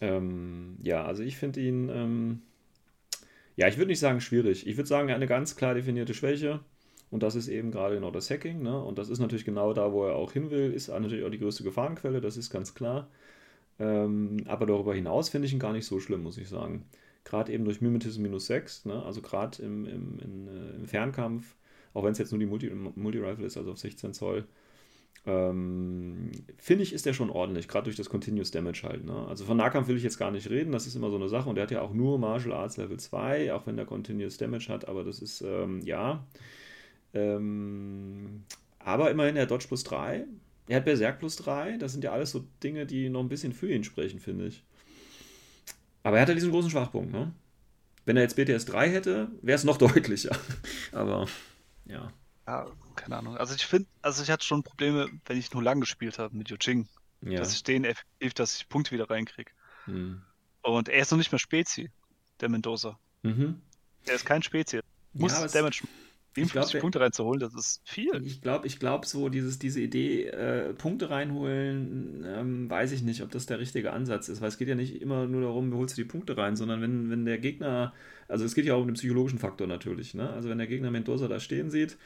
[0.01, 2.41] Ähm, ja, also ich finde ihn, ähm,
[3.55, 4.67] ja, ich würde nicht sagen schwierig.
[4.67, 6.59] Ich würde sagen, er hat eine ganz klar definierte Schwäche.
[7.13, 8.63] Und das ist eben gerade genau das Hacking.
[8.63, 8.83] Ne?
[8.83, 10.73] Und das ist natürlich genau da, wo er auch hin will.
[10.73, 13.07] Ist natürlich auch die größte Gefahrenquelle, das ist ganz klar.
[13.77, 16.85] Ähm, aber darüber hinaus finde ich ihn gar nicht so schlimm, muss ich sagen.
[17.23, 19.03] Gerade eben durch Mimetism minus 6, ne?
[19.03, 21.55] also gerade im, im, in, äh, im Fernkampf,
[21.93, 24.45] auch wenn es jetzt nur die Multi- Multi-Rifle ist, also auf 16 Zoll,
[25.27, 29.05] ähm, finde ich, ist der schon ordentlich, gerade durch das Continuous Damage halt.
[29.05, 29.27] Ne?
[29.27, 31.47] Also von Nahkampf will ich jetzt gar nicht reden, das ist immer so eine Sache.
[31.47, 34.69] Und der hat ja auch nur Martial Arts Level 2, auch wenn der Continuous Damage
[34.69, 36.25] hat, aber das ist, ähm, ja.
[37.13, 38.43] Ähm,
[38.79, 40.25] aber immerhin der Dodge plus 3.
[40.67, 41.77] Er hat Berserk plus 3.
[41.77, 44.63] Das sind ja alles so Dinge, die noch ein bisschen für ihn sprechen, finde ich.
[46.03, 47.31] Aber er hat ja diesen großen Schwachpunkt, ne?
[48.05, 50.35] Wenn er jetzt BTS 3 hätte, wäre es noch deutlicher.
[50.91, 51.27] Aber,
[51.85, 52.11] ja.
[52.45, 53.37] Ja, keine Ahnung.
[53.37, 56.49] Also ich finde, also ich hatte schon Probleme, wenn ich nur lang gespielt habe mit
[56.49, 56.89] Yuching,
[57.21, 57.39] Ja.
[57.39, 59.49] dass ich den effektiv, dass ich Punkte wieder reinkriege.
[59.85, 60.21] Hm.
[60.61, 61.89] Und er ist noch nicht mehr Spezi,
[62.41, 62.99] der Mendoza.
[63.21, 63.61] Mhm.
[64.05, 64.81] Er ist kein Spezi.
[65.13, 65.79] Muss Ja, Damage.
[65.83, 65.89] glaub,
[66.35, 68.21] 57 der- Punkte reinzuholen, das ist viel.
[68.25, 73.21] Ich glaube, ich glaube so, dieses, diese Idee, äh, Punkte reinholen, ähm, weiß ich nicht,
[73.21, 75.75] ob das der richtige Ansatz ist, weil es geht ja nicht immer nur darum, wie
[75.75, 77.93] holst du die Punkte rein, sondern wenn, wenn der Gegner,
[78.27, 80.29] also es geht ja auch um den psychologischen Faktor natürlich, ne?
[80.31, 81.97] Also wenn der Gegner Mendoza da stehen sieht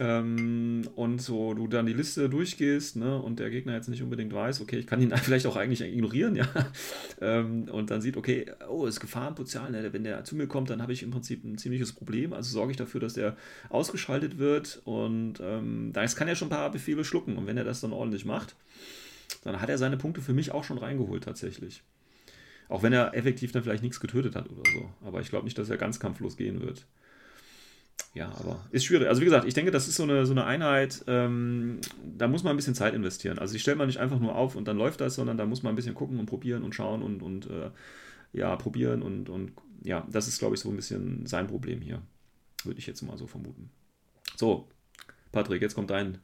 [0.00, 4.32] ähm, und so du dann die Liste durchgehst, ne, und der Gegner jetzt nicht unbedingt
[4.32, 6.46] weiß, okay, ich kann ihn vielleicht auch eigentlich ignorieren, ja,
[7.20, 9.92] ähm, und dann sieht, okay, oh, ist Gefahrenpotenzial, ne?
[9.92, 12.72] wenn der zu mir kommt, dann habe ich im Prinzip ein ziemliches Problem, also sorge
[12.72, 13.36] ich dafür, dass der
[13.68, 17.64] ausgeschaltet wird und ähm, das kann er schon ein paar Befehle schlucken und wenn er
[17.64, 18.56] das dann ordentlich macht,
[19.44, 21.82] dann hat er seine Punkte für mich auch schon reingeholt tatsächlich.
[22.68, 24.88] Auch wenn er effektiv dann vielleicht nichts getötet hat oder so.
[25.06, 26.86] Aber ich glaube nicht, dass er ganz kampflos gehen wird.
[28.14, 29.08] Ja, aber ist schwierig.
[29.08, 32.42] Also wie gesagt, ich denke, das ist so eine, so eine Einheit, ähm, da muss
[32.42, 33.38] man ein bisschen Zeit investieren.
[33.38, 35.62] Also ich stelle mal nicht einfach nur auf und dann läuft das, sondern da muss
[35.62, 37.70] man ein bisschen gucken und probieren und schauen und, und äh,
[38.34, 39.52] ja, probieren und, und
[39.82, 42.02] ja, das ist, glaube ich, so ein bisschen sein Problem hier.
[42.64, 43.70] Würde ich jetzt mal so vermuten.
[44.36, 44.68] So,
[45.32, 46.18] Patrick, jetzt kommt dein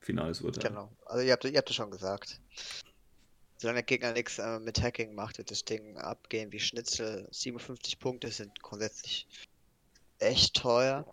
[0.00, 0.68] finales Urteil.
[0.68, 0.90] Genau.
[1.04, 2.40] Also ihr habt, ihr habt es schon gesagt.
[3.58, 7.28] Solange der Gegner nichts äh, mit Hacking macht, wird das Ding abgehen wie Schnitzel.
[7.30, 9.26] 57 Punkte sind grundsätzlich
[10.24, 11.04] echt teuer,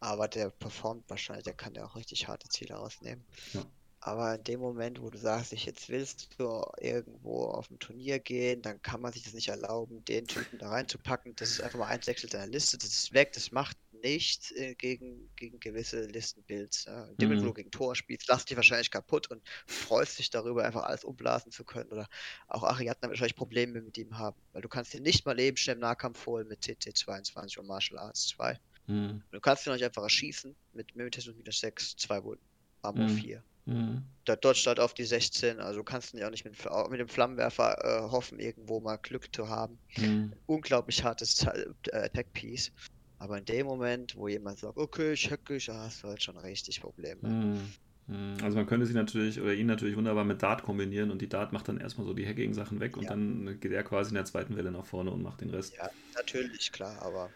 [0.00, 3.24] aber der performt wahrscheinlich, der kann ja auch richtig harte Ziele rausnehmen.
[3.52, 3.64] Ja.
[4.00, 8.20] Aber in dem Moment, wo du sagst, ich jetzt willst du irgendwo auf ein Turnier
[8.20, 11.34] gehen, dann kann man sich das nicht erlauben, den Typen da reinzupacken.
[11.34, 14.74] Das ist einfach mal ein Sechstel deiner Liste, das ist weg, das macht nichts äh,
[14.74, 16.84] gegen, gegen gewisse Listenbuilds.
[16.86, 17.06] Ja.
[17.06, 17.48] In dem Moment, wo Mhm.
[17.48, 21.52] du gegen Tor spielst, lass dich wahrscheinlich kaputt und freust dich darüber, einfach alles umblasen
[21.52, 21.90] zu können.
[21.92, 22.08] Oder
[22.48, 25.76] auch Ariadne wahrscheinlich Probleme mit ihm haben, weil du kannst dir nicht mal eben schnell
[25.76, 28.58] im Nahkampf holen mit TT22 und Martial Arts 2.
[28.86, 29.22] Hm.
[29.30, 32.44] Du kannst ihn nicht einfach erschießen mit Mimetismus minus 6, 2 Wunden,
[32.82, 33.08] Armor Mhm.
[33.08, 33.44] 4.
[33.66, 34.02] Hm.
[34.26, 36.54] Der dodgt halt auf die 16, also kannst du ja auch nicht mit,
[36.90, 39.78] mit dem Flammenwerfer äh, hoffen, irgendwo mal Glück zu haben.
[39.88, 40.32] Hm.
[40.46, 42.72] Unglaublich hartes äh, Attack-Piece.
[43.18, 46.22] Aber in dem Moment, wo jemand sagt, okay, ich hacke, ich, da hast du halt
[46.22, 47.22] schon richtig Probleme.
[47.22, 47.76] Hm.
[48.06, 48.36] Hm.
[48.42, 51.52] Also man könnte sie natürlich oder ihn natürlich wunderbar mit Dart kombinieren und die Dart
[51.52, 53.10] macht dann erstmal so die Hacking-Sachen weg und Ja.
[53.10, 55.78] dann geht er quasi in der zweiten Welle nach vorne und macht den Rest.
[55.78, 57.34] Ja, natürlich, klar, aber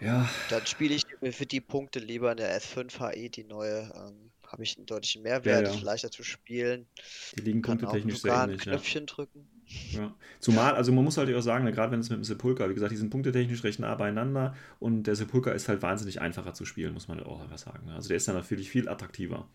[0.00, 3.92] Ja, dann spiele ich mir für die Punkte lieber in der S5 HE, die neue,
[3.94, 5.82] ähm, habe ich einen deutlichen Mehrwert, Ja, ja.
[5.82, 6.88] leichter zu spielen,
[7.32, 8.62] die liegen punktetechnisch sehr ähnlich.
[8.62, 9.50] Knöpfchen drücken.
[9.92, 10.14] Ja.
[10.40, 12.74] Zumal, also man muss halt auch sagen, ne, gerade wenn es mit dem Sepulka, wie
[12.74, 16.64] gesagt, die sind punktetechnisch recht nah beieinander und der Sepulka ist halt wahnsinnig einfacher zu
[16.64, 17.86] spielen, muss man halt auch einfach sagen.
[17.86, 17.94] ne.
[17.94, 19.48] Also der ist dann natürlich viel attraktiver,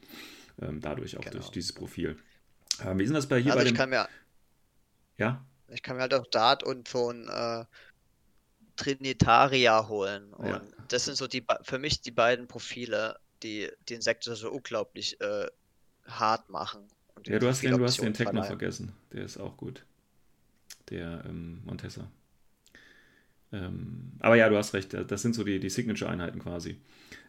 [0.62, 1.38] ähm, dadurch auch Genau.
[1.38, 2.18] durch dieses Profil.
[2.84, 3.78] Ähm, wie ist denn das bei hier Also bei ich dem.
[3.78, 4.08] kann mir
[5.18, 5.44] Ja?
[5.70, 7.66] Ich kann mir halt auch Dart und so ein äh,
[8.76, 10.34] Trinitaria holen.
[10.34, 10.62] Und Ja.
[10.90, 15.48] das sind so die für mich die beiden Profile, die den Sektor so unglaublich äh,
[16.08, 16.88] hart machen.
[17.26, 18.48] Ja, du hast den, du hast den Techno verleihen.
[18.48, 18.94] vergessen.
[19.14, 19.86] Der ist auch gut.
[20.94, 22.10] Der ähm, Montessa.
[23.52, 24.94] Ähm, aber ja, du hast recht.
[24.94, 26.78] Das sind so die, die Signature-Einheiten quasi.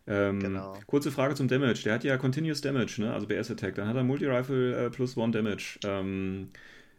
[0.07, 0.79] Ähm, Genau.
[0.87, 1.83] Kurze Frage zum Damage.
[1.85, 3.13] Der hat ja Continuous Damage, ne?
[3.13, 3.75] also BS Attack.
[3.75, 5.79] Dann hat er Multi-Rifle äh, plus One Damage.
[5.85, 6.51] Ähm,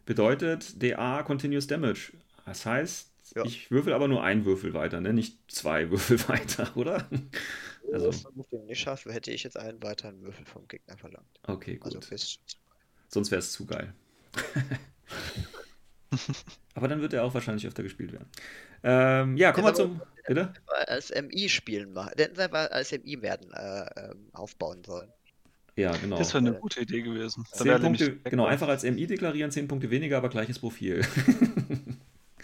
[0.06, 2.12] bedeutet DA Continuous Damage.
[2.44, 3.44] Das heißt, Ja.
[3.44, 5.12] ich würfel aber nur einen Würfel weiter, ne?
[5.12, 7.08] nicht zwei Würfel weiter, oder?
[7.92, 10.96] Also- Also, wenn du den nicht hast, hätte ich jetzt einen weiteren Würfel vom Gegner
[10.96, 11.26] verlangt.
[11.44, 11.94] Okay, gut.
[11.96, 12.38] Also
[13.08, 13.92] Sonst wäre es zu geil.
[16.74, 18.26] Aber dann wird er auch wahrscheinlich öfter gespielt werden.
[18.82, 20.00] Ähm, ja, kommen wir zum.
[20.26, 20.52] Bitte?
[20.88, 22.12] als MI spielen machen.
[22.16, 25.08] Sie einfach als MI werden äh, ähm, aufbauen sollen.
[25.76, 26.16] Ja, genau.
[26.16, 27.44] Das wäre eine gute Idee gewesen.
[27.52, 31.02] Zehn Punkte, genau, einfach als MI deklarieren, 10 Punkte weniger, aber gleiches Profil.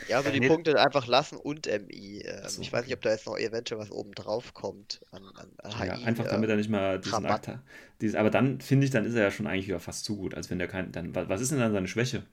[0.08, 0.48] Ja, also die nee.
[0.48, 2.22] Punkte einfach lassen und MI.
[2.24, 5.22] Ähm, so, ich weiß nicht, ob da jetzt noch eventuell was oben drauf kommt an,
[5.36, 5.86] an, an HI.
[5.86, 7.30] ja, einfach damit er nicht mal diesen Rabatt.
[7.30, 7.60] Akt hat.
[8.00, 10.34] Dieses, aber dann finde ich, dann ist er ja schon eigentlich wieder fast zu gut,
[10.34, 10.90] als wenn der kein.
[10.92, 12.24] Dann, wa- was ist denn dann seine Schwäche?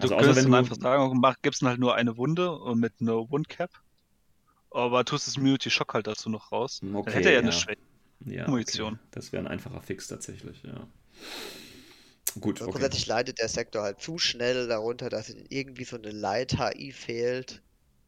[0.00, 0.70] Du Also außer könntest wenn dann du.
[0.70, 3.70] einfach sagen, gibst halt nur eine Wunde und mit einer Wundcap.
[4.70, 6.78] Aber tust das Immunity Shock halt dazu noch raus.
[6.80, 7.52] Hm, Dann Okay, hätte er ja eine.
[7.52, 7.78] Schwäche.
[8.24, 8.94] Ja, Munition.
[8.94, 9.02] Okay.
[9.12, 10.86] Das wäre ein einfacher Fix tatsächlich, ja.
[12.40, 12.70] Gut, okay.
[12.70, 17.62] Grundsätzlich leidet der Sektor halt zu schnell darunter, dass irgendwie so eine Light-HI fehlt,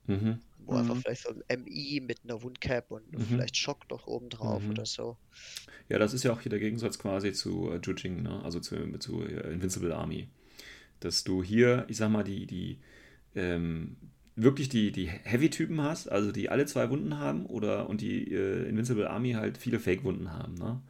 [0.06, 0.40] Mhm.
[0.58, 1.00] wo einfach Mhm.
[1.00, 3.24] vielleicht so ein MI mit einer Wundcap und Mhm.
[3.24, 4.70] vielleicht Schock noch oben drauf Mhm.
[4.70, 5.16] oder so.
[5.88, 8.42] Ja, das ist ja auch hier der Gegensatz quasi zu äh, Jujing, ne?
[8.44, 10.28] also zu, zu äh, Invincible Army.
[11.00, 12.78] Dass du hier, ich sag mal, die, die
[13.36, 13.96] ähm,
[14.36, 18.68] wirklich die, die Heavy-Typen hast, also die alle zwei Wunden haben, oder und die äh,
[18.68, 20.54] Invincible Army halt viele Fake-Wunden haben.
[20.54, 20.80] Ne?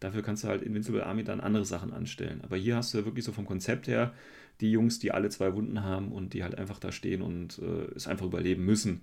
[0.00, 2.40] Dafür kannst du halt Invincible Army dann andere Sachen anstellen.
[2.42, 4.14] Aber hier hast du wirklich so vom Konzept her
[4.60, 7.94] die Jungs, die alle zwei Wunden haben und die halt einfach da stehen und äh,
[7.96, 9.02] es einfach überleben müssen,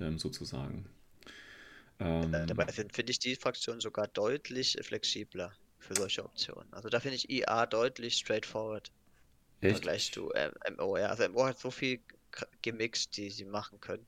[0.00, 0.86] ähm, sozusagen.
[2.00, 6.72] Ähm, Äh, dabei finde ich die Fraktion sogar deutlich flexibler für solche Optionen.
[6.72, 8.90] Also da finde ich IA deutlich straightforward
[9.60, 9.76] echt?
[9.76, 10.96] Vergleich zu ähm, MO.
[10.96, 12.00] Ja, also MO hat so viel
[12.62, 14.06] gemixt, die sie machen können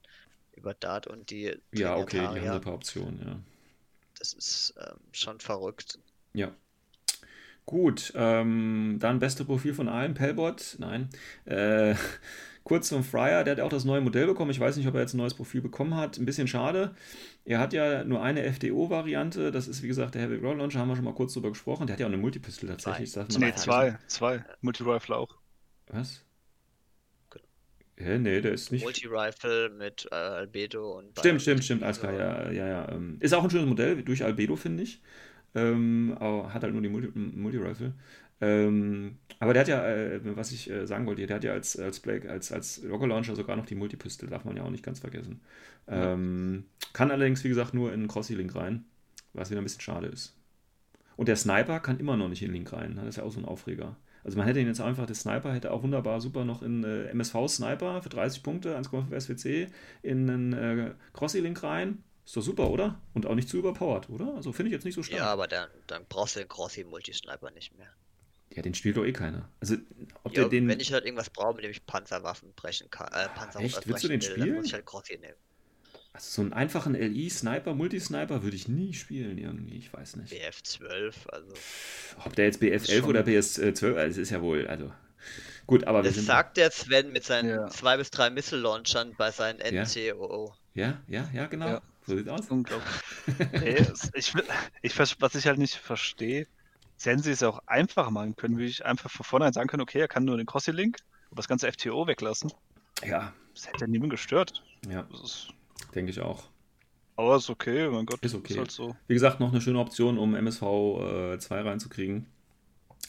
[0.55, 3.41] über Dart und die Ja, okay, die haben ein paar Optionen, ja.
[4.19, 5.99] Das ist ähm, schon verrückt.
[6.35, 6.55] Ja.
[7.65, 11.09] Gut, ähm, dann beste Profil von allen, Pelbot, nein.
[11.45, 11.95] Äh,
[12.65, 14.51] kurz zum Fryer, der hat auch das neue Modell bekommen.
[14.51, 16.19] Ich weiß nicht, ob er jetzt ein neues Profil bekommen hat.
[16.19, 16.95] Ein bisschen schade.
[17.45, 19.51] Er hat ja nur eine FDO-Variante.
[19.51, 21.87] Das ist, wie gesagt, der Heavy Roll Launcher, haben wir schon mal kurz drüber gesprochen.
[21.87, 23.17] Der hat ja auch eine Multipistol tatsächlich.
[23.39, 23.99] Nee, zwei.
[24.07, 24.45] Zwei.
[24.61, 25.40] Multi-Rifle auch.
[25.93, 26.23] Was?
[27.31, 27.45] Genau.
[27.97, 28.85] Hä, nee, der ist nicht.
[28.85, 32.89] Multi-Rifle mit äh, Albedo und Stimmt, stimmt, stimmt, alles klar, ja, ja, ja.
[32.93, 35.03] ähm, Ist auch ein schönes Modell, durch Albedo, finde ich.
[35.55, 37.95] Ähm, aber hat halt nur die Multi- Multi-Rifle.
[38.41, 41.79] Ähm, aber der hat ja, äh, was ich äh, sagen wollte, der hat ja als,
[41.79, 44.85] als Blake, als, als Rocket Launcher sogar noch die Multipistol, darf man ja auch nicht
[44.85, 45.43] ganz vergessen.
[45.89, 46.65] Ähm,
[46.95, 48.85] kann allerdings, wie gesagt, nur in Crossy-Link rein,
[49.35, 50.37] was wieder ein bisschen schade ist.
[51.17, 53.03] Und der Sniper kann immer noch nicht in Link rein, ne?
[53.03, 53.97] das ist ja auch so ein Aufreger.
[54.25, 57.05] Also man hätte ihn jetzt einfach, der Sniper hätte auch wunderbar super noch in äh,
[57.07, 59.73] MSV Sniper für 30 Punkte, 1,5 SWC,
[60.03, 62.05] in einen äh, Crossy-Link rein.
[62.25, 63.01] Ist doch super, oder?
[63.15, 64.35] Und auch nicht zu überpowered, oder?
[64.37, 65.19] Also finde ich jetzt nicht so stark.
[65.19, 67.89] Ja, aber dann, dann brauchst du den Crossy Multisniper nicht mehr.
[68.55, 69.49] Ja, den spielt doch eh keiner.
[69.61, 69.77] Also,
[70.25, 70.69] ob Ja, der den.
[70.69, 73.87] wenn ich halt irgendwas brauche, mit dem ich Panzerwaffen brechen kann, äh, Panzer Echt?
[73.87, 74.47] Willst du brechen den will, spielen?
[74.49, 75.35] dann muss ich halt Crossy nehmen.
[76.13, 80.33] Also so einen einfachen LI-Sniper, Multisniper würde ich nie spielen irgendwie, ich weiß nicht.
[80.33, 81.53] BF12, also.
[82.25, 84.93] Ob der jetzt BF11 Schon- oder BS12, also es ist ja wohl, also
[85.67, 87.69] gut, aber wir Das sind sagt der Sven mit seinen Ja.
[87.69, 89.61] zwei bis drei Missile-Launchern bei seinen.
[89.61, 90.53] NCOO.
[90.75, 91.83] ja, ja, ja, genau, Ja.
[92.07, 92.49] so sieht's aus.
[92.51, 92.91] Unglaublich.
[93.53, 94.33] es- ich,
[94.83, 96.49] ich, was ich halt nicht verstehe,
[96.97, 100.01] sie es ja auch einfach machen können, wie ich einfach von vornherein sagen können, okay,
[100.01, 100.97] er kann nur den Crossy-Link,
[101.31, 102.53] aber das ganze FTO weglassen.
[103.05, 104.63] Ja, Das hätte ja niemand gestört.
[104.91, 105.49] ja, Das ist,
[105.95, 106.45] denke ich auch.
[107.17, 108.25] aber ist okay, mein Gott.
[108.25, 108.57] Ist okay.
[108.59, 108.97] halt so.
[109.09, 112.27] Wie gesagt, noch eine schöne Option, um MSV äh, 2 reinzukriegen.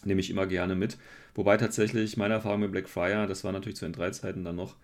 [0.04, 0.98] Nehme ich immer gerne mit.
[1.36, 4.76] Wobei tatsächlich meine Erfahrung mit Blackfriar, das war natürlich zu den drei Zeiten dann noch,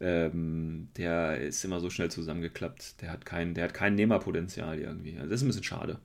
[0.00, 3.00] ähm, der ist immer so schnell zusammengeklappt.
[3.02, 5.16] Der hat kein, der hat kein Nehmerpotenzial irgendwie.
[5.16, 5.98] Also das ist ein bisschen schade.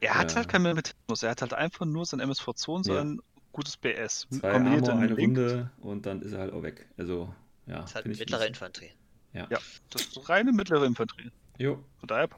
[0.00, 0.36] Er hat Ja.
[0.38, 2.94] halt keinen Mechanismus, er hat halt einfach nur sein MSV2 und Ja.
[2.96, 3.20] sein
[3.52, 4.26] gutes BS.
[4.30, 5.20] Zwei Kombiniert Armor, in eine.
[5.20, 6.86] Runde und dann ist er halt auch weg.
[6.98, 7.32] Also,
[7.66, 7.76] ja.
[7.80, 8.90] Das ist halt mittlere Infanterie.
[9.32, 9.46] Ja.
[9.50, 9.58] Ja,
[9.90, 11.30] das ist reine mittlere Infanterie.
[11.58, 11.84] Jo.
[11.98, 12.28] Von daher,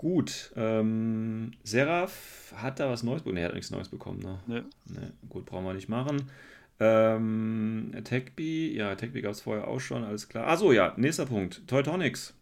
[0.00, 0.50] Gut.
[0.56, 3.34] Ähm, Seraph hat da was Neues bekommen.
[3.34, 4.38] Ne, er hat nichts Neues bekommen, ne?
[4.46, 6.30] ne, Ne, gut, brauchen wir nicht machen.
[6.78, 10.46] Ähm, Techbee, ja, Techbee gab es vorher auch schon, alles klar.
[10.46, 11.68] Achso, ja, nächster Punkt.
[11.68, 12.32] Teutonics.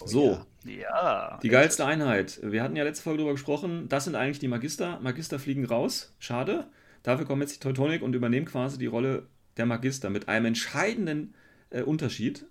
[0.00, 0.72] Oh so, ja.
[0.72, 1.38] ja.
[1.42, 2.40] die geilste Einheit.
[2.42, 4.98] Wir hatten ja letzte Folge darüber gesprochen, das sind eigentlich die Magister.
[5.00, 6.68] Magister fliegen raus, schade.
[7.02, 9.26] Dafür kommen jetzt die Teutonic und übernehmen quasi die Rolle
[9.58, 11.34] der Magister mit einem entscheidenden
[11.70, 12.46] äh, Unterschied.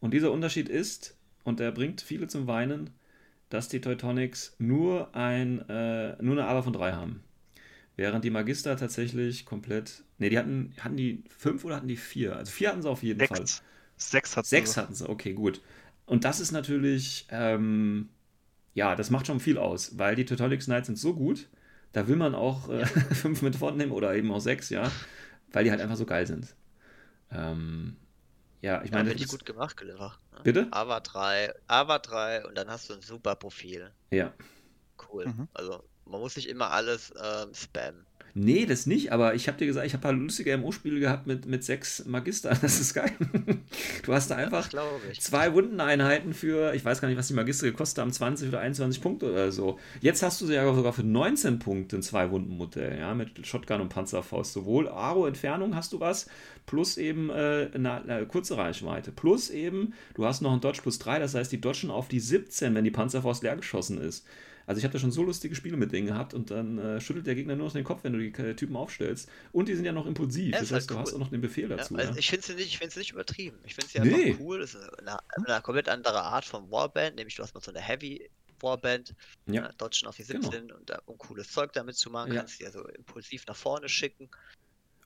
[0.00, 2.90] Und dieser Unterschied ist, und der bringt viele zum Weinen,
[3.48, 7.22] dass die Teutonics nur, ein, äh, nur eine Aber von 3 haben.
[7.96, 10.04] Während die Magister tatsächlich komplett.
[10.18, 12.36] Ne, die hatten, hatten die fünf oder hatten die vier?
[12.36, 13.36] Also vier hatten sie auf jeden Fall.
[13.36, 13.62] Sechs.
[13.96, 15.60] Sechs hat Sechs hatten sie, okay, gut.
[16.06, 18.08] Und das ist natürlich, ähm,
[18.74, 21.48] ja, das macht schon viel aus, weil die Teutonic Knights sind so gut,
[21.92, 24.90] da will man auch äh, fünf mit vornehmen oder eben auch sechs, ja,
[25.52, 26.54] weil die halt einfach so geil sind.
[27.30, 27.96] Ähm,
[28.62, 29.82] ja, ich Ja, meine, finde ich das ist- gut gemacht.
[29.84, 30.42] Ne?
[30.42, 30.68] Bitte?
[30.70, 33.92] Ava 3, Ava 3 und dann hast du ein super Profil.
[34.10, 34.32] ja.
[35.10, 35.26] Cool.
[35.26, 35.48] Mhm.
[35.52, 38.06] Also, man muss nicht immer alles ähm, spammen.
[38.34, 41.26] Nee, das nicht, aber ich habe dir gesagt, ich habe ein paar lustige MO-Spiele gehabt
[41.26, 42.56] mit, mit sechs Magister.
[42.62, 43.12] Das ist geil.
[44.04, 44.68] Du hast da einfach
[45.18, 49.02] zwei Wundeneinheiten für, ich weiß gar nicht, was die Magister gekostet haben, 20 oder 21
[49.02, 49.78] Punkte oder so.
[50.00, 53.88] Jetzt hast du sie ja sogar für 19 Punkte ein Zwei-Wunden-Modell, ja, mit Shotgun und
[53.88, 54.52] Panzerfaust.
[54.52, 56.26] Sowohl Aro-Entfernung hast du was,
[56.64, 59.12] plus eben äh, eine, eine kurze Reichweite.
[59.12, 62.20] Plus eben, du hast noch ein Dodge plus 3, das heißt, die dodgen auf die
[62.20, 64.24] 17, wenn die Panzerfaust leer geschossen ist.
[64.72, 67.26] Also ich habe da schon so lustige Spiele mit denen gehabt und dann äh, schüttelt
[67.26, 69.28] der Gegner nur noch den Kopf, wenn du die äh, Typen aufstellst.
[69.52, 71.30] Und die sind ja noch impulsiv, Ja, das ist halt heißt, du hast auch noch
[71.30, 71.94] den Befehl Ja, dazu.
[71.96, 72.18] also ja.
[72.18, 73.58] ich finde es nicht, ich nicht übertrieben.
[73.64, 74.30] Ich finde es ja Nee.
[74.30, 74.58] einfach cool.
[74.60, 77.80] Das ist eine, eine komplett andere Art von Warband, nämlich du hast mal so eine
[77.80, 78.28] Heavy
[78.60, 79.14] Warband,
[79.46, 79.66] Ja.
[79.66, 80.42] äh, Dodgen auf die Genau.
[80.50, 83.56] 17 und da, um cooles Zeug damit zu machen, kannst du ja so impulsiv nach
[83.56, 84.28] vorne schicken.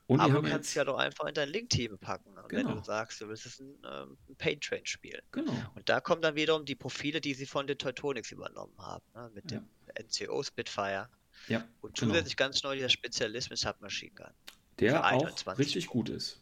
[0.09, 2.31] Und aber du kannst jetzt- ja doch einfach in dein Link-Team packen.
[2.39, 2.75] Und wenn Genau.
[2.79, 5.21] du sagst, du willst es ein, ähm, ein Paint Train spielen.
[5.33, 5.53] Genau.
[5.75, 9.31] Und da kommen dann wiederum die Profile, die sie von den Teutonics übernommen haben, ne?
[9.35, 9.59] mit Ja.
[9.59, 11.09] dem NCO Spitfire.
[11.49, 12.13] Ja, Und genau.
[12.13, 14.31] zusätzlich ganz neu dieser Spezialist mit Submachine Gun.
[14.79, 16.41] der für auch 21 richtig gut ist.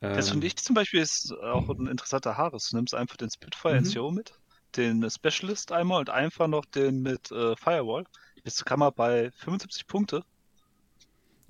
[0.00, 2.70] Das finde ich zum Beispiel ist auch ein interessanter Haares.
[2.70, 3.86] Du nimmst einfach den Spitfire Mhm.
[3.86, 4.32] NCO mit,
[4.76, 8.04] den Specialist einmal und einfach noch den mit äh, Firewall.
[8.42, 10.24] Jetzt kann man bei 75 Punkte.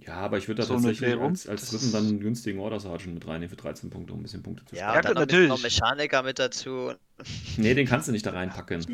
[0.06, 3.14] Ja, aber ich würde da so tatsächlich als, als dritten dann einen günstigen Order Sergeant
[3.14, 4.92] mit reinnehmen für 13 Punkte, um ein bisschen Punkte zu sparen.
[4.92, 5.62] Ja, und dann gut, noch, natürlich.
[5.62, 6.92] Mechaniker mit dazu.
[7.56, 8.84] Nee, den kannst du nicht da reinpacken.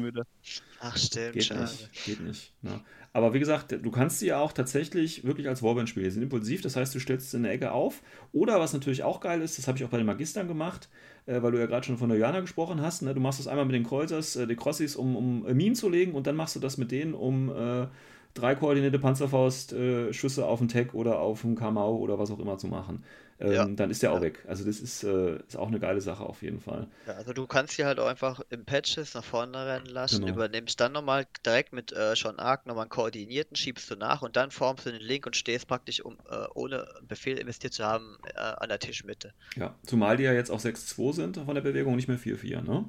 [0.81, 1.63] Ach stimmt, Geht schade.
[1.63, 2.05] nicht.
[2.05, 2.53] Geht nicht.
[2.63, 2.81] Ne?
[3.13, 6.05] Aber wie gesagt, du kannst sie ja auch tatsächlich wirklich als Warband spielen.
[6.05, 8.03] Die sind impulsiv, das heißt, du stellst sie in der Ecke auf.
[8.33, 10.89] Oder was natürlich auch geil ist, das habe ich auch bei den Magistern gemacht,
[11.27, 13.03] äh, weil du ja gerade schon von der Joanna gesprochen hast.
[13.03, 13.15] Ne?
[13.15, 15.89] Du machst das einmal mit den Kreuzers, äh, die Crossis, um, um äh, Minen zu
[15.89, 17.87] legen und dann machst du das mit denen, um äh,
[18.35, 20.13] drei koordinierte Panzerfaust, äh,
[20.47, 23.05] auf den Tech oder auf den Kamau oder was auch immer zu machen.
[23.41, 23.65] Ähm, Ja.
[23.67, 24.23] Dann ist der auch Ja.
[24.23, 24.45] weg.
[24.49, 26.89] Also das ist, äh, ist auch eine geile Sache auf jeden Fall.
[27.07, 30.35] Ja, also du kannst hier halt auch einfach im Patches nach vorne rennen lassen, Genau.
[30.35, 34.35] übernimmst dann nochmal direkt mit äh, Sean Arc nochmal einen koordinierten, schiebst du nach und
[34.37, 38.19] dann formst du den Link und stehst praktisch, um äh, ohne Befehl investiert zu haben,
[38.35, 39.33] äh, an der Tischmitte.
[39.57, 42.85] Ja, zumal die ja jetzt auch 6-2 sind von der Bewegung, nicht mehr 4-4, ne?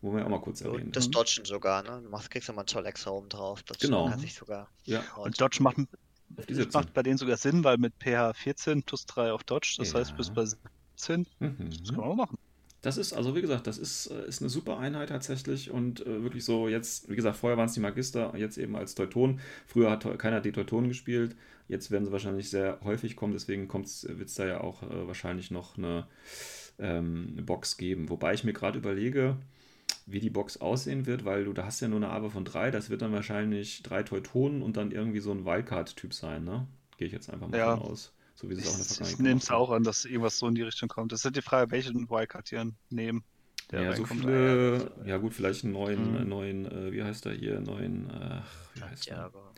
[0.00, 0.86] Wo wir auch mal kurz erwähnen.
[0.86, 1.10] Und das ne?
[1.12, 2.00] Dodgen sogar, ne?
[2.02, 3.62] Du machst, kriegst nochmal einen Tolex oben drauf.
[3.64, 4.06] Das Genau.
[4.08, 4.68] kann sich sogar.
[4.84, 5.76] Ja, Und Dodge macht,
[6.36, 6.72] das 17.
[6.72, 10.00] macht bei denen sogar Sinn, weil mit PH 14 plus 3 auf Dodge, das Ja.
[10.00, 11.26] heißt bis bei 17,
[11.80, 12.12] das kann man Mhm.
[12.12, 12.38] auch machen.
[12.80, 16.22] Das ist, also wie gesagt, das ist, äh, ist eine super Einheit tatsächlich und äh,
[16.22, 19.40] wirklich so jetzt, wie gesagt, vorher waren es die Magister, jetzt eben als Teuton.
[19.66, 21.34] Früher hat keiner die Teutonen gespielt,
[21.66, 25.50] jetzt werden sie wahrscheinlich sehr häufig kommen, deswegen wird es da ja auch äh, wahrscheinlich
[25.50, 26.06] noch eine,
[26.78, 28.10] ähm, eine Box geben.
[28.10, 29.36] Wobei ich mir gerade überlege,
[30.10, 32.70] wie die Box aussehen wird, weil du da hast ja nur eine Aber von drei,
[32.70, 36.66] das wird dann wahrscheinlich drei Teutonen und dann irgendwie so ein Wildcard-Typ sein, ne?
[36.96, 37.62] Gehe ich jetzt einfach mal Ja.
[37.62, 38.12] von aus.
[38.34, 40.38] So wie es auch in der Ich, ich Vergangenheit nehme es auch an, dass irgendwas
[40.38, 41.12] so in die Richtung kommt.
[41.12, 43.24] Es ist halt die Frage, welchen Wildcard die nehmen.
[43.70, 46.16] der ja, so viele, ja gut, vielleicht einen neuen, Mhm.
[46.16, 49.10] einen neuen, äh, wie heißt er hier, neuen, ach, wie heißt?
[49.10, 49.54] Santiago.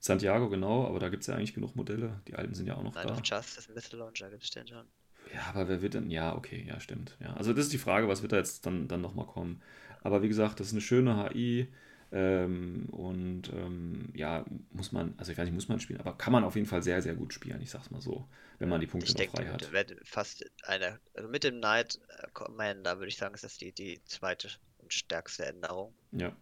[0.00, 2.20] Santiago, genau, aber da gibt es ja eigentlich genug Modelle.
[2.28, 3.08] Die alten sind ja auch noch Night da.
[3.12, 4.86] of Justice, Missile Launcher gibt es den schon.
[5.32, 6.10] Ja, aber wer wird denn?
[6.10, 7.16] Ja, okay, ja, stimmt.
[7.20, 9.60] Ja, also das ist die Frage, was wird da jetzt dann, dann nochmal kommen.
[10.02, 11.68] Aber wie gesagt, das ist eine schöne HI
[12.12, 16.32] ähm, und ähm, ja, muss man, also ich weiß nicht, muss man spielen, aber kann
[16.32, 18.26] man auf jeden Fall sehr, sehr gut spielen, ich sag's mal so,
[18.58, 19.74] wenn man die Punkte Ich noch denke, frei hat.
[20.04, 21.84] fast eine, also mit dem äh,
[22.32, 25.96] Commander würde ich sagen, ist das die, die zweite und stärkste Änderung.
[26.12, 26.32] Ja,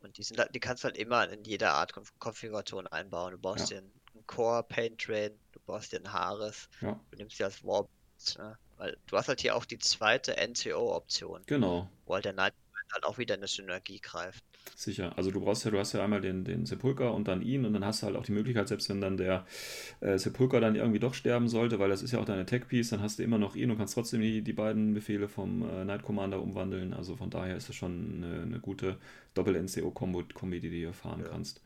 [0.00, 3.32] Und die sind halt, die kannst du halt immer in jeder Art Konf Konfiguration einbauen.
[3.32, 3.92] Du baust dir einen
[4.26, 7.88] Core Paint Train, du baust dir ein Haares, ja, du nimmst dir als Warp?
[8.76, 11.90] Weil du hast halt hier auch die zweite NCO-Option, genau.
[12.06, 12.54] wo halt der Night
[12.92, 14.44] halt auch wieder eine Synergie greift.
[14.74, 15.16] Sicher.
[15.16, 17.72] Also du brauchst ja, du hast ja einmal den, den Sepulcher und dann ihn und
[17.72, 19.44] dann hast du halt auch die Möglichkeit, selbst wenn dann der
[20.00, 23.02] äh, Sepulcher dann irgendwie doch sterben sollte, weil das ist ja auch deine Tech-Piece, dann
[23.02, 26.02] hast du immer noch ihn und kannst trotzdem die, die beiden Befehle vom äh, Knight
[26.02, 26.92] Commander umwandeln.
[26.94, 28.98] Also von daher ist es schon eine, eine gute
[29.34, 31.28] Doppel-NCO-Kombi, die du hier fahren Ja.
[31.28, 31.60] kannst.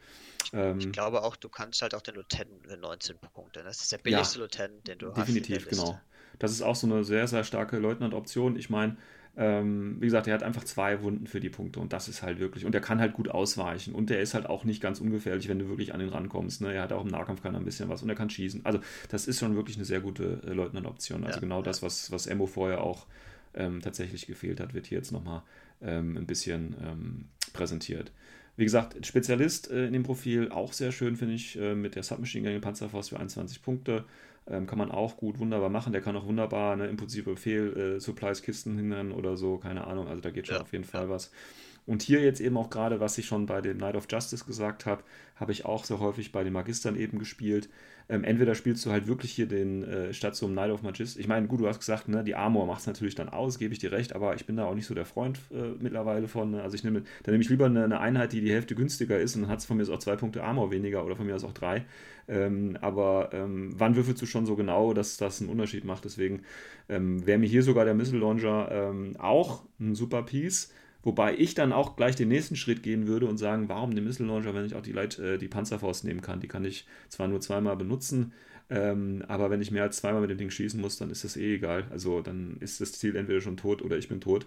[0.76, 3.62] Ich Ähm, glaube auch, du kannst halt auch den Lieutenant für 19 Punkte.
[3.62, 5.38] Das ist der billigste Lieutenant, den du hast.
[5.38, 6.00] in der Definitiv, genau.
[6.38, 8.56] Das ist auch so eine sehr, sehr starke Leutnant-Option.
[8.56, 8.96] Ich meine,
[9.36, 12.38] ähm, wie gesagt, er hat einfach zwei Wunden für die Punkte und das ist halt
[12.38, 15.48] wirklich, und er kann halt gut ausweichen und der ist halt auch nicht ganz ungefährlich,
[15.48, 16.60] wenn du wirklich an ihn rankommst.
[16.60, 16.74] Ne?
[16.74, 18.66] Er hat auch im Nahkampf kann er ein bisschen was und er kann schießen.
[18.66, 21.24] Also das ist schon wirklich eine sehr gute äh, Leutnant-Option.
[21.24, 21.62] Also Ja, genau ja.
[21.62, 23.06] das, was, was Emo vorher auch
[23.54, 25.42] ähm, tatsächlich gefehlt hat, wird hier jetzt nochmal
[25.80, 28.12] ähm, ein bisschen ähm, präsentiert.
[28.56, 32.02] Wie gesagt, Spezialist äh, in dem Profil, auch sehr schön, finde ich, äh, mit der
[32.02, 34.04] Submachine Gun Panzerfaust für 21 Punkte.
[34.46, 35.92] Ähm, kann man auch gut wunderbar machen.
[35.92, 40.08] Der kann auch wunderbar eine impulsive Befehl, äh, Supplies, Kisten hindern oder so, keine Ahnung.
[40.08, 40.84] Also da geht schon Ja, auf jeden.
[40.84, 41.30] Fall was.
[41.86, 44.86] Und hier jetzt eben auch gerade, was ich schon bei dem Night of Justice gesagt
[44.86, 45.02] habe,
[45.36, 47.68] habe ich auch sehr häufig bei den Magistern eben gespielt.
[48.08, 51.18] Ähm, entweder spielst du halt wirklich hier den äh, einem Night of Magist.
[51.18, 53.72] Ich meine, gut, du hast gesagt, ne, die Armor macht es natürlich dann aus, gebe
[53.72, 56.50] ich dir recht, aber ich bin da auch nicht so der Freund äh, mittlerweile von.
[56.50, 56.62] Ne?
[56.62, 59.36] Also ich nehme, dann nehme ich lieber eine, eine Einheit, die die Hälfte günstiger ist
[59.36, 61.34] und dann hat es von mir aus auch zwei Punkte Armor weniger oder von mir
[61.34, 61.84] aus auch drei.
[62.28, 66.04] Ähm, aber ähm, wann würfelst du schon so genau, dass das einen Unterschied macht?
[66.04, 66.42] Deswegen
[66.88, 70.72] ähm, wäre mir hier sogar der Missile Launcher ähm, auch ein super Piece.
[71.02, 74.28] Wobei ich dann auch gleich den nächsten Schritt gehen würde und sagen, warum den Missile
[74.28, 76.40] Launcher, wenn ich auch die, Leit äh, die Panzerfaust nehmen kann?
[76.40, 78.32] Die kann ich zwar nur zweimal benutzen,
[78.70, 81.36] ähm, aber wenn ich mehr als zweimal mit dem Ding schießen muss, dann ist das
[81.36, 81.86] eh egal.
[81.90, 84.46] Also dann ist das Ziel entweder schon tot oder ich bin tot.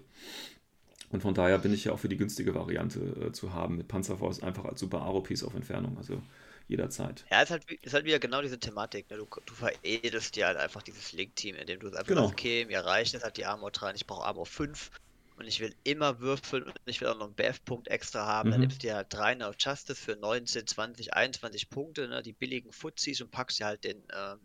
[1.09, 3.87] Und von daher bin ich ja auch für die günstige Variante äh, zu haben mit
[3.87, 5.97] Panzerfaust einfach als super Aro-Piece auf Entfernung.
[5.97, 6.21] Also
[6.67, 7.25] jederzeit.
[7.31, 9.09] Ja, ist halt, ist halt wieder genau diese Thematik.
[9.09, 9.17] Ne?
[9.17, 12.15] Du, du veredelst dir halt einfach dieses Link-Team, indem du einfach Genau.
[12.15, 14.91] sagst, okay, mir reicht es halt die Armor 3 und ich brauche Armor 5
[15.37, 18.49] und ich will immer würfeln und ich will auch noch einen BF-Punkt extra haben.
[18.51, 18.61] Dann Mhm.
[18.61, 22.21] nimmst du dir halt 3 auf Justice für 19, 20, 21 Punkte, ne?
[22.23, 24.39] die billigen Fuzis und packst dir halt den ähm,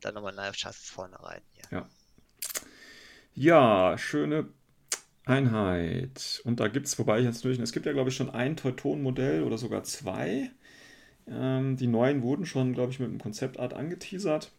[0.00, 1.42] dann nochmal Knife Justice vorne rein.
[1.52, 1.70] Hier.
[3.34, 4.48] Ja, schöne
[5.26, 6.42] Einheit.
[6.44, 8.56] Und da gibt es, wobei ich jetzt durch, es gibt ja, glaube ich, schon ein
[8.56, 10.50] Teuton-Modell oder sogar zwei.
[11.28, 14.52] Ähm, die neuen wurden schon, glaube ich, mit einem Konzeptart angeteasert.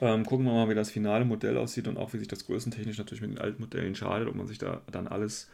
[0.00, 2.98] Ähm, gucken wir mal, wie das finale Modell aussieht und auch wie sich das größentechnisch
[2.98, 5.48] natürlich mit den alten Modellen schadet, ob man sich da dann alles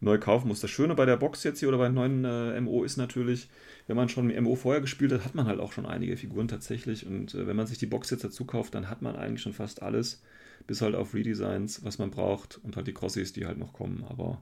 [0.00, 0.60] neu kaufen muss.
[0.60, 3.48] Das Schöne bei der Box jetzt hier oder bei den neuen äh, MO ist natürlich,
[3.86, 7.06] wenn man schon MO vorher gespielt hat, hat man halt auch schon einige Figuren tatsächlich.
[7.06, 9.52] Und äh, wenn man sich die Box jetzt dazu kauft, dann hat man eigentlich schon
[9.52, 10.22] fast alles,
[10.66, 14.04] bis halt auf Redesigns, was man braucht und halt die Crossis, die halt noch kommen.
[14.08, 14.40] Aber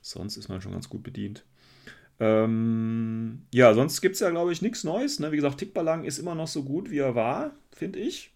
[0.00, 1.44] sonst ist man schon ganz gut bedient.
[2.18, 5.20] Ähm, ja, sonst gibt es ja, glaube ich, nichts Neues.
[5.20, 5.30] Ne?
[5.32, 8.32] Wie gesagt, Tickballang ist immer noch so gut, wie er war, finde ich.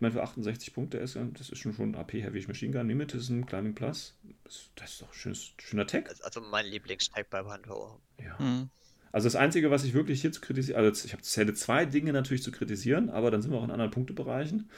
[0.00, 2.88] Ich meine, für 68 Punkte ist ja- das ist schon schon AP Heavy Machine Gun
[2.88, 4.16] Limitism, Climbing Plus.
[4.44, 6.06] Das, das ist doch ein schönes, schöner Tech.
[6.08, 7.98] Also- Also mein Lieblingstag bei Hunter.
[8.18, 8.34] Ja.
[8.42, 8.70] Mhm.
[9.12, 12.14] Also das Einzige, was ich wirklich hier zu kritisieren, also ich habe hätte zwei Dinge
[12.14, 14.70] natürlich zu kritisieren, aber dann sind wir auch in anderen Punktebereichen.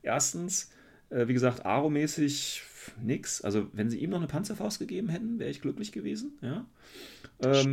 [0.00, 0.70] Erstens,
[1.10, 2.62] äh, wie gesagt, Aro-mäßig
[3.02, 3.42] nix.
[3.42, 6.38] Also wenn sie ihm noch eine Panzerfaust gegeben hätten, wäre ich glücklich gewesen.
[6.40, 6.64] Ja.
[7.40, 7.72] Ähm,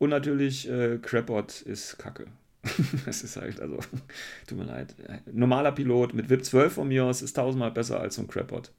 [0.00, 2.26] und natürlich, äh, Crapbot ist kacke.
[3.06, 3.78] Es ist halt, also,
[4.46, 4.94] tut mir leid.
[5.32, 8.72] Normaler Pilot mit VIP 12 von mir aus ist tausendmal besser als so ein Crapbot.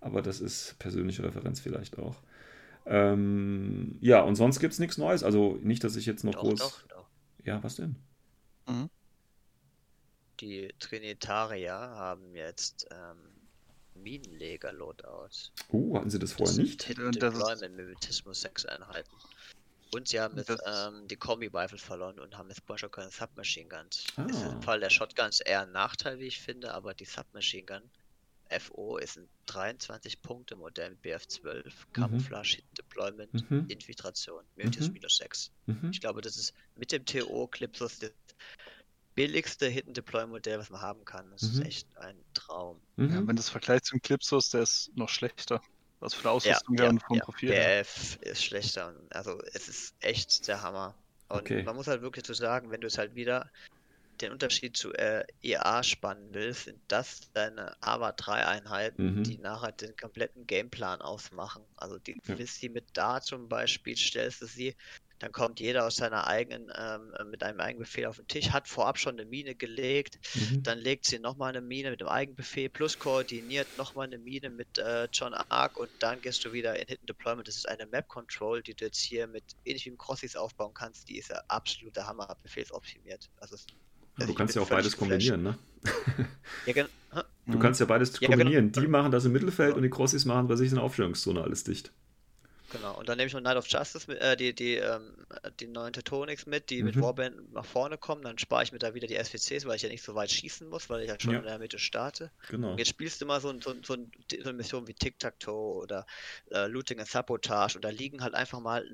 [0.00, 2.16] Aber das ist persönliche Referenz vielleicht auch.
[2.86, 5.22] Ähm, ja, und sonst gibt es nichts Neues.
[5.22, 6.58] Also nicht, dass ich jetzt noch Doch, groß.
[6.58, 7.08] doch, doch.
[7.44, 7.96] Ja, was denn?
[8.66, 8.90] Mhm.
[10.40, 13.18] Die Trinitarier haben jetzt ähm,
[13.94, 15.50] Minenleger-Loadout.
[15.72, 16.82] Uh, hatten sie das vorher Das nicht?
[16.82, 19.16] sind Hidden das Deployment Mimetismus 6 Einheiten.
[19.94, 24.04] Und sie haben jetzt ähm, die Kombi-Rifle verloren und haben jetzt Bosch keine Submachine Guns.
[24.16, 24.24] Ah.
[24.24, 27.90] Ist im Fall der Shotguns eher ein Nachteil, wie ich finde, aber die Submachine Gun
[28.50, 33.66] FO ist ein 23-Punkte-Modell mit BF12, Camouflage, Hidden Deployment, Mhm.
[33.68, 34.94] Infiltration, Mutus Mhm.
[34.94, 35.50] minus 6.
[35.66, 35.90] Mhm.
[35.92, 38.12] Ich glaube, das ist mit dem TO Clipsus das
[39.14, 41.30] billigste Hidden Deploy Modell, was man haben kann.
[41.30, 41.50] Das Mhm.
[41.60, 42.80] ist echt ein Traum.
[42.96, 43.28] Ja, Mhm.
[43.28, 45.62] wenn das vergleicht zum Clipsus, der ist noch schlechter.
[46.04, 47.24] Also von der Ausrüstung her ja, und vom ja.
[47.24, 47.76] Profil Der her.
[47.78, 48.94] Elf ist schlechter.
[49.10, 50.94] Also es ist echt der Hammer.
[51.28, 51.64] Und Okay.
[51.64, 53.50] man muss halt wirklich so sagen, wenn du es halt wieder
[54.20, 59.22] den Unterschied zu äh, EA spannen willst, sind das deine AVA 3 Einheiten, Mhm.
[59.24, 61.64] die nachher den kompletten Gameplan ausmachen.
[61.76, 62.36] Also die Ja.
[62.36, 64.76] willst sie mit da zum Beispiel, stellst du sie,
[65.20, 68.50] dann kommt jeder aus seiner eigenen, ähm, äh, mit einem eigenen Befehl auf den Tisch,
[68.50, 70.62] hat vorab schon eine Mine gelegt, Mhm.
[70.62, 74.78] dann legt sie nochmal eine Mine mit dem Eigenbefehl plus koordiniert nochmal eine Mine mit
[74.78, 77.46] äh, John Ark und dann gehst du wieder in Hidden Deployment.
[77.48, 80.74] Das ist eine Map Control, die du jetzt hier mit ähnlich wie im Crossies aufbauen
[80.74, 81.08] kannst.
[81.08, 83.28] Die ist ja absoluter Hammer, befehlsoptimiert.
[83.36, 83.56] Also,
[84.18, 85.58] Ja, du kannst ja auch beides kombinieren, ne?
[86.66, 87.20] Ja, gen- hä?
[87.46, 88.30] Du kannst ja beides Ja, genau.
[88.32, 88.72] kombinieren.
[88.72, 91.64] Die machen das im Mittelfeld und die Crossis machen bei sich in der Aufstellungszone alles
[91.64, 91.92] dicht.
[92.74, 95.14] Genau, und dann nehme ich noch Night of Justice mit, äh, die, die, ähm,
[95.60, 97.02] die neuen Teutonics mit, die mit Mhm.
[97.02, 98.22] Warband nach vorne kommen.
[98.22, 100.68] Dann spare ich mir da wieder die SPCs, weil ich ja nicht so weit schießen
[100.68, 101.38] muss, weil ich ja schon Ja.
[101.38, 102.32] in der Mitte starte.
[102.50, 102.72] Genau.
[102.72, 104.94] Und jetzt spielst du mal so, ein- so, ein- so, ein- so eine Mission wie
[104.94, 106.04] Tic-Tac-Toe oder
[106.50, 108.84] äh, Looting and Sabotage und da liegen halt einfach mal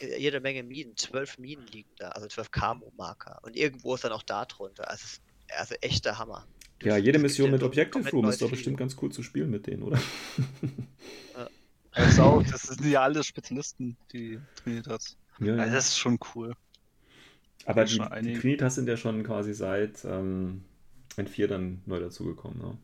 [0.00, 4.22] jede Menge Minen, zwölf Minen liegen da, also zwölf Camo-Marker und irgendwo ist dann auch
[4.22, 4.88] da drunter.
[4.88, 5.04] Also,
[5.48, 6.46] also echter Hammer.
[6.82, 9.66] Ja, jede Mission ja mit Objective Room ist doch bestimmt ganz cool zu spielen mit
[9.66, 10.00] denen, oder?
[11.92, 15.16] Also auch, das sind ja alle Spezialisten, die Trinitas.
[15.40, 16.54] Ja, Also das ist schon cool.
[17.66, 18.34] Aber die, die.
[18.34, 20.64] Trinitas sind ja schon quasi seit ähm,
[21.16, 22.78] N4 dann neu dazugekommen, ne?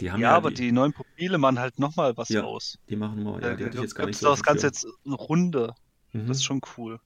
[0.00, 2.42] Die haben ja, ja, aber die, die neuen Profile machen halt nochmal was Ja.
[2.42, 2.78] aus.
[2.88, 5.14] die machen mal, ja, die hatte ich jetzt gar nicht so Das Ganze jetzt eine
[5.14, 5.72] Runde.
[6.12, 6.26] Mhm.
[6.26, 6.98] Das ist schon cool.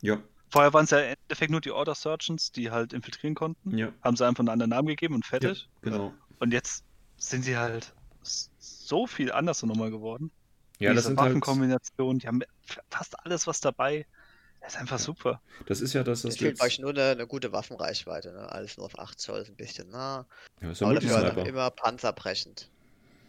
[0.00, 3.76] Ja, Vorher waren es ja im Endeffekt nur die Order Surgeons, die halt infiltrieren konnten.
[3.76, 5.68] ja, Haben sie einfach einen anderen Namen gegeben und ja, fertig.
[5.82, 6.14] genau.
[6.38, 6.84] Und jetzt
[7.18, 7.92] sind sie halt
[8.86, 10.30] so viel anders nochmal geworden.
[10.78, 12.42] Ja, das Diese sind halt, Waffenkombinationen, die haben
[12.90, 14.06] fast alles was dabei.
[14.60, 15.42] Das ist einfach super.
[15.66, 18.50] das ist ja das, das fehlt jetzt, nur eine, eine gute Waffenreichweite, ne?
[18.50, 20.26] Alles nur auf 8 Zoll ist ein bisschen nah.
[20.62, 22.70] ja, ist ja Aber dafür halt immer panzerbrechend.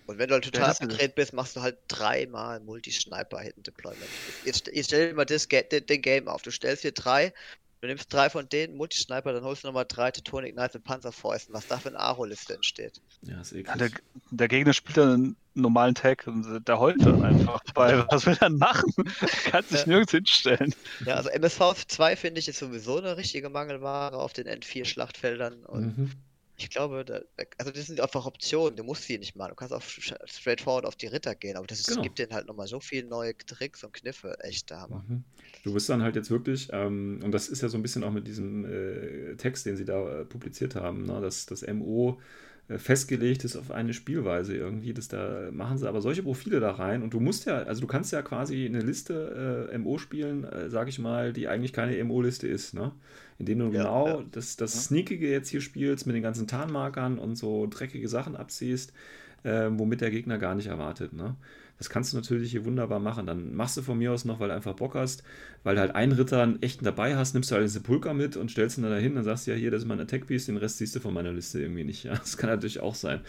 [0.08, 4.08] Und wenn du halt total das abgedreht bist, machst du halt dreimal Multi-Sniper Hidden Deployment.
[4.46, 6.42] Jetzt, jetzt stell dir mal das, den, den Game auf.
[6.44, 7.34] Du stellst hier drei,
[7.88, 11.54] du nimmst drei von denen Multi-Sniper, dann holst du nochmal drei Teutonic Knights mit Panzerfäusten.
[11.54, 13.02] Was da für eine Aro-Liste entsteht.
[13.22, 14.04] Ja, ist Ja, der, eklig.
[14.32, 17.62] der Gegner spielt dann einen normalen Tag und der heult dann einfach.
[17.76, 18.92] Weil was will er dann machen?
[19.52, 19.88] Kann sich Ja.
[19.88, 20.74] nirgends hinstellen.
[21.06, 25.66] Ja, also MSV 2 finde ich ist sowieso eine richtige Mangelware auf den N4-Schlachtfeldern.
[25.66, 26.12] Und Mhm.
[26.58, 27.22] Ich glaube, da,
[27.58, 28.76] also das sind einfach Optionen.
[28.76, 29.50] Du musst sie nicht machen.
[29.50, 31.58] Du kannst auch straightforward auf die Ritter gehen.
[31.58, 32.02] Aber das ist, Genau.
[32.02, 34.38] gibt denen halt nochmal so viele neue Tricks und Kniffe.
[34.42, 35.04] Echt der Hammer.
[35.08, 35.24] Mhm.
[35.64, 38.12] Du bist dann halt jetzt wirklich, ähm, und das ist ja so ein bisschen auch
[38.12, 42.20] mit diesem äh, Text, den sie da äh, publiziert haben, ne, dass das MO
[42.70, 44.94] festgelegt ist auf eine Spielweise irgendwie.
[44.94, 47.88] Das da machen sie aber solche Profile da rein und du musst ja, also du
[47.88, 51.98] kannst ja quasi eine Liste äh, MO spielen, äh, sag ich mal, die eigentlich keine
[51.98, 52.92] MO-Liste ist, ne?
[53.38, 54.26] Indem du Ja, genau ja.
[54.32, 54.82] das, das Ja.
[54.86, 58.94] Sneakige jetzt hier spielst, mit den ganzen Tarnmarkern und so dreckige Sachen abziehst,
[59.44, 61.36] äh, womit der Gegner gar nicht erwartet, ne?
[61.78, 63.26] Das kannst du natürlich hier wunderbar machen.
[63.26, 65.24] Dann machst du von mir aus noch, weil du einfach Bock hast,
[65.64, 68.38] weil du halt einen Ritter einen echten dabei hast, nimmst du halt den Sepulcher mit
[68.38, 70.58] und stellst ihn dann dahin, dann sagst du ja, hier, das ist mein Attack-Piece, den
[70.58, 72.04] Rest siehst du von meiner Liste irgendwie nicht.
[72.04, 73.22] Ja, das kann natürlich auch sein.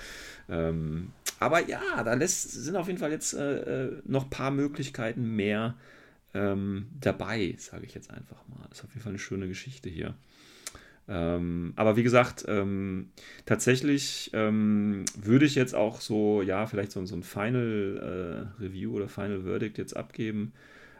[0.48, 4.50] Ähm, aber ja, da lässt, sind auf jeden Fall jetzt äh, äh, noch ein paar
[4.50, 5.74] Möglichkeiten mehr
[6.34, 8.66] ähm, dabei, sage ich jetzt einfach mal.
[8.68, 10.14] Das ist auf jeden Fall eine schöne Geschichte hier.
[11.08, 13.10] Ähm, aber wie gesagt, ähm,
[13.44, 18.92] tatsächlich ähm, würde ich jetzt auch so, ja, vielleicht so, so ein Final äh, Review
[18.94, 20.52] oder Final Verdict jetzt abgeben,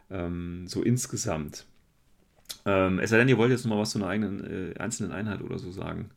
[0.09, 1.65] ähm, so insgesamt.
[2.65, 5.11] Ähm, es sei denn, ihr wollt jetzt noch mal was zu einer eigenen, äh, einzelnen
[5.11, 6.09] Einheit oder so sagen.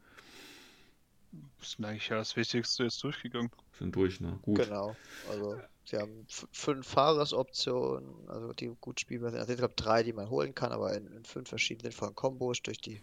[1.59, 3.51] Das ist mir eigentlich ja das Wichtigste jetzt durchgegangen.
[3.73, 4.39] Sind durch, ne?
[4.43, 4.65] Gut.
[4.65, 4.97] Genau.
[5.29, 9.41] Also, sie haben fünf Fahrersoptionen, also die gut spielbar sind.
[9.41, 12.63] Also, ich glaube, drei, die man holen kann, aber in, in fünf verschiedenen von Kombos
[12.63, 13.03] durch die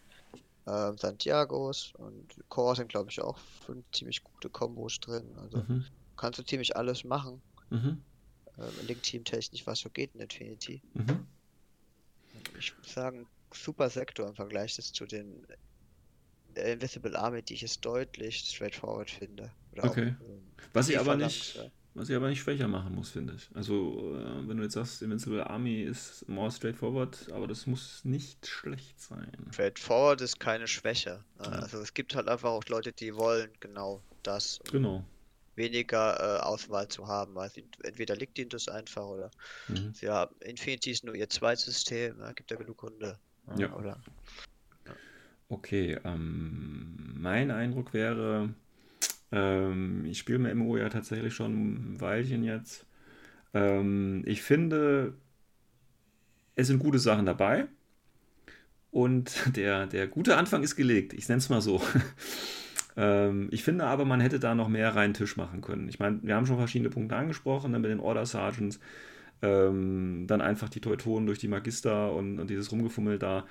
[0.67, 5.35] ähm, Santiagos und Core sind, glaube ich, auch fünf ziemlich gute Kombos drin.
[5.37, 5.85] Also, Mhm.
[6.15, 7.41] kannst du ziemlich alles machen.
[7.69, 8.03] Mhm.
[8.57, 10.81] Ähm, Link-Team technisch, was so geht in Infinity.
[10.93, 11.25] Mhm.
[12.57, 15.45] Ich würde sagen, super Sektor im Vergleich zu den
[16.55, 19.53] äh, Invisible Army, die ich es deutlich straightforward finde.
[19.71, 20.15] Oder auch, Okay.
[20.21, 21.55] ähm, Was ich aber nicht.
[21.97, 23.49] Was ich aber nicht schwächer machen muss, finde ich.
[23.55, 28.45] Also, äh, wenn du jetzt sagst, Invincible Army ist more straightforward, aber das muss nicht
[28.45, 29.31] schlecht sein.
[29.51, 31.23] Straightforward ist keine Schwäche.
[31.39, 31.45] Ja.
[31.45, 34.59] Also es gibt halt einfach auch Leute, die wollen genau das.
[34.71, 35.03] Genau.
[35.55, 37.35] Weniger äh, Auswahl zu haben.
[37.49, 39.31] sie, entweder liegt ihnen das einfach oder
[39.67, 39.91] Mhm.
[39.93, 43.17] sie haben Infinity ist nur ihr zweites System, ja, gibt ja genug Hunde.
[43.57, 43.73] Ja.
[43.75, 43.99] Oder
[45.49, 48.53] Okay, ähm, mein Eindruck wäre,
[49.31, 52.85] ähm, ich spiele mit MMO ja tatsächlich schon ein Weilchen jetzt.
[53.53, 55.13] Ähm, ich finde,
[56.55, 57.67] es sind gute Sachen dabei
[58.91, 61.81] und der, der gute Anfang ist gelegt, ich nenne es mal so.
[62.97, 65.87] Ähm, ich finde aber, man hätte da noch mehr reinen Tisch machen können.
[65.87, 68.79] Ich meine, wir haben schon verschiedene Punkte angesprochen ne, mit den Order Sergeants.
[69.43, 73.45] Ähm, dann einfach die Teutonen durch die Magister und, und dieses Rumgefummel da.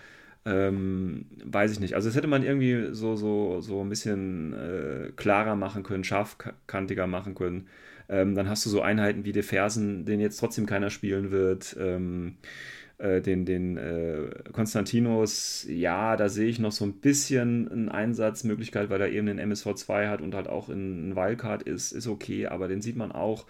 [0.47, 1.95] Ähm, weiß ich nicht.
[1.95, 7.09] Also das hätte man irgendwie so, so, so ein bisschen äh, klarer machen können, scharfkantiger
[7.09, 7.67] machen können.
[8.09, 11.77] Ähm, dann hast du so Einheiten wie die Fersen, den jetzt trotzdem keiner spielen wird.
[11.81, 12.37] Ähm,
[12.99, 18.89] äh, den, den äh, Konstantinos, ja, da sehe ich noch so ein bisschen eine Einsatzmöglichkeit,
[18.89, 22.47] weil er eben den MSV2 hat und halt auch in, in Wildcard ist, ist okay,
[22.47, 23.47] aber den sieht man auch,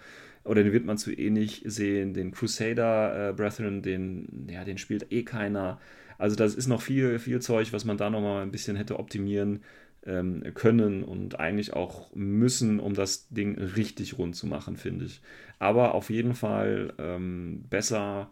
[0.47, 2.13] oder den wird man zu ähnlich sehen.
[2.13, 5.79] Den Crusader äh, Brethren, den, ja, den spielt eh keiner.
[6.17, 9.61] Also das ist noch viel, viel Zeug, was man da nochmal ein bisschen hätte optimieren
[10.05, 15.21] ähm, können und eigentlich auch müssen, um das Ding richtig rund zu machen, finde ich.
[15.59, 18.31] Aber auf jeden Fall ähm, besser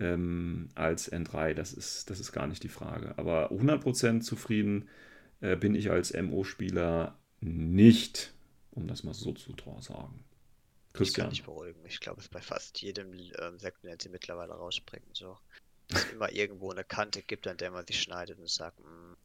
[0.00, 3.14] ähm, als N3, das ist, das ist gar nicht die Frage.
[3.16, 4.88] Aber 100% zufrieden
[5.40, 8.32] äh, bin ich als MO-Spieler nicht,
[8.72, 10.24] um das mal so zu sagen.
[10.92, 11.30] Christian.
[11.32, 11.80] Ich kann dich beruhigen.
[11.86, 15.16] Ich glaube, es bei fast jedem ähm, Segment mittlerweile rausspringt.
[15.16, 15.38] So.
[15.88, 18.88] Dass es immer irgendwo eine Kante gibt, an der man sich schneidet und sagt, mh,
[18.88, 19.16] mm,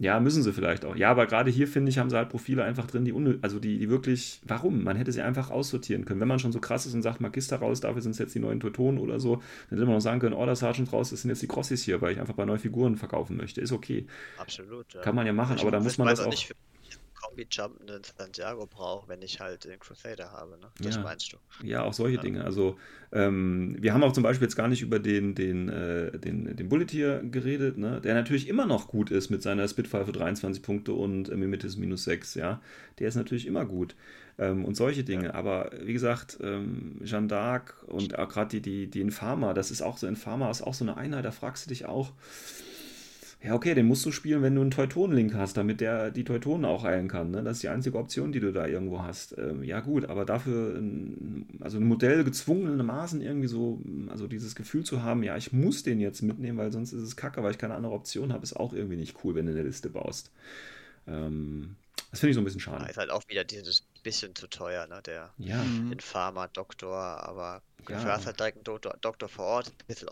[0.00, 0.96] ja, müssen sie vielleicht auch.
[0.96, 3.12] Ja, aber gerade hier, finde ich, haben sie halt Profile einfach drin, die,
[3.42, 4.82] also die, die wirklich, warum?
[4.82, 6.20] Man hätte sie einfach aussortieren können.
[6.20, 8.38] Wenn man schon so krass ist und sagt, Magister raus, dafür sind es jetzt die
[8.38, 9.36] neuen Teutonen oder so,
[9.68, 12.00] dann hätte man noch sagen können, Order Sergeant raus, das sind jetzt die Crossis hier,
[12.00, 13.60] weil ich einfach bei neuen Figuren verkaufen möchte.
[13.60, 14.06] Ist okay.
[14.38, 14.90] Absolut.
[14.94, 15.02] Ja.
[15.02, 16.30] Kann man ja machen, ich aber da muss man das auch...
[16.30, 16.50] Nicht
[17.20, 20.58] Kombi-jumpenden Santiago brauche, wenn ich halt den Crusader habe.
[20.58, 20.68] Ne?
[20.80, 21.02] Das ja.
[21.02, 21.66] meinst du.
[21.66, 22.22] Ja, auch solche ja.
[22.22, 22.44] Dinge.
[22.44, 22.78] Also
[23.12, 26.68] ähm, wir haben auch zum Beispiel jetzt gar nicht über den, den, äh, den, den
[26.68, 28.00] Bulletier geredet, ne?
[28.00, 31.76] der natürlich immer noch gut ist mit seiner Spitfire für 23 Punkte und äh, Mimetis
[31.76, 32.34] minus 6.
[32.34, 32.60] Ja?
[32.98, 33.94] Der ist natürlich immer gut.
[34.38, 35.26] Ähm, und solche Dinge.
[35.26, 35.34] Ja.
[35.34, 39.82] Aber wie gesagt, ähm, Jeanne d'Arc und auch gerade die, die, die Infama, das ist
[39.82, 42.12] auch so, Infama ist auch so eine Einheit, da fragst du dich auch,
[43.42, 46.66] ja, okay, den musst du spielen, wenn du einen Teutonen-Link hast, damit der die Teutonen
[46.66, 47.30] auch heilen kann.
[47.30, 47.42] Ne?
[47.42, 49.36] Das ist die einzige Option, die du da irgendwo hast.
[49.38, 54.84] Ähm, ja, gut, aber dafür, ein, also ein Modell gezwungenermaßen irgendwie so, also dieses Gefühl
[54.84, 57.58] zu haben, ja, ich muss den jetzt mitnehmen, weil sonst ist es kacke, weil ich
[57.58, 60.30] keine andere Option habe, ist auch irgendwie nicht cool, wenn du eine Liste baust.
[61.06, 61.76] Ähm,
[62.10, 62.82] das finde ich so ein bisschen schade.
[62.82, 65.00] Ja, ist halt auch wieder dieses bisschen zu teuer, ne?
[65.06, 65.62] Der ja.
[65.90, 68.02] Infarmer-Doktor, aber ja.
[68.02, 70.08] du hast halt direkt einen Doktor, Doktor vor Ort, ein bisschen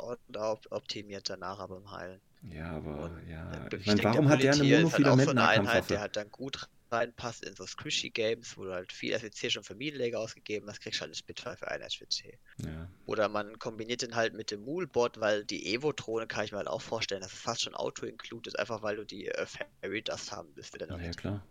[0.70, 2.20] optimiert danach aber im Heilen.
[2.43, 3.66] Ja, aber und, ja.
[3.66, 6.69] Äh, ich meine, warum hat der eine Monofilament halt so Einheit, der halt dann gut
[6.90, 10.81] reinpasst in so Squishy Games, wo du halt viel SWC schon für Medienleger ausgegeben hast,
[10.81, 12.39] kriegst du halt eine Spitfire für einen SWC.
[12.65, 12.89] Ja.
[13.06, 16.69] Oder man kombiniert den halt mit dem Moolbot, weil die Evo-Drohne kann ich mir halt
[16.69, 20.32] auch vorstellen, dass es fast schon Auto-Include ist, einfach weil du die äh, Fairy Dust
[20.32, 20.77] haben willst.
[20.81, 21.44] Ja, ja, klar.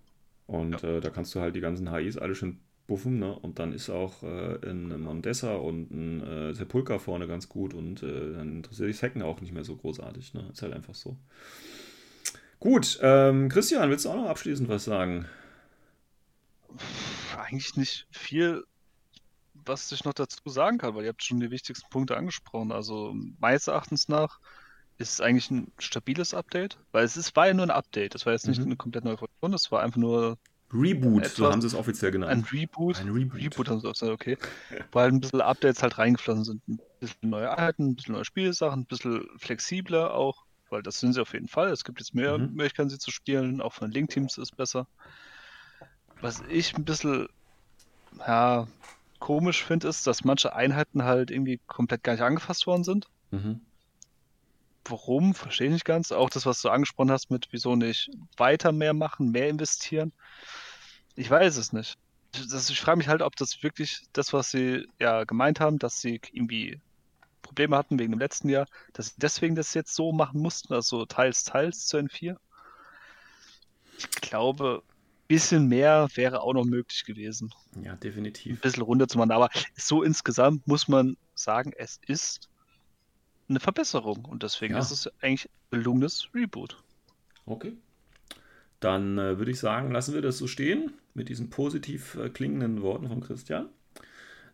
[0.48, 0.98] Und ja.
[0.98, 3.38] äh, da kannst du halt die ganzen HIs alle schon buffen, ne?
[3.38, 8.02] Und dann ist auch äh, ein Mondessa und ein äh, Sepulka vorne ganz gut und
[8.02, 10.50] äh, dann interessiert sich Hacken auch nicht mehr so großartig, ne?
[10.52, 11.18] Ist halt einfach so.
[12.60, 15.28] Gut, ähm, Christian, willst du auch noch abschließend was sagen?
[17.38, 18.64] Eigentlich nicht viel,
[19.54, 22.72] was ich noch dazu sagen kann, weil ihr habt schon die wichtigsten Punkte angesprochen.
[22.72, 24.40] Also meines Erachtens nach
[24.98, 28.16] ist es eigentlich ein stabiles Update, weil es ist, war ja nur ein Update.
[28.16, 28.68] Das war jetzt nicht mhm.
[28.68, 30.38] eine komplett neue Funktion, das war einfach nur
[30.73, 32.31] Reboot, etwas, so haben sie es offiziell genannt.
[32.31, 32.99] Ein Reboot.
[32.99, 33.41] Ein Reboot.
[33.41, 34.38] Reboot haben sie auch gesagt, okay.
[34.91, 36.68] Weil halt ein bisschen Updates halt reingeflossen sind.
[36.68, 41.14] Ein bisschen neue Einheiten, ein bisschen neue Spielsachen, ein bisschen flexibler auch, weil das sind
[41.14, 41.69] sie auf jeden Fall.
[41.69, 42.53] Es gibt jetzt mehr mhm.
[42.53, 43.61] Möglichkeiten, sie zu spielen.
[43.61, 44.88] Auch von Link-Teams ist besser.
[46.19, 47.30] Was ich ein bisschen
[48.19, 48.68] ja,
[49.19, 53.07] komisch finde, ist, dass manche Einheiten halt irgendwie komplett gar nicht angefasst worden sind.
[53.31, 53.61] Mhm.
[54.90, 55.34] Warum?
[55.34, 56.12] Verstehe ich nicht ganz.
[56.12, 60.14] Auch das, was du angesprochen hast mit, wieso nicht weiter mehr machen, mehr investieren.
[61.16, 61.98] Ich weiß es nicht.
[62.52, 66.02] Das, ich frage mich halt, ob das wirklich das, was sie ja gemeint haben, dass
[66.02, 66.80] sie irgendwie
[67.42, 71.06] Probleme hatten wegen dem letzten Jahr, dass sie deswegen das jetzt so machen mussten, also
[71.06, 72.38] teils, teils zu N4.
[73.98, 77.54] Ich glaube, ein bisschen mehr wäre auch noch möglich gewesen.
[77.82, 78.58] Ja, definitiv.
[78.58, 82.50] Ein bisschen runter zu machen, aber so insgesamt muss man sagen, es ist
[83.49, 84.80] eine Verbesserung und deswegen ja.
[84.80, 86.78] ist es eigentlich ein gelungenes Reboot.
[87.45, 87.74] Okay.
[88.80, 92.82] Dann äh, würde ich sagen, lassen wir das so stehen mit diesen positiv äh, klingenden
[92.82, 93.69] Worten von Christian.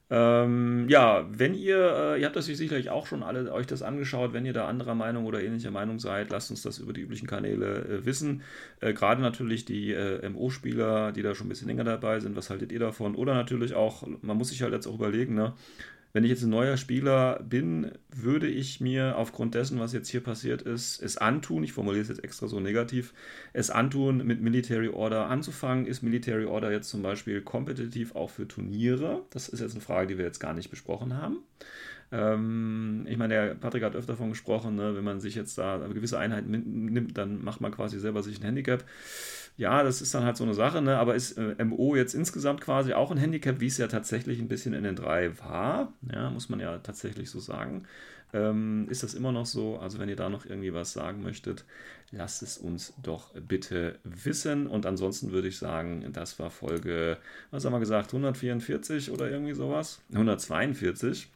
[0.09, 4.31] Ähm, ja, wenn ihr, äh, ihr habt das sicherlich auch schon alle euch das angeschaut,
[4.31, 7.27] wenn ihr da anderer Meinung oder ähnlicher Meinung seid, lasst uns das über die üblichen
[7.27, 8.43] Kanäle äh, wissen.
[8.79, 12.49] Äh, Gerade natürlich die äh, MO-Spieler, die da schon ein bisschen länger dabei sind, was
[12.49, 13.15] haltet ihr davon?
[13.15, 15.53] Oder natürlich auch, man muss sich halt jetzt auch überlegen, ne?
[16.13, 20.21] Wenn ich jetzt ein neuer Spieler bin, würde ich mir aufgrund dessen, was jetzt hier
[20.21, 23.13] passiert ist, es antun, ich formuliere es jetzt extra so negativ,
[23.51, 25.87] es antun, mit Military Order anzufangen.
[25.87, 29.23] Ist Military Order jetzt zum Beispiel kompetitiv auch für Turniere?
[29.31, 31.37] Das ist jetzt eine Frage, die wir jetzt gar nicht besprochen haben.
[32.11, 35.79] Ähm, ich meine, der Patrick hat öfter davon gesprochen, ne, wenn man sich jetzt da
[35.91, 38.85] gewisse Einheiten nimmt, dann macht man quasi selber sich ein Handicap.
[39.55, 40.97] Ja, das ist dann halt so eine Sache, ne?
[40.97, 44.47] aber ist äh, MO jetzt insgesamt quasi auch ein Handicap, wie es ja tatsächlich ein
[44.47, 47.85] bisschen in den drei war, ja, muss man ja tatsächlich so sagen.
[48.33, 49.77] Ähm, ist das immer noch so?
[49.77, 51.65] Also wenn ihr da noch irgendwie was sagen möchtet,
[52.11, 54.65] lasst es uns doch bitte wissen.
[54.65, 57.17] Und ansonsten würde ich sagen, das war Folge,
[57.51, 60.01] was haben wir gesagt, 144 oder irgendwie sowas?
[60.13, 61.29] 142.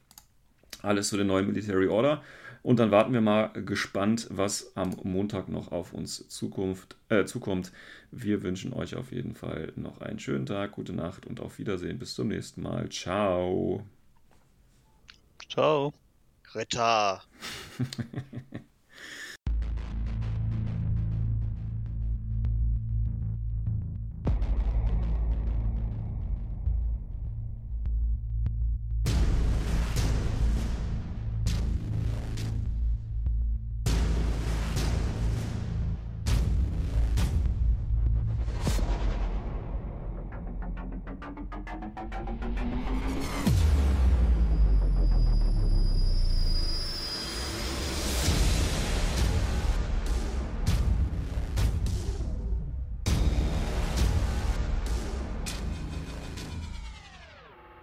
[0.82, 2.24] Alles zu den neuen Military Order.
[2.68, 7.72] Und dann warten wir mal gespannt, was am Montag noch auf uns Zukunft, äh, zukommt.
[8.12, 11.98] Wir wünschen euch auf jeden Fall noch einen schönen Tag, gute Nacht und auf Wiedersehen.
[11.98, 12.90] Bis zum nächsten Mal.
[12.90, 13.86] Ciao.
[15.48, 15.94] Ciao.
[16.54, 17.24] Ritter.